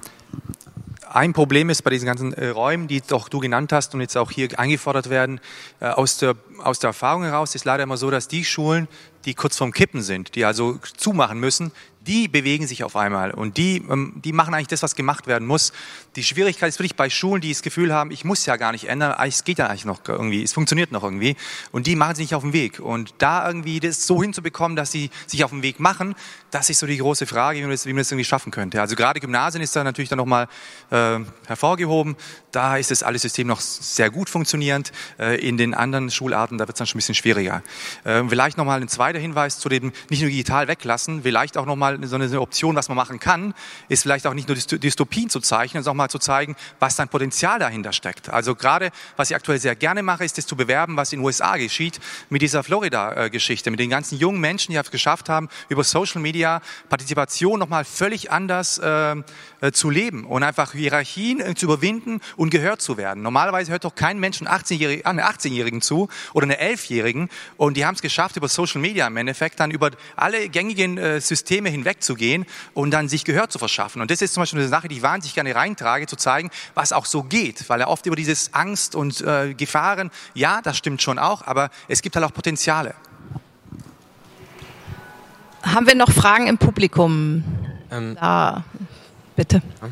ein 1.10 1.32
Problem 1.32 1.70
ist 1.70 1.82
bei 1.82 1.90
diesen 1.90 2.06
ganzen 2.06 2.34
äh, 2.34 2.48
Räumen, 2.48 2.86
die 2.86 3.00
doch 3.00 3.30
du 3.30 3.38
genannt 3.38 3.72
hast 3.72 3.94
und 3.94 4.00
jetzt 4.00 4.16
auch 4.16 4.30
hier 4.30 4.48
eingefordert 4.58 5.08
werden, 5.08 5.40
äh, 5.80 5.86
aus, 5.86 6.18
der, 6.18 6.34
aus 6.58 6.80
der 6.80 6.88
Erfahrung 6.88 7.22
heraus 7.22 7.54
ist 7.54 7.64
leider 7.64 7.84
immer 7.84 7.96
so, 7.96 8.10
dass 8.10 8.28
die 8.28 8.44
Schulen, 8.44 8.88
die 9.24 9.34
kurz 9.34 9.56
vorm 9.56 9.72
Kippen 9.72 10.02
sind, 10.02 10.34
die 10.34 10.44
also 10.44 10.78
zumachen 10.96 11.38
müssen, 11.38 11.72
die 12.06 12.28
bewegen 12.28 12.66
sich 12.66 12.84
auf 12.84 12.96
einmal 12.96 13.30
und 13.30 13.56
die, 13.56 13.76
ähm, 13.88 14.14
die 14.16 14.32
machen 14.32 14.54
eigentlich 14.54 14.68
das, 14.68 14.82
was 14.82 14.94
gemacht 14.94 15.26
werden 15.26 15.46
muss. 15.46 15.72
Die 16.16 16.22
Schwierigkeit 16.22 16.68
ist 16.68 16.78
wirklich 16.78 16.96
bei 16.96 17.08
Schulen, 17.10 17.40
die 17.40 17.50
das 17.50 17.62
Gefühl 17.62 17.92
haben, 17.92 18.10
ich 18.10 18.24
muss 18.24 18.44
ja 18.46 18.56
gar 18.56 18.72
nicht 18.72 18.88
ändern, 18.88 19.14
es 19.26 19.44
geht 19.44 19.58
ja 19.58 19.68
eigentlich 19.68 19.84
noch 19.84 20.00
irgendwie, 20.06 20.42
es 20.42 20.52
funktioniert 20.52 20.92
noch 20.92 21.02
irgendwie 21.02 21.36
und 21.72 21.86
die 21.86 21.96
machen 21.96 22.14
sich 22.14 22.26
nicht 22.26 22.34
auf 22.34 22.42
den 22.42 22.52
Weg. 22.52 22.78
Und 22.80 23.14
da 23.18 23.46
irgendwie 23.46 23.80
das 23.80 24.06
so 24.06 24.22
hinzubekommen, 24.22 24.76
dass 24.76 24.92
sie 24.92 25.10
sich 25.26 25.44
auf 25.44 25.50
den 25.50 25.62
Weg 25.62 25.80
machen, 25.80 26.14
das 26.50 26.70
ist 26.70 26.78
so 26.78 26.86
die 26.86 26.98
große 26.98 27.26
Frage, 27.26 27.58
wie 27.58 27.62
man 27.62 27.70
das, 27.70 27.86
wie 27.86 27.92
man 27.92 27.98
das 27.98 28.10
irgendwie 28.10 28.24
schaffen 28.24 28.52
könnte. 28.52 28.80
Also 28.80 28.96
gerade 28.96 29.20
Gymnasien 29.20 29.62
ist 29.62 29.74
da 29.74 29.82
natürlich 29.82 30.10
dann 30.10 30.18
nochmal 30.18 30.48
äh, 30.90 31.20
hervorgehoben. 31.46 32.16
Da 32.54 32.76
ist 32.76 32.90
das 32.90 33.02
alle 33.02 33.18
System 33.18 33.48
noch 33.48 33.60
sehr 33.60 34.10
gut 34.10 34.30
funktionierend. 34.30 34.92
Äh, 35.18 35.40
in 35.46 35.56
den 35.56 35.74
anderen 35.74 36.10
Schularten, 36.10 36.58
da 36.58 36.68
wird 36.68 36.76
es 36.76 36.78
dann 36.78 36.86
schon 36.86 36.96
ein 36.96 37.00
bisschen 37.00 37.16
schwieriger. 37.16 37.62
Äh, 38.04 38.22
vielleicht 38.28 38.58
nochmal 38.58 38.80
ein 38.80 38.88
zweiter 38.88 39.18
Hinweis 39.18 39.58
zu 39.58 39.68
dem 39.68 39.92
nicht 40.08 40.20
nur 40.20 40.30
digital 40.30 40.68
weglassen, 40.68 41.22
vielleicht 41.24 41.56
auch 41.56 41.66
nochmal 41.66 41.98
so 42.06 42.14
eine 42.14 42.40
Option, 42.40 42.76
was 42.76 42.88
man 42.88 42.96
machen 42.96 43.18
kann, 43.18 43.54
ist 43.88 44.02
vielleicht 44.02 44.26
auch 44.26 44.34
nicht 44.34 44.48
nur 44.48 44.56
Dystopien 44.56 45.30
zu 45.30 45.40
zeichnen, 45.40 45.82
sondern 45.82 45.94
auch 45.94 46.04
mal 46.04 46.08
zu 46.08 46.18
zeigen, 46.18 46.54
was 46.78 46.96
dann 46.96 47.08
Potenzial 47.08 47.58
dahinter 47.58 47.92
steckt. 47.92 48.28
Also 48.30 48.54
gerade, 48.54 48.90
was 49.16 49.30
ich 49.30 49.36
aktuell 49.36 49.58
sehr 49.58 49.74
gerne 49.74 50.02
mache, 50.02 50.24
ist 50.24 50.38
es 50.38 50.46
zu 50.46 50.56
bewerben, 50.56 50.96
was 50.96 51.12
in 51.12 51.18
den 51.18 51.26
USA 51.26 51.56
geschieht 51.56 52.00
mit 52.30 52.42
dieser 52.42 52.62
Florida-Geschichte, 52.62 53.70
mit 53.70 53.80
den 53.80 53.90
ganzen 53.90 54.18
jungen 54.18 54.40
Menschen, 54.40 54.72
die 54.72 54.78
es 54.78 54.90
geschafft 54.90 55.28
haben, 55.28 55.48
über 55.68 55.82
Social 55.82 56.20
Media 56.20 56.60
Partizipation 56.88 57.58
nochmal 57.58 57.84
völlig 57.84 58.30
anders 58.30 58.78
äh, 58.78 59.16
zu 59.72 59.88
leben 59.90 60.24
und 60.24 60.42
einfach 60.42 60.72
Hierarchien 60.72 61.40
äh, 61.40 61.54
zu 61.54 61.66
überwinden 61.66 62.20
und 62.36 62.50
gehört 62.50 62.82
zu 62.82 62.96
werden. 62.96 63.22
Normalerweise 63.22 63.72
hört 63.72 63.84
doch 63.84 63.94
kein 63.94 64.18
Mensch 64.18 64.42
einen 64.42 64.48
18-Jährigen, 64.48 65.06
einen 65.06 65.20
18-Jährigen 65.20 65.80
zu 65.80 66.08
oder 66.34 66.44
eine 66.44 66.60
11-Jährigen 66.60 67.30
und 67.56 67.76
die 67.76 67.86
haben 67.86 67.94
es 67.94 68.02
geschafft, 68.02 68.36
über 68.36 68.48
Social 68.48 68.80
Media 68.80 69.06
im 69.06 69.16
Endeffekt 69.16 69.58
dann 69.60 69.70
über 69.70 69.90
alle 70.16 70.48
gängigen 70.48 70.98
äh, 70.98 71.20
Systeme 71.20 71.70
hinweg 71.70 71.94
wegzugehen 71.94 72.44
und 72.74 72.90
dann 72.90 73.08
sich 73.08 73.24
Gehör 73.24 73.48
zu 73.48 73.58
verschaffen. 73.58 74.02
Und 74.02 74.10
das 74.10 74.20
ist 74.20 74.34
zum 74.34 74.42
Beispiel 74.42 74.60
eine 74.60 74.68
Sache, 74.68 74.88
die 74.88 74.96
ich 74.96 75.02
wahnsinnig 75.02 75.34
gerne 75.34 75.54
reintrage, 75.54 76.06
zu 76.06 76.16
zeigen, 76.16 76.50
was 76.74 76.92
auch 76.92 77.06
so 77.06 77.22
geht, 77.22 77.68
weil 77.68 77.80
er 77.80 77.88
oft 77.88 78.06
über 78.06 78.16
dieses 78.16 78.52
Angst 78.52 78.94
und 78.94 79.20
äh, 79.20 79.54
Gefahren, 79.54 80.10
ja, 80.34 80.60
das 80.62 80.76
stimmt 80.76 81.02
schon 81.02 81.18
auch, 81.18 81.42
aber 81.46 81.70
es 81.88 82.02
gibt 82.02 82.16
halt 82.16 82.24
auch 82.24 82.32
Potenziale. 82.32 82.94
Haben 85.62 85.86
wir 85.86 85.94
noch 85.94 86.10
Fragen 86.10 86.46
im 86.46 86.58
Publikum? 86.58 87.42
Ähm, 87.90 88.16
da, 88.20 88.64
bitte. 89.36 89.62
Ja. 89.80 89.88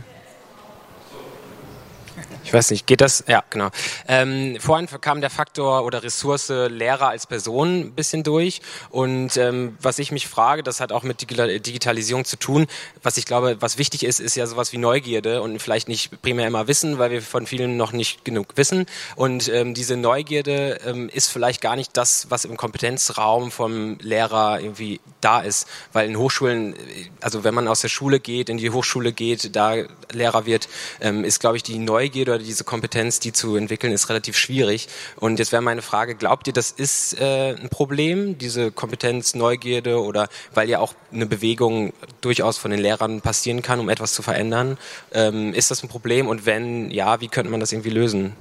Ich 2.52 2.54
weiß 2.54 2.70
nicht, 2.70 2.86
geht 2.86 3.00
das? 3.00 3.24
Ja, 3.28 3.42
genau. 3.48 3.70
Ähm, 4.06 4.58
vorhin 4.60 4.86
kam 5.00 5.22
der 5.22 5.30
Faktor 5.30 5.86
oder 5.86 6.02
Ressource 6.02 6.50
Lehrer 6.50 7.08
als 7.08 7.26
Person 7.26 7.80
ein 7.80 7.92
bisschen 7.92 8.24
durch. 8.24 8.60
Und 8.90 9.38
ähm, 9.38 9.78
was 9.80 9.98
ich 9.98 10.12
mich 10.12 10.28
frage, 10.28 10.62
das 10.62 10.78
hat 10.78 10.92
auch 10.92 11.02
mit 11.02 11.22
Digitalisierung 11.22 12.26
zu 12.26 12.36
tun. 12.36 12.66
Was 13.02 13.16
ich 13.16 13.24
glaube, 13.24 13.56
was 13.60 13.78
wichtig 13.78 14.04
ist, 14.04 14.20
ist 14.20 14.36
ja 14.36 14.46
sowas 14.46 14.70
wie 14.74 14.76
Neugierde 14.76 15.40
und 15.40 15.62
vielleicht 15.62 15.88
nicht 15.88 16.20
primär 16.20 16.46
immer 16.46 16.68
Wissen, 16.68 16.98
weil 16.98 17.10
wir 17.10 17.22
von 17.22 17.46
vielen 17.46 17.78
noch 17.78 17.92
nicht 17.92 18.22
genug 18.22 18.48
wissen. 18.56 18.84
Und 19.16 19.48
ähm, 19.48 19.72
diese 19.72 19.96
Neugierde 19.96 20.78
ähm, 20.84 21.08
ist 21.08 21.28
vielleicht 21.28 21.62
gar 21.62 21.74
nicht 21.74 21.96
das, 21.96 22.26
was 22.28 22.44
im 22.44 22.58
Kompetenzraum 22.58 23.50
vom 23.50 23.96
Lehrer 24.00 24.60
irgendwie 24.60 25.00
da 25.22 25.40
ist. 25.40 25.66
Weil 25.94 26.06
in 26.06 26.18
Hochschulen, 26.18 26.74
also 27.22 27.44
wenn 27.44 27.54
man 27.54 27.66
aus 27.66 27.80
der 27.80 27.88
Schule 27.88 28.20
geht, 28.20 28.50
in 28.50 28.58
die 28.58 28.68
Hochschule 28.68 29.14
geht, 29.14 29.56
da 29.56 29.76
Lehrer 30.12 30.44
wird, 30.44 30.68
ähm, 31.00 31.24
ist, 31.24 31.40
glaube 31.40 31.56
ich, 31.56 31.62
die 31.62 31.78
Neugierde 31.78 32.34
oder 32.34 32.41
diese 32.42 32.64
Kompetenz, 32.64 33.20
die 33.20 33.32
zu 33.32 33.56
entwickeln, 33.56 33.92
ist 33.92 34.08
relativ 34.08 34.36
schwierig. 34.36 34.88
Und 35.16 35.38
jetzt 35.38 35.52
wäre 35.52 35.62
meine 35.62 35.82
Frage, 35.82 36.14
glaubt 36.14 36.46
ihr, 36.46 36.52
das 36.52 36.70
ist 36.70 37.20
äh, 37.20 37.54
ein 37.54 37.68
Problem, 37.68 38.38
diese 38.38 38.70
Kompetenz, 38.70 39.34
Neugierde 39.34 40.02
oder 40.02 40.28
weil 40.54 40.68
ja 40.68 40.78
auch 40.78 40.94
eine 41.12 41.26
Bewegung 41.26 41.92
durchaus 42.20 42.58
von 42.58 42.70
den 42.70 42.80
Lehrern 42.80 43.20
passieren 43.20 43.62
kann, 43.62 43.80
um 43.80 43.88
etwas 43.88 44.12
zu 44.14 44.22
verändern? 44.22 44.78
Ähm, 45.12 45.54
ist 45.54 45.70
das 45.70 45.82
ein 45.82 45.88
Problem? 45.88 46.28
Und 46.28 46.46
wenn 46.46 46.90
ja, 46.90 47.20
wie 47.20 47.28
könnte 47.28 47.50
man 47.50 47.60
das 47.60 47.72
irgendwie 47.72 47.90
lösen? 47.90 48.34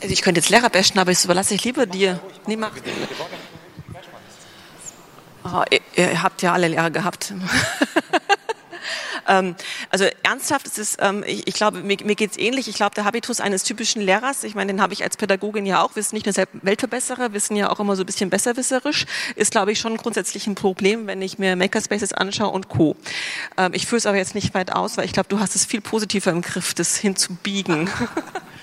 Also 0.00 0.12
ich 0.12 0.22
könnte 0.22 0.40
jetzt 0.40 0.50
Lehrer 0.50 0.70
bashen, 0.70 0.98
aber 0.98 1.10
das 1.10 1.24
überlasse 1.24 1.54
ich 1.54 1.64
lieber 1.64 1.86
dir. 1.86 2.20
Nee, 2.46 2.56
mach. 2.56 2.70
Oh, 5.44 5.62
ihr, 5.70 5.80
ihr 5.96 6.22
habt 6.22 6.42
ja 6.42 6.52
alle 6.52 6.68
Lehrer 6.68 6.90
gehabt. 6.90 7.34
Ähm, 9.28 9.54
also 9.90 10.06
ernsthaft 10.22 10.66
ist 10.66 10.78
es, 10.78 10.96
ähm, 11.00 11.22
ich, 11.26 11.46
ich 11.46 11.54
glaube, 11.54 11.82
mir, 11.82 11.96
mir 12.02 12.14
geht 12.14 12.32
es 12.32 12.38
ähnlich. 12.38 12.68
Ich 12.68 12.76
glaube, 12.76 12.94
der 12.94 13.04
Habitus 13.04 13.40
eines 13.40 13.62
typischen 13.62 14.02
Lehrers, 14.02 14.42
ich 14.44 14.54
meine, 14.54 14.72
den 14.72 14.82
habe 14.82 14.92
ich 14.92 15.04
als 15.04 15.16
Pädagogin 15.16 15.66
ja 15.66 15.82
auch, 15.82 15.94
wir 15.94 16.02
sind 16.02 16.14
nicht 16.14 16.26
nur 16.26 16.46
Weltverbesserer, 16.62 17.32
wir 17.32 17.40
sind 17.40 17.56
ja 17.56 17.70
auch 17.70 17.78
immer 17.78 17.94
so 17.94 18.02
ein 18.02 18.06
bisschen 18.06 18.30
besserwisserisch, 18.30 19.06
ist, 19.36 19.50
glaube 19.52 19.72
ich, 19.72 19.78
schon 19.78 19.96
grundsätzlich 19.96 20.46
ein 20.46 20.54
Problem, 20.54 21.06
wenn 21.06 21.22
ich 21.22 21.38
mir 21.38 21.54
Makerspaces 21.56 22.12
anschaue 22.12 22.50
und 22.50 22.68
Co. 22.68 22.96
Ähm, 23.56 23.72
ich 23.74 23.86
führe 23.86 23.98
es 23.98 24.06
aber 24.06 24.16
jetzt 24.16 24.34
nicht 24.34 24.54
weit 24.54 24.72
aus, 24.72 24.96
weil 24.96 25.04
ich 25.04 25.12
glaube, 25.12 25.28
du 25.28 25.40
hast 25.40 25.54
es 25.54 25.64
viel 25.64 25.80
positiver 25.80 26.30
im 26.30 26.42
Griff, 26.42 26.74
das 26.74 26.96
hinzubiegen. 26.96 27.90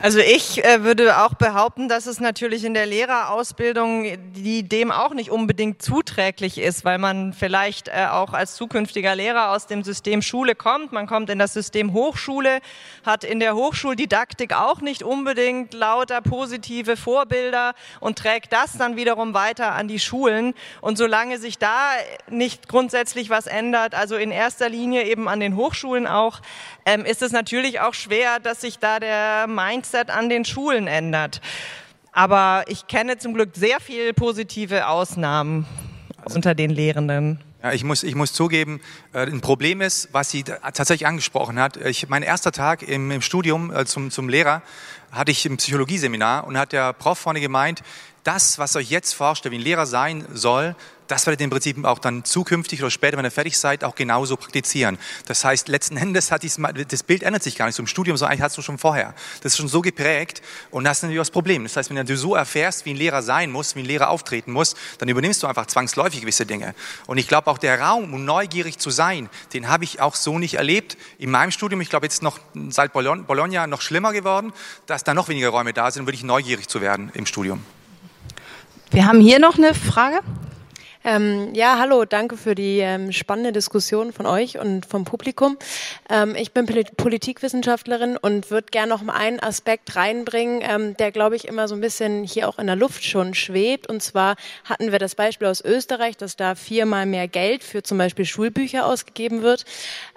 Also 0.00 0.18
ich 0.18 0.64
äh, 0.64 0.82
würde 0.82 1.18
auch 1.22 1.34
behaupten, 1.34 1.88
dass 1.88 2.06
es 2.06 2.20
natürlich 2.20 2.64
in 2.64 2.74
der 2.74 2.86
Lehrerausbildung, 2.86 4.18
die 4.34 4.62
dem 4.62 4.90
auch 4.90 5.14
nicht 5.14 5.30
unbedingt 5.30 5.82
zuträglich 5.82 6.58
ist, 6.58 6.84
weil 6.84 6.98
man 6.98 7.32
vielleicht 7.32 7.88
äh, 7.88 8.06
auch 8.10 8.32
als 8.32 8.54
zukünftiger 8.54 9.14
Lehrer 9.14 9.50
aus 9.50 9.66
dem 9.66 9.82
System 9.84 10.22
Schule 10.22 10.54
kommt. 10.54 10.92
Man 10.92 11.06
kommt 11.06 11.30
in 11.30 11.38
das 11.38 11.52
System 11.52 11.92
Hochschule, 11.92 12.60
hat 13.04 13.24
in 13.24 13.40
der 13.40 13.54
Hochschuldidaktik 13.54 14.54
auch 14.54 14.80
nicht 14.80 15.02
unbedingt 15.02 15.74
lauter 15.74 16.20
positive 16.20 16.96
Vorbilder 16.96 17.74
und 18.00 18.18
trägt 18.18 18.52
das 18.52 18.76
dann 18.76 18.96
wiederum 18.96 19.34
weiter 19.34 19.72
an 19.72 19.88
die 19.88 20.00
Schulen. 20.00 20.54
Und 20.80 20.98
solange 20.98 21.38
sich 21.38 21.58
da 21.58 21.92
nicht 22.28 22.68
grundsätzlich 22.68 23.30
was 23.30 23.46
ändert, 23.46 23.94
also 23.94 24.16
in 24.16 24.30
erster 24.30 24.68
Linie 24.68 25.04
eben 25.04 25.28
an 25.28 25.40
den 25.40 25.56
Hochschulen 25.56 26.06
auch, 26.06 26.40
ähm, 26.84 27.04
ist 27.04 27.22
es 27.22 27.32
natürlich 27.32 27.80
auch 27.80 27.94
schwer, 27.94 28.40
dass 28.40 28.60
sich 28.60 28.78
da 28.78 28.98
der 28.98 29.46
Mindset 29.54 30.10
an 30.10 30.28
den 30.28 30.44
Schulen 30.44 30.86
ändert. 30.86 31.40
Aber 32.12 32.64
ich 32.68 32.86
kenne 32.86 33.18
zum 33.18 33.34
Glück 33.34 33.50
sehr 33.54 33.80
viele 33.80 34.12
positive 34.12 34.88
Ausnahmen 34.88 35.66
also, 36.22 36.36
unter 36.36 36.54
den 36.54 36.70
Lehrenden. 36.70 37.40
Ja, 37.62 37.72
ich 37.72 37.84
muss, 37.84 38.02
ich 38.02 38.14
muss 38.14 38.32
zugeben, 38.32 38.80
äh, 39.12 39.20
ein 39.20 39.40
Problem 39.40 39.80
ist, 39.80 40.08
was 40.12 40.30
sie 40.30 40.42
tatsächlich 40.42 41.06
angesprochen 41.06 41.60
hat. 41.60 41.76
Ich, 41.76 42.08
mein 42.08 42.22
erster 42.22 42.52
Tag 42.52 42.82
im, 42.82 43.10
im 43.10 43.22
Studium 43.22 43.72
äh, 43.72 43.86
zum, 43.86 44.10
zum 44.10 44.28
Lehrer 44.28 44.62
hatte 45.12 45.30
ich 45.30 45.44
ein 45.46 45.56
Psychologieseminar 45.58 46.44
und 46.44 46.58
hat 46.58 46.72
der 46.72 46.92
Prof 46.92 47.18
vorne 47.18 47.40
gemeint, 47.40 47.82
das, 48.24 48.58
was 48.58 48.76
euch 48.76 48.90
jetzt 48.90 49.12
vorstellt, 49.14 49.52
wie 49.52 49.58
ein 49.58 49.62
Lehrer 49.62 49.86
sein 49.86 50.26
soll, 50.32 50.76
das 51.08 51.26
werdet 51.26 51.40
ihr 51.40 51.44
im 51.44 51.50
Prinzip 51.50 51.84
auch 51.84 51.98
dann 51.98 52.24
zukünftig 52.24 52.80
oder 52.82 52.90
später, 52.90 53.16
wenn 53.16 53.24
ihr 53.24 53.30
fertig 53.30 53.58
seid, 53.58 53.84
auch 53.84 53.94
genauso 53.94 54.36
praktizieren. 54.36 54.98
Das 55.26 55.44
heißt, 55.44 55.68
letzten 55.68 55.96
Endes 55.96 56.30
hat 56.30 56.42
dies, 56.42 56.58
das 56.88 57.02
Bild 57.02 57.22
ändert 57.22 57.42
sich 57.42 57.56
gar 57.56 57.66
nicht 57.66 57.74
so 57.74 57.82
im 57.82 57.86
Studium, 57.86 58.16
sondern 58.16 58.32
eigentlich 58.32 58.42
hast 58.42 58.58
du 58.58 58.62
schon 58.62 58.78
vorher. 58.78 59.14
Das 59.42 59.52
ist 59.52 59.58
schon 59.58 59.68
so 59.68 59.82
geprägt 59.82 60.42
und 60.70 60.84
das 60.84 60.98
ist 60.98 61.02
natürlich 61.02 61.20
das 61.20 61.30
Problem. 61.30 61.64
Das 61.64 61.76
heißt, 61.76 61.94
wenn 61.94 62.06
du 62.06 62.16
so 62.16 62.34
erfährst, 62.34 62.84
wie 62.86 62.90
ein 62.90 62.96
Lehrer 62.96 63.22
sein 63.22 63.50
muss, 63.50 63.76
wie 63.76 63.80
ein 63.80 63.86
Lehrer 63.86 64.10
auftreten 64.10 64.52
muss, 64.52 64.74
dann 64.98 65.08
übernimmst 65.08 65.42
du 65.42 65.46
einfach 65.46 65.66
zwangsläufig 65.66 66.20
gewisse 66.20 66.46
Dinge. 66.46 66.74
Und 67.06 67.18
ich 67.18 67.28
glaube 67.28 67.50
auch 67.50 67.58
der 67.58 67.80
Raum, 67.80 68.14
um 68.14 68.24
neugierig 68.24 68.78
zu 68.78 68.90
sein, 68.90 69.28
den 69.52 69.68
habe 69.68 69.84
ich 69.84 70.00
auch 70.00 70.14
so 70.14 70.38
nicht 70.38 70.54
erlebt. 70.54 70.96
In 71.18 71.30
meinem 71.30 71.50
Studium, 71.50 71.80
ich 71.80 71.90
glaube 71.90 72.06
jetzt 72.06 72.22
noch 72.22 72.38
seit 72.68 72.92
Bologna 72.92 73.66
noch 73.66 73.80
schlimmer 73.80 74.12
geworden, 74.12 74.52
dass 74.86 75.04
da 75.04 75.14
noch 75.14 75.28
weniger 75.28 75.48
Räume 75.48 75.72
da 75.72 75.90
sind, 75.90 76.02
um 76.02 76.06
wirklich 76.06 76.24
neugierig 76.24 76.68
zu 76.68 76.80
werden 76.80 77.10
im 77.14 77.26
Studium. 77.26 77.64
Wir 78.90 79.06
haben 79.06 79.20
hier 79.20 79.38
noch 79.38 79.56
eine 79.56 79.74
Frage. 79.74 80.20
Ähm, 81.04 81.52
ja, 81.52 81.78
hallo, 81.80 82.04
danke 82.04 82.36
für 82.36 82.54
die 82.54 82.78
ähm, 82.78 83.10
spannende 83.10 83.50
Diskussion 83.50 84.12
von 84.12 84.24
euch 84.24 84.58
und 84.58 84.86
vom 84.86 85.04
Publikum. 85.04 85.58
Ähm, 86.08 86.36
ich 86.36 86.52
bin 86.52 86.64
Politikwissenschaftlerin 86.64 88.16
und 88.16 88.52
würde 88.52 88.68
gerne 88.70 88.88
noch 88.88 89.02
mal 89.02 89.14
einen 89.14 89.40
Aspekt 89.40 89.96
reinbringen, 89.96 90.62
ähm, 90.62 90.96
der, 90.96 91.10
glaube 91.10 91.34
ich, 91.34 91.48
immer 91.48 91.66
so 91.66 91.74
ein 91.74 91.80
bisschen 91.80 92.22
hier 92.22 92.48
auch 92.48 92.60
in 92.60 92.68
der 92.68 92.76
Luft 92.76 93.02
schon 93.04 93.34
schwebt. 93.34 93.88
Und 93.88 94.00
zwar 94.00 94.36
hatten 94.64 94.92
wir 94.92 95.00
das 95.00 95.16
Beispiel 95.16 95.48
aus 95.48 95.60
Österreich, 95.60 96.16
dass 96.16 96.36
da 96.36 96.54
viermal 96.54 97.06
mehr 97.06 97.26
Geld 97.26 97.64
für 97.64 97.82
zum 97.82 97.98
Beispiel 97.98 98.24
Schulbücher 98.24 98.86
ausgegeben 98.86 99.42
wird. 99.42 99.64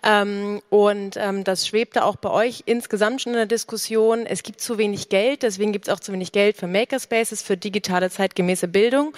Ähm, 0.04 0.62
und 0.70 1.18
ähm, 1.18 1.44
das 1.44 1.68
schwebte 1.68 2.06
auch 2.06 2.18
bei 2.18 2.30
euch 2.30 2.62
insgesamt 2.68 3.24
schon 3.24 3.34
in 3.34 3.38
der 3.38 3.48
Diskussion. 3.48 4.28
Es 4.28 4.44
gibt 4.44 4.62
zu 4.62 4.78
wenig 4.78 5.10
Geld, 5.10 5.42
deswegen 5.42 5.72
gibt 5.72 5.88
es 5.88 5.94
auch 5.94 6.00
zu 6.00 6.14
wenig 6.14 6.32
Geld 6.32 6.58
für 6.58 6.68
Makerspaces, 6.68 7.42
für 7.42 7.58
digitale 7.58 8.12
zeitgemäße 8.12 8.68
Bildung. 8.68 9.16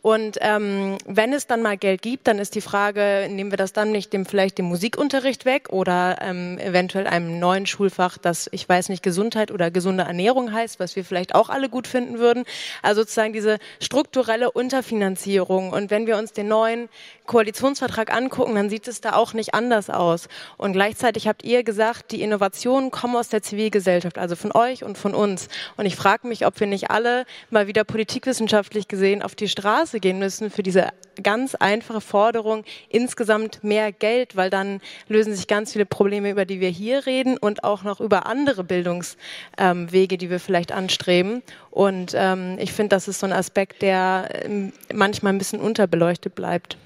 Und 0.00 0.38
ähm, 0.40 0.96
wenn 1.06 1.32
es 1.32 1.48
dann 1.48 1.60
mal 1.60 1.76
Geld 1.76 2.02
gibt, 2.02 2.28
dann 2.28 2.38
ist 2.38 2.54
die 2.54 2.60
Frage, 2.60 3.28
nehmen 3.30 3.50
wir 3.50 3.56
das 3.56 3.72
dann 3.72 3.90
nicht 3.90 4.12
dem 4.12 4.26
vielleicht 4.26 4.58
dem 4.58 4.66
Musikunterricht 4.66 5.44
weg 5.44 5.70
oder 5.70 6.18
ähm, 6.20 6.56
eventuell 6.58 7.08
einem 7.08 7.40
neuen 7.40 7.66
Schulfach, 7.66 8.16
das 8.16 8.48
ich 8.52 8.68
weiß 8.68 8.90
nicht 8.90 9.02
Gesundheit 9.02 9.50
oder 9.50 9.72
gesunde 9.72 10.04
Ernährung 10.04 10.52
heißt, 10.52 10.78
was 10.78 10.94
wir 10.94 11.04
vielleicht 11.04 11.34
auch 11.34 11.48
alle 11.48 11.68
gut 11.68 11.88
finden 11.88 12.18
würden. 12.18 12.44
Also 12.80 13.02
sozusagen 13.02 13.32
diese 13.32 13.58
strukturelle 13.80 14.52
Unterfinanzierung. 14.52 15.70
Und 15.72 15.90
wenn 15.90 16.06
wir 16.06 16.16
uns 16.16 16.32
den 16.32 16.46
neuen 16.46 16.88
Koalitionsvertrag 17.26 18.14
angucken, 18.14 18.54
dann 18.54 18.70
sieht 18.70 18.86
es 18.86 19.00
da 19.00 19.14
auch 19.14 19.34
nicht 19.34 19.52
anders 19.54 19.90
aus. 19.90 20.28
Und 20.56 20.72
gleichzeitig 20.72 21.26
habt 21.26 21.42
ihr 21.42 21.64
gesagt, 21.64 22.12
die 22.12 22.22
Innovationen 22.22 22.90
kommen 22.90 23.16
aus 23.16 23.28
der 23.28 23.42
Zivilgesellschaft, 23.42 24.16
also 24.16 24.36
von 24.36 24.52
euch 24.52 24.84
und 24.84 24.96
von 24.96 25.14
uns. 25.14 25.48
Und 25.76 25.86
ich 25.86 25.96
frage 25.96 26.28
mich, 26.28 26.46
ob 26.46 26.58
wir 26.60 26.66
nicht 26.66 26.90
alle 26.90 27.24
mal 27.50 27.66
wieder 27.66 27.84
politikwissenschaftlich 27.84 28.88
gesehen 28.88 29.22
auf 29.22 29.34
die 29.34 29.48
Straße 29.48 29.87
Straße 29.88 30.00
gehen 30.00 30.18
müssen 30.18 30.50
für 30.50 30.62
diese 30.62 30.88
ganz 31.22 31.54
einfache 31.54 32.02
Forderung 32.02 32.64
insgesamt 32.90 33.64
mehr 33.64 33.90
Geld, 33.90 34.36
weil 34.36 34.50
dann 34.50 34.80
lösen 35.08 35.34
sich 35.34 35.46
ganz 35.46 35.72
viele 35.72 35.86
Probleme, 35.86 36.30
über 36.30 36.44
die 36.44 36.60
wir 36.60 36.68
hier 36.68 37.06
reden 37.06 37.38
und 37.38 37.64
auch 37.64 37.84
noch 37.84 38.00
über 38.00 38.26
andere 38.26 38.64
Bildungswege, 38.64 39.16
ähm, 39.56 39.88
die 39.88 40.30
wir 40.30 40.40
vielleicht 40.40 40.72
anstreben. 40.72 41.42
Und 41.70 42.12
ähm, 42.14 42.58
ich 42.60 42.72
finde, 42.72 42.90
das 42.90 43.08
ist 43.08 43.20
so 43.20 43.26
ein 43.26 43.32
Aspekt, 43.32 43.80
der 43.80 44.28
ähm, 44.44 44.72
manchmal 44.92 45.32
ein 45.32 45.38
bisschen 45.38 45.60
unterbeleuchtet 45.60 46.34
bleibt. 46.34 46.76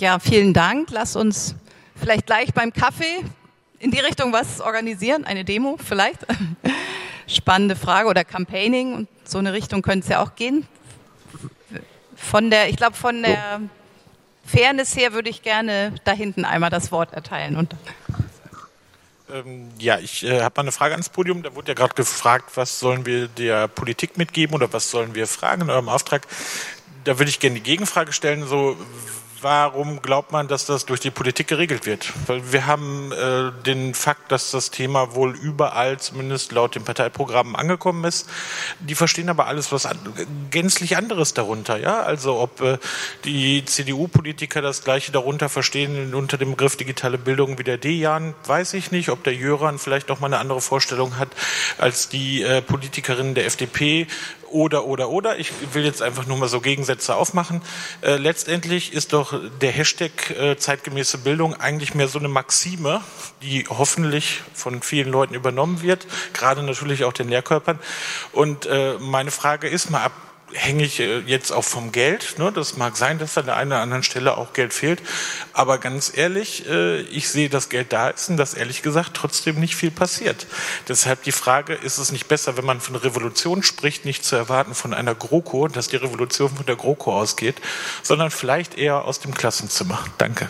Ja, 0.00 0.18
vielen 0.18 0.54
Dank. 0.54 0.88
Lass 0.90 1.14
uns 1.14 1.56
vielleicht 1.94 2.26
gleich 2.26 2.54
beim 2.54 2.72
Kaffee 2.72 3.22
in 3.80 3.90
die 3.90 4.00
Richtung 4.00 4.32
was 4.32 4.62
organisieren, 4.62 5.24
eine 5.24 5.44
Demo 5.44 5.76
vielleicht. 5.76 6.26
Spannende 7.26 7.76
Frage 7.76 8.08
oder 8.08 8.24
Campaigning 8.24 8.94
und 8.94 9.08
so 9.24 9.36
eine 9.36 9.52
Richtung 9.52 9.82
könnte 9.82 10.04
es 10.04 10.08
ja 10.08 10.22
auch 10.22 10.34
gehen 10.34 10.66
von 12.18 12.50
der, 12.50 12.68
ich 12.68 12.76
glaube, 12.76 12.96
von 12.96 13.22
der 13.22 13.60
Fairness 14.44 14.96
her 14.96 15.12
würde 15.12 15.30
ich 15.30 15.42
gerne 15.42 15.94
da 16.04 16.12
hinten 16.12 16.44
einmal 16.44 16.70
das 16.70 16.90
Wort 16.92 17.12
erteilen. 17.12 17.56
Und 17.56 17.74
ähm, 19.30 19.70
ja, 19.78 19.98
ich 19.98 20.24
äh, 20.24 20.40
habe 20.40 20.54
mal 20.56 20.62
eine 20.62 20.72
Frage 20.72 20.94
ans 20.94 21.08
Podium. 21.08 21.42
Da 21.42 21.54
wurde 21.54 21.68
ja 21.68 21.74
gerade 21.74 21.94
gefragt, 21.94 22.50
was 22.54 22.80
sollen 22.80 23.06
wir 23.06 23.28
der 23.28 23.68
Politik 23.68 24.16
mitgeben 24.16 24.54
oder 24.54 24.72
was 24.72 24.90
sollen 24.90 25.14
wir 25.14 25.26
fragen 25.26 25.62
in 25.62 25.70
eurem 25.70 25.88
Auftrag. 25.88 26.26
Da 27.04 27.18
würde 27.18 27.30
ich 27.30 27.40
gerne 27.40 27.56
die 27.56 27.62
Gegenfrage 27.62 28.12
stellen, 28.12 28.46
so 28.46 28.76
warum 29.42 30.02
glaubt 30.02 30.32
man, 30.32 30.48
dass 30.48 30.66
das 30.66 30.86
durch 30.86 31.00
die 31.00 31.10
Politik 31.10 31.48
geregelt 31.48 31.86
wird? 31.86 32.12
Weil 32.26 32.52
wir 32.52 32.66
haben 32.66 33.12
äh, 33.12 33.52
den 33.64 33.94
Fakt, 33.94 34.32
dass 34.32 34.50
das 34.50 34.70
Thema 34.70 35.14
wohl 35.14 35.36
überall, 35.36 35.98
zumindest 35.98 36.52
laut 36.52 36.74
den 36.74 36.84
Parteiprogrammen, 36.84 37.56
angekommen 37.56 38.04
ist. 38.04 38.28
Die 38.80 38.94
verstehen 38.94 39.28
aber 39.28 39.46
alles 39.46 39.72
was 39.72 39.86
an, 39.86 39.98
gänzlich 40.50 40.96
anderes 40.96 41.34
darunter. 41.34 41.78
Ja, 41.78 42.02
also 42.02 42.40
ob 42.40 42.60
äh, 42.60 42.78
die 43.24 43.64
CDU-Politiker 43.64 44.62
das 44.62 44.84
Gleiche 44.84 45.12
darunter 45.12 45.48
verstehen 45.48 46.14
unter 46.14 46.38
dem 46.38 46.50
Begriff 46.50 46.76
digitale 46.76 47.18
Bildung 47.18 47.58
wie 47.58 47.64
der 47.64 47.78
Dejan, 47.78 48.34
weiß 48.46 48.74
ich 48.74 48.90
nicht. 48.90 49.08
Ob 49.10 49.24
der 49.24 49.34
Jöran 49.34 49.78
vielleicht 49.78 50.08
noch 50.08 50.20
mal 50.20 50.26
eine 50.26 50.38
andere 50.38 50.60
Vorstellung 50.60 51.18
hat 51.18 51.28
als 51.78 52.08
die 52.08 52.42
äh, 52.42 52.62
Politikerinnen 52.62 53.34
der 53.34 53.46
FDP 53.46 54.06
oder, 54.50 54.86
oder, 54.86 55.10
oder. 55.10 55.38
Ich 55.38 55.52
will 55.72 55.84
jetzt 55.84 56.02
einfach 56.02 56.26
nur 56.26 56.36
mal 56.36 56.48
so 56.48 56.60
Gegensätze 56.60 57.14
aufmachen. 57.14 57.62
Äh, 58.00 58.16
letztendlich 58.16 58.92
ist 58.92 59.12
doch 59.12 59.27
der 59.60 59.72
Hashtag 59.72 60.30
äh, 60.30 60.56
zeitgemäße 60.56 61.18
Bildung 61.18 61.54
eigentlich 61.54 61.94
mehr 61.94 62.08
so 62.08 62.18
eine 62.18 62.28
Maxime, 62.28 63.00
die 63.42 63.66
hoffentlich 63.68 64.42
von 64.54 64.82
vielen 64.82 65.10
Leuten 65.10 65.34
übernommen 65.34 65.82
wird, 65.82 66.06
gerade 66.32 66.62
natürlich 66.62 67.04
auch 67.04 67.12
den 67.12 67.28
Lehrkörpern. 67.28 67.78
Und 68.32 68.66
äh, 68.66 68.94
meine 68.98 69.30
Frage 69.30 69.68
ist 69.68 69.90
mal 69.90 70.02
ab 70.02 70.12
abhängig 70.48 71.00
äh, 71.00 71.18
jetzt 71.20 71.52
auch 71.52 71.64
vom 71.64 71.92
Geld. 71.92 72.38
Ne? 72.38 72.52
Das 72.52 72.76
mag 72.76 72.96
sein, 72.96 73.18
dass 73.18 73.36
an 73.38 73.46
der 73.46 73.56
einen 73.56 73.72
oder 73.72 73.80
anderen 73.80 74.02
Stelle 74.02 74.36
auch 74.36 74.52
Geld 74.52 74.72
fehlt. 74.72 75.02
Aber 75.52 75.78
ganz 75.78 76.12
ehrlich, 76.14 76.68
äh, 76.68 77.00
ich 77.00 77.28
sehe, 77.28 77.48
dass 77.48 77.68
Geld 77.68 77.92
da 77.92 78.10
ist 78.10 78.28
und 78.28 78.36
dass 78.36 78.54
ehrlich 78.54 78.82
gesagt 78.82 79.14
trotzdem 79.14 79.60
nicht 79.60 79.76
viel 79.76 79.90
passiert. 79.90 80.46
Deshalb 80.88 81.22
die 81.22 81.32
Frage, 81.32 81.74
ist 81.74 81.98
es 81.98 82.12
nicht 82.12 82.28
besser, 82.28 82.56
wenn 82.56 82.64
man 82.64 82.80
von 82.80 82.96
Revolution 82.96 83.62
spricht, 83.62 84.04
nicht 84.04 84.24
zu 84.24 84.36
erwarten 84.36 84.74
von 84.74 84.94
einer 84.94 85.14
GroKo, 85.14 85.68
dass 85.68 85.88
die 85.88 85.96
Revolution 85.96 86.50
von 86.54 86.66
der 86.66 86.76
GroKo 86.76 87.12
ausgeht, 87.12 87.56
sondern 88.02 88.30
vielleicht 88.30 88.76
eher 88.76 89.04
aus 89.04 89.20
dem 89.20 89.34
Klassenzimmer. 89.34 90.04
Danke. 90.18 90.48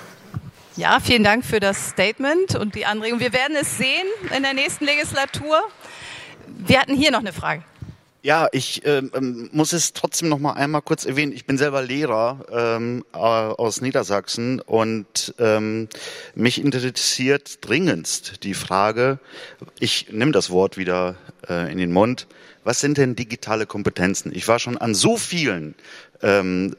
Ja, 0.76 1.00
vielen 1.00 1.24
Dank 1.24 1.44
für 1.44 1.58
das 1.58 1.88
Statement 1.88 2.54
und 2.54 2.76
die 2.76 2.86
Anregung. 2.86 3.18
Wir 3.18 3.32
werden 3.32 3.56
es 3.60 3.78
sehen 3.78 4.06
in 4.34 4.44
der 4.44 4.54
nächsten 4.54 4.84
Legislatur. 4.84 5.60
Wir 6.46 6.80
hatten 6.80 6.94
hier 6.94 7.10
noch 7.10 7.18
eine 7.18 7.32
Frage. 7.32 7.64
Ja, 8.22 8.48
ich 8.50 8.82
ähm, 8.84 9.12
ähm, 9.14 9.48
muss 9.52 9.72
es 9.72 9.92
trotzdem 9.92 10.28
noch 10.28 10.40
mal 10.40 10.54
einmal 10.54 10.82
kurz 10.82 11.04
erwähnen. 11.04 11.32
Ich 11.32 11.46
bin 11.46 11.56
selber 11.56 11.82
Lehrer 11.82 12.44
ähm, 12.50 13.04
aus 13.12 13.80
Niedersachsen 13.80 14.60
und 14.60 15.34
ähm, 15.38 15.88
mich 16.34 16.60
interessiert 16.60 17.58
dringendst 17.60 18.42
die 18.42 18.54
Frage, 18.54 19.20
ich 19.78 20.08
nehme 20.10 20.32
das 20.32 20.50
Wort 20.50 20.76
wieder 20.76 21.14
äh, 21.48 21.70
in 21.70 21.78
den 21.78 21.92
Mund, 21.92 22.26
was 22.64 22.80
sind 22.80 22.98
denn 22.98 23.14
digitale 23.14 23.66
Kompetenzen? 23.66 24.34
Ich 24.34 24.48
war 24.48 24.58
schon 24.58 24.76
an 24.76 24.94
so 24.94 25.16
vielen 25.16 25.76
ähm, 26.20 26.74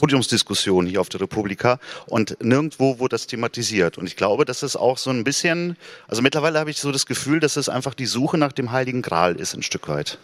Podiumsdiskussionen 0.00 0.88
hier 0.88 1.02
auf 1.02 1.10
der 1.10 1.20
Republika 1.20 1.78
und 2.06 2.42
nirgendwo 2.42 2.98
wurde 2.98 3.12
das 3.12 3.26
thematisiert. 3.26 3.98
Und 3.98 4.06
ich 4.06 4.16
glaube, 4.16 4.46
dass 4.46 4.62
es 4.62 4.74
auch 4.74 4.96
so 4.96 5.10
ein 5.10 5.24
bisschen, 5.24 5.76
also 6.08 6.22
mittlerweile 6.22 6.58
habe 6.58 6.70
ich 6.70 6.80
so 6.80 6.90
das 6.90 7.04
Gefühl, 7.04 7.38
dass 7.38 7.56
es 7.56 7.68
einfach 7.68 7.92
die 7.92 8.06
Suche 8.06 8.38
nach 8.38 8.52
dem 8.52 8.72
Heiligen 8.72 9.02
Gral 9.02 9.36
ist, 9.36 9.54
ein 9.54 9.62
Stück 9.62 9.88
weit. 9.88 10.16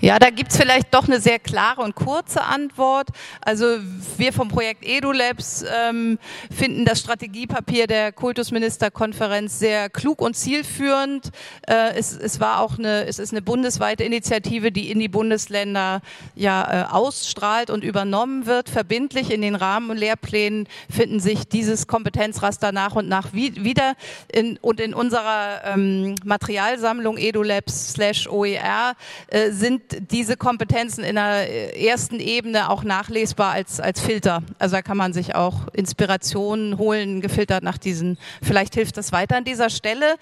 Ja, 0.00 0.18
da 0.18 0.30
gibt's 0.30 0.56
vielleicht 0.56 0.94
doch 0.94 1.06
eine 1.06 1.20
sehr 1.20 1.38
klare 1.38 1.82
und 1.82 1.94
kurze 1.94 2.42
Antwort. 2.42 3.08
Also 3.40 3.78
wir 4.16 4.32
vom 4.32 4.48
Projekt 4.48 4.84
EduLabs 4.84 5.64
ähm, 5.88 6.18
finden 6.50 6.84
das 6.84 7.00
Strategiepapier 7.00 7.86
der 7.86 8.12
Kultusministerkonferenz 8.12 9.58
sehr 9.58 9.88
klug 9.88 10.20
und 10.20 10.34
zielführend. 10.34 11.30
Äh, 11.66 11.94
es, 11.96 12.16
es 12.16 12.40
war 12.40 12.60
auch 12.60 12.78
eine, 12.78 13.06
es 13.06 13.18
ist 13.18 13.32
eine 13.32 13.42
bundesweite 13.42 14.04
Initiative, 14.04 14.72
die 14.72 14.90
in 14.90 14.98
die 14.98 15.08
Bundesländer 15.08 16.00
ja 16.34 16.86
äh, 16.88 16.92
ausstrahlt 16.92 17.70
und 17.70 17.84
übernommen 17.84 18.46
wird. 18.46 18.68
Verbindlich 18.68 19.30
in 19.30 19.42
den 19.42 19.54
Rahmenlehrplänen 19.54 20.68
finden 20.90 21.20
sich 21.20 21.48
dieses 21.48 21.86
Kompetenzraster 21.86 22.72
nach 22.72 22.94
und 22.94 23.08
nach 23.08 23.32
wieder. 23.32 23.94
In, 24.32 24.58
und 24.58 24.80
in 24.80 24.94
unserer 24.94 25.62
ähm, 25.64 26.14
Materialsammlung 26.24 27.16
EduLabs 27.16 27.92
slash 27.92 28.28
OER 28.28 28.94
äh, 29.28 29.50
sind 29.50 29.67
diese 30.10 30.36
Kompetenzen 30.36 31.04
in 31.04 31.16
der 31.16 31.76
ersten 31.76 32.20
Ebene 32.20 32.70
auch 32.70 32.84
nachlesbar 32.84 33.52
als, 33.52 33.80
als 33.80 34.00
Filter. 34.00 34.42
Also 34.58 34.76
da 34.76 34.82
kann 34.82 34.96
man 34.96 35.12
sich 35.12 35.34
auch 35.34 35.68
Inspirationen 35.72 36.78
holen, 36.78 37.20
gefiltert 37.20 37.62
nach 37.62 37.78
diesen. 37.78 38.18
Vielleicht 38.42 38.74
hilft 38.74 38.96
das 38.96 39.12
weiter 39.12 39.36
an 39.36 39.44
dieser 39.44 39.70
Stelle. 39.70 40.16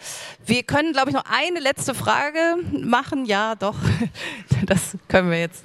Wir 0.45 0.63
können, 0.63 0.93
glaube 0.93 1.11
ich, 1.11 1.15
noch 1.15 1.25
eine 1.31 1.61
letzte 1.61 1.95
Frage 1.95 2.57
machen. 2.73 3.25
Ja, 3.27 3.55
doch. 3.55 3.77
Das 4.67 4.97
können 5.09 5.31
wir 5.31 5.39
jetzt 5.39 5.65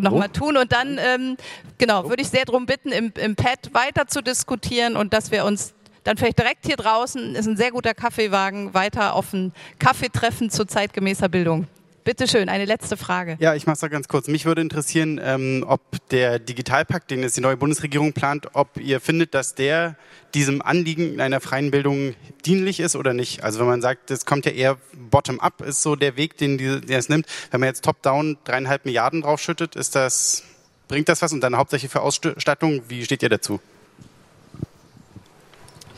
noch 0.00 0.12
mal 0.12 0.28
tun. 0.28 0.56
Und 0.56 0.72
dann, 0.72 0.98
ähm, 0.98 1.36
genau, 1.78 2.08
würde 2.08 2.22
ich 2.22 2.28
sehr 2.28 2.44
darum 2.44 2.66
bitten, 2.66 2.90
im, 2.90 3.12
im 3.18 3.36
Pad 3.36 3.72
weiter 3.72 4.06
zu 4.06 4.22
diskutieren 4.22 4.96
und 4.96 5.12
dass 5.12 5.30
wir 5.30 5.44
uns 5.44 5.74
dann 6.04 6.16
vielleicht 6.16 6.38
direkt 6.38 6.66
hier 6.66 6.76
draußen, 6.76 7.34
ist 7.34 7.46
ein 7.46 7.56
sehr 7.56 7.70
guter 7.70 7.94
Kaffeewagen, 7.94 8.74
weiter 8.74 9.14
auf 9.14 9.32
ein 9.32 9.52
Kaffeetreffen 9.78 10.50
zu 10.50 10.64
zeitgemäßer 10.64 11.28
Bildung. 11.28 11.66
Bitte 12.04 12.26
schön, 12.26 12.48
eine 12.48 12.64
letzte 12.64 12.96
Frage. 12.96 13.36
Ja, 13.38 13.54
ich 13.54 13.66
mache 13.66 13.74
es 13.74 13.80
da 13.80 13.86
ganz 13.86 14.08
kurz. 14.08 14.26
Mich 14.26 14.44
würde 14.44 14.60
interessieren, 14.60 15.20
ähm, 15.22 15.64
ob 15.68 15.80
der 16.08 16.40
Digitalpakt, 16.40 17.12
den 17.12 17.22
jetzt 17.22 17.36
die 17.36 17.40
neue 17.40 17.56
Bundesregierung 17.56 18.12
plant, 18.12 18.48
ob 18.54 18.76
ihr 18.76 19.00
findet, 19.00 19.34
dass 19.34 19.54
der 19.54 19.96
diesem 20.34 20.62
Anliegen 20.62 21.14
in 21.14 21.20
einer 21.20 21.40
freien 21.40 21.70
Bildung 21.70 22.16
dienlich 22.44 22.80
ist 22.80 22.96
oder 22.96 23.14
nicht. 23.14 23.44
Also 23.44 23.60
wenn 23.60 23.66
man 23.66 23.82
sagt, 23.82 24.10
das 24.10 24.26
kommt 24.26 24.46
ja 24.46 24.52
eher 24.52 24.78
bottom-up, 25.10 25.62
ist 25.62 25.82
so 25.82 25.94
der 25.94 26.16
Weg, 26.16 26.36
den 26.38 26.58
die, 26.58 26.80
der 26.80 26.98
es 26.98 27.08
nimmt. 27.08 27.26
Wenn 27.52 27.60
man 27.60 27.68
jetzt 27.68 27.84
top-down 27.84 28.36
dreieinhalb 28.42 28.84
Milliarden 28.84 29.22
draufschüttet, 29.22 29.76
ist 29.76 29.94
das, 29.94 30.42
bringt 30.88 31.08
das 31.08 31.22
was? 31.22 31.32
Und 31.32 31.40
dann 31.40 31.56
hauptsächlich 31.56 31.92
für 31.92 32.00
Ausstattung, 32.00 32.82
wie 32.88 33.04
steht 33.04 33.22
ihr 33.22 33.28
dazu? 33.28 33.60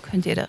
Könnt 0.02 0.26
ihr 0.26 0.34
da? 0.36 0.48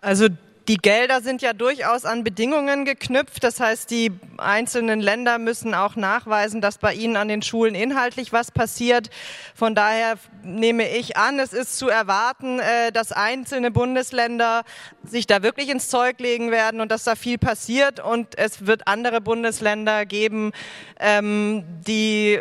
Also 0.00 0.26
die 0.70 0.76
Gelder 0.76 1.20
sind 1.20 1.42
ja 1.42 1.52
durchaus 1.52 2.04
an 2.04 2.22
Bedingungen 2.22 2.84
geknüpft. 2.84 3.42
Das 3.42 3.58
heißt, 3.58 3.90
die 3.90 4.12
einzelnen 4.38 5.00
Länder 5.00 5.38
müssen 5.38 5.74
auch 5.74 5.96
nachweisen, 5.96 6.60
dass 6.60 6.78
bei 6.78 6.94
ihnen 6.94 7.16
an 7.16 7.26
den 7.26 7.42
Schulen 7.42 7.74
inhaltlich 7.74 8.32
was 8.32 8.52
passiert. 8.52 9.10
Von 9.52 9.74
daher 9.74 10.14
nehme 10.44 10.88
ich 10.88 11.16
an, 11.16 11.40
es 11.40 11.52
ist 11.52 11.76
zu 11.76 11.88
erwarten, 11.88 12.60
äh, 12.60 12.92
dass 12.92 13.10
einzelne 13.10 13.72
Bundesländer 13.72 14.62
sich 15.02 15.26
da 15.26 15.42
wirklich 15.42 15.70
ins 15.70 15.88
Zeug 15.88 16.20
legen 16.20 16.52
werden 16.52 16.80
und 16.80 16.92
dass 16.92 17.02
da 17.02 17.16
viel 17.16 17.36
passiert. 17.36 17.98
Und 17.98 18.38
es 18.38 18.64
wird 18.64 18.86
andere 18.86 19.20
Bundesländer 19.20 20.06
geben, 20.06 20.52
ähm, 21.00 21.64
die 21.84 22.34
äh, 22.34 22.40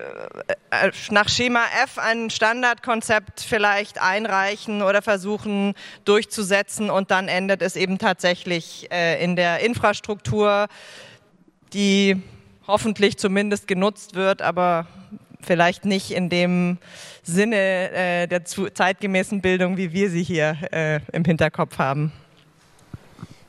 nach 1.12 1.30
Schema 1.30 1.64
F 1.84 1.98
ein 1.98 2.30
Standardkonzept 2.30 3.42
vielleicht 3.42 4.02
einreichen 4.02 4.82
oder 4.82 5.02
versuchen 5.02 5.74
durchzusetzen. 6.06 6.90
Und 6.90 7.12
dann 7.12 7.28
endet 7.28 7.62
es 7.62 7.76
eben 7.76 7.98
tatsächlich 7.98 8.88
äh, 8.92 9.24
in 9.24 9.36
der 9.36 9.60
Infrastruktur, 9.60 10.68
die 11.74 12.22
hoffentlich 12.68 13.18
zumindest 13.18 13.68
genutzt 13.68 14.16
wird, 14.16 14.42
aber 14.42 14.88
vielleicht 15.42 15.86
nicht 15.86 16.12
in 16.12 16.30
dem 16.30 16.78
Sinne 17.24 17.92
äh, 17.92 18.28
der 18.28 18.46
zeitgemäßen 18.46 19.42
Bildung, 19.42 19.78
wie 19.78 19.92
wir 19.94 20.10
sie 20.10 20.24
hier 20.24 20.58
äh, 20.72 21.00
im 21.12 21.24
Hinterkopf 21.26 21.78
haben. 21.78 22.12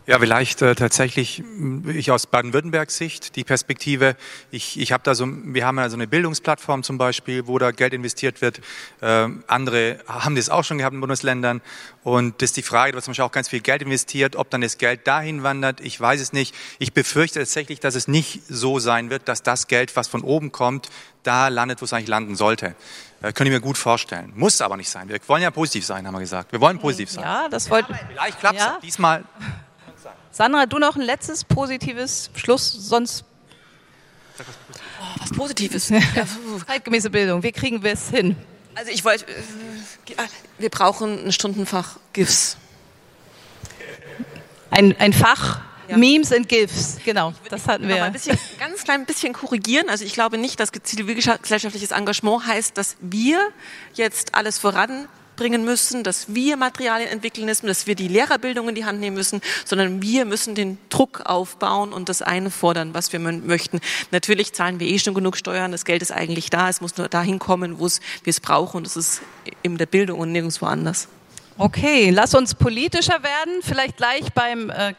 Ja, 0.06 0.18
vielleicht 0.18 0.62
äh, 0.62 0.74
tatsächlich 0.74 1.42
ich 1.86 2.10
aus 2.10 2.26
Baden-Württembergs 2.26 2.96
Sicht 2.96 3.36
die 3.36 3.44
Perspektive. 3.44 4.16
Ich, 4.50 4.80
ich 4.80 4.92
habe 4.92 5.02
da 5.04 5.14
so, 5.14 5.26
wir 5.28 5.66
haben 5.66 5.78
ja 5.78 5.88
so 5.88 5.96
eine 5.96 6.08
Bildungsplattform 6.08 6.82
zum 6.82 6.98
Beispiel, 6.98 7.46
wo 7.46 7.58
da 7.58 7.70
Geld 7.70 7.92
investiert 7.92 8.40
wird. 8.40 8.60
Äh, 9.00 9.28
andere 9.46 9.98
haben 10.08 10.34
das 10.34 10.48
auch 10.48 10.64
schon 10.64 10.78
gehabt 10.78 10.94
in 10.94 11.00
Bundesländern. 11.00 11.60
Und 12.02 12.40
das 12.40 12.50
ist 12.50 12.56
die 12.56 12.62
Frage, 12.62 12.92
da 12.92 12.96
wird 12.96 13.04
zum 13.04 13.12
Beispiel 13.12 13.24
auch 13.24 13.32
ganz 13.32 13.48
viel 13.48 13.60
Geld 13.60 13.82
investiert, 13.82 14.36
ob 14.36 14.50
dann 14.50 14.62
das 14.62 14.78
Geld 14.78 15.06
dahin 15.06 15.42
wandert. 15.42 15.80
Ich 15.80 16.00
weiß 16.00 16.20
es 16.20 16.32
nicht. 16.32 16.54
Ich 16.78 16.92
befürchte 16.92 17.38
tatsächlich, 17.38 17.78
dass 17.78 17.94
es 17.94 18.08
nicht 18.08 18.42
so 18.48 18.78
sein 18.78 19.10
wird, 19.10 19.28
dass 19.28 19.42
das 19.42 19.66
Geld, 19.66 19.94
was 19.96 20.08
von 20.08 20.22
oben 20.22 20.50
kommt, 20.50 20.88
da 21.22 21.48
landet, 21.48 21.82
wo 21.82 21.84
es 21.84 21.92
eigentlich 21.92 22.08
landen 22.08 22.36
sollte. 22.36 22.74
Äh, 23.20 23.32
könnte 23.32 23.44
ich 23.44 23.50
mir 23.50 23.60
gut 23.60 23.76
vorstellen. 23.76 24.32
Muss 24.34 24.60
aber 24.62 24.76
nicht 24.76 24.88
sein. 24.88 25.08
Wir 25.08 25.20
wollen 25.26 25.42
ja 25.42 25.50
positiv 25.50 25.84
sein, 25.84 26.06
haben 26.06 26.14
wir 26.14 26.20
gesagt. 26.20 26.52
Wir 26.52 26.60
wollen 26.60 26.78
positiv 26.78 27.10
sein. 27.10 27.24
Ja, 27.24 27.48
das 27.48 27.68
wollten. 27.68 27.94
Vielleicht 28.08 28.40
klappt 28.40 28.58
es. 28.58 28.64
Ja. 28.64 28.78
Diesmal 28.82 29.24
Sandra, 30.32 30.66
du 30.66 30.78
noch 30.78 30.96
ein 30.96 31.02
letztes 31.02 31.44
positives 31.44 32.30
Schluss, 32.34 32.70
sonst. 32.70 33.24
Oh, 34.38 35.20
was 35.20 35.30
Positives. 35.30 35.92
Zeitgemäße 36.66 37.10
Bildung, 37.10 37.42
wie 37.42 37.52
kriegen 37.52 37.82
wir 37.82 37.92
es 37.92 38.08
hin? 38.08 38.36
Also 38.74 38.92
ich 38.92 39.04
wollte, 39.04 39.26
äh, 39.26 39.34
wir 40.58 40.70
brauchen 40.70 41.26
ein 41.26 41.32
Stundenfach 41.32 41.98
GIFs. 42.12 42.56
Ein, 44.70 44.96
ein 44.98 45.12
Fach 45.12 45.60
ja. 45.88 45.96
Memes 45.96 46.32
and 46.32 46.48
GIFs, 46.48 46.98
genau, 47.04 47.34
das 47.48 47.66
hatten 47.66 47.88
wir. 47.88 48.04
Ein 48.04 48.12
bisschen, 48.12 48.38
ganz 48.60 48.84
klein 48.84 49.04
bisschen 49.06 49.32
korrigieren. 49.32 49.88
Also 49.88 50.04
ich 50.04 50.14
glaube 50.14 50.38
nicht, 50.38 50.60
dass 50.60 50.70
zivilgesellschaftliches 50.70 51.90
Engagement 51.90 52.46
heißt, 52.46 52.78
dass 52.78 52.96
wir 53.00 53.40
jetzt 53.94 54.34
alles 54.34 54.58
voran 54.58 55.08
bringen 55.40 55.64
müssen, 55.64 56.04
dass 56.04 56.34
wir 56.34 56.58
Materialien 56.58 57.08
entwickeln 57.08 57.46
müssen, 57.46 57.66
dass 57.66 57.86
wir 57.86 57.94
die 57.94 58.08
Lehrerbildung 58.08 58.68
in 58.68 58.74
die 58.74 58.84
Hand 58.84 59.00
nehmen 59.00 59.16
müssen, 59.16 59.40
sondern 59.64 60.02
wir 60.02 60.26
müssen 60.26 60.54
den 60.54 60.76
Druck 60.90 61.22
aufbauen 61.24 61.94
und 61.94 62.10
das 62.10 62.20
eine 62.20 62.50
fordern, 62.50 62.92
was 62.92 63.10
wir 63.14 63.20
möchten. 63.20 63.80
Natürlich 64.10 64.52
zahlen 64.52 64.80
wir 64.80 64.86
eh 64.86 64.98
schon 64.98 65.14
genug 65.14 65.38
Steuern, 65.38 65.72
das 65.72 65.86
Geld 65.86 66.02
ist 66.02 66.12
eigentlich 66.12 66.50
da, 66.50 66.68
es 66.68 66.82
muss 66.82 66.98
nur 66.98 67.08
dahin 67.08 67.38
kommen, 67.38 67.78
wo 67.78 67.86
es, 67.86 68.00
wir 68.22 68.30
es 68.32 68.40
brauchen 68.40 68.76
und 68.76 68.86
das 68.86 68.98
ist 68.98 69.22
in 69.62 69.78
der 69.78 69.86
Bildung 69.86 70.20
und 70.20 70.30
nirgendwo 70.30 70.66
anders. 70.66 71.08
Okay, 71.56 72.10
lass 72.10 72.34
uns 72.34 72.54
politischer 72.54 73.22
werden, 73.22 73.62
vielleicht 73.62 73.96
gleich 73.96 74.34
beim 74.34 74.68
äh, 74.68 74.92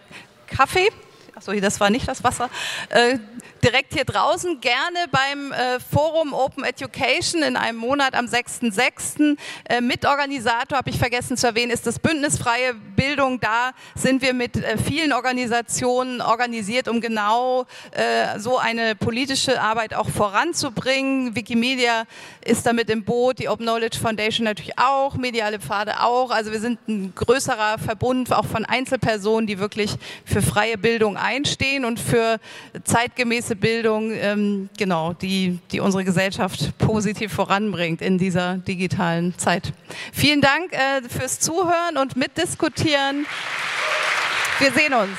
Kaffee. 0.48 0.90
Achso, 1.36 1.54
das 1.54 1.80
war 1.80 1.92
nicht 1.92 2.08
das 2.08 2.24
Wasser. 2.24 2.50
Äh, 2.90 3.20
direkt 3.64 3.94
hier 3.94 4.06
draußen, 4.06 4.60
gerne 4.60 5.06
beim 5.12 5.52
äh, 5.52 5.80
Forum 5.80 6.34
Open 6.34 6.64
Education 6.64 7.44
in 7.44 7.56
einem 7.56 7.78
Monat 7.78 8.16
am 8.16 8.26
6.6. 8.26 9.38
Äh, 9.66 9.82
Mitorganisator, 9.82 10.78
habe 10.78 10.90
ich 10.90 10.98
vergessen 10.98 11.38
zu 11.38 11.48
erwähnen, 11.48 11.72
ist 11.72 11.86
das 11.86 12.00
Bündnis 12.00 12.38
Freie 12.38 12.74
Bildung. 12.74 13.40
Da 13.40 13.72
sind 13.96 14.22
wir 14.22 14.34
mit 14.34 14.58
äh, 14.58 14.78
vielen 14.78 15.14
Organisationen 15.14 16.22
organisiert, 16.22 16.88
um 16.88 17.02
genau 17.02 17.66
äh, 17.92 18.40
so 18.40 18.58
eine 18.58 18.96
politische 18.96 19.62
Arbeit 19.62 19.94
auch 19.94 20.10
voranzubringen. 20.10 21.36
Wikimedia 21.36 22.06
ist 22.44 22.66
damit 22.66 22.90
im 22.90 23.04
Boot, 23.04 23.40
die 23.40 23.48
Open 23.48 23.66
Knowledge 23.66 24.00
Foundation 24.00 24.46
natürlich 24.46 24.78
auch, 24.78 25.16
mediale 25.16 25.60
Pfade 25.60 26.02
auch. 26.02 26.32
Also 26.32 26.52
wir 26.52 26.60
sind 26.60 26.80
ein 26.88 27.14
größerer 27.16 27.78
Verbund 27.78 28.34
auch 28.34 28.46
von 28.46 28.66
Einzelpersonen, 28.66 29.46
die 29.46 29.60
wirklich 29.60 29.92
für 30.26 30.42
freie 30.42 30.78
Bildung 30.78 31.18
einstehen 31.18 31.86
und 31.86 32.00
für 32.00 32.40
zeitgemäße 32.84 33.51
vernetzte 33.52 33.56
Bildung, 33.56 34.12
ähm, 34.14 34.70
genau, 34.78 35.14
die, 35.14 35.60
die 35.72 35.80
unsere 35.80 36.04
Gesellschaft 36.04 36.78
positiv 36.78 37.34
voranbringt 37.34 38.02
in 38.02 38.18
dieser 38.18 38.58
digitalen 38.58 39.38
Zeit. 39.38 39.74
Vielen 40.14 40.42
Dank 40.42 40.74
äh, 40.74 41.02
fürs 41.08 41.40
Zuhören 41.40 41.98
und 42.00 42.16
Mitdiskutieren. 42.16 43.26
Wir 44.60 44.72
sehen 44.72 44.94
uns. 44.94 45.18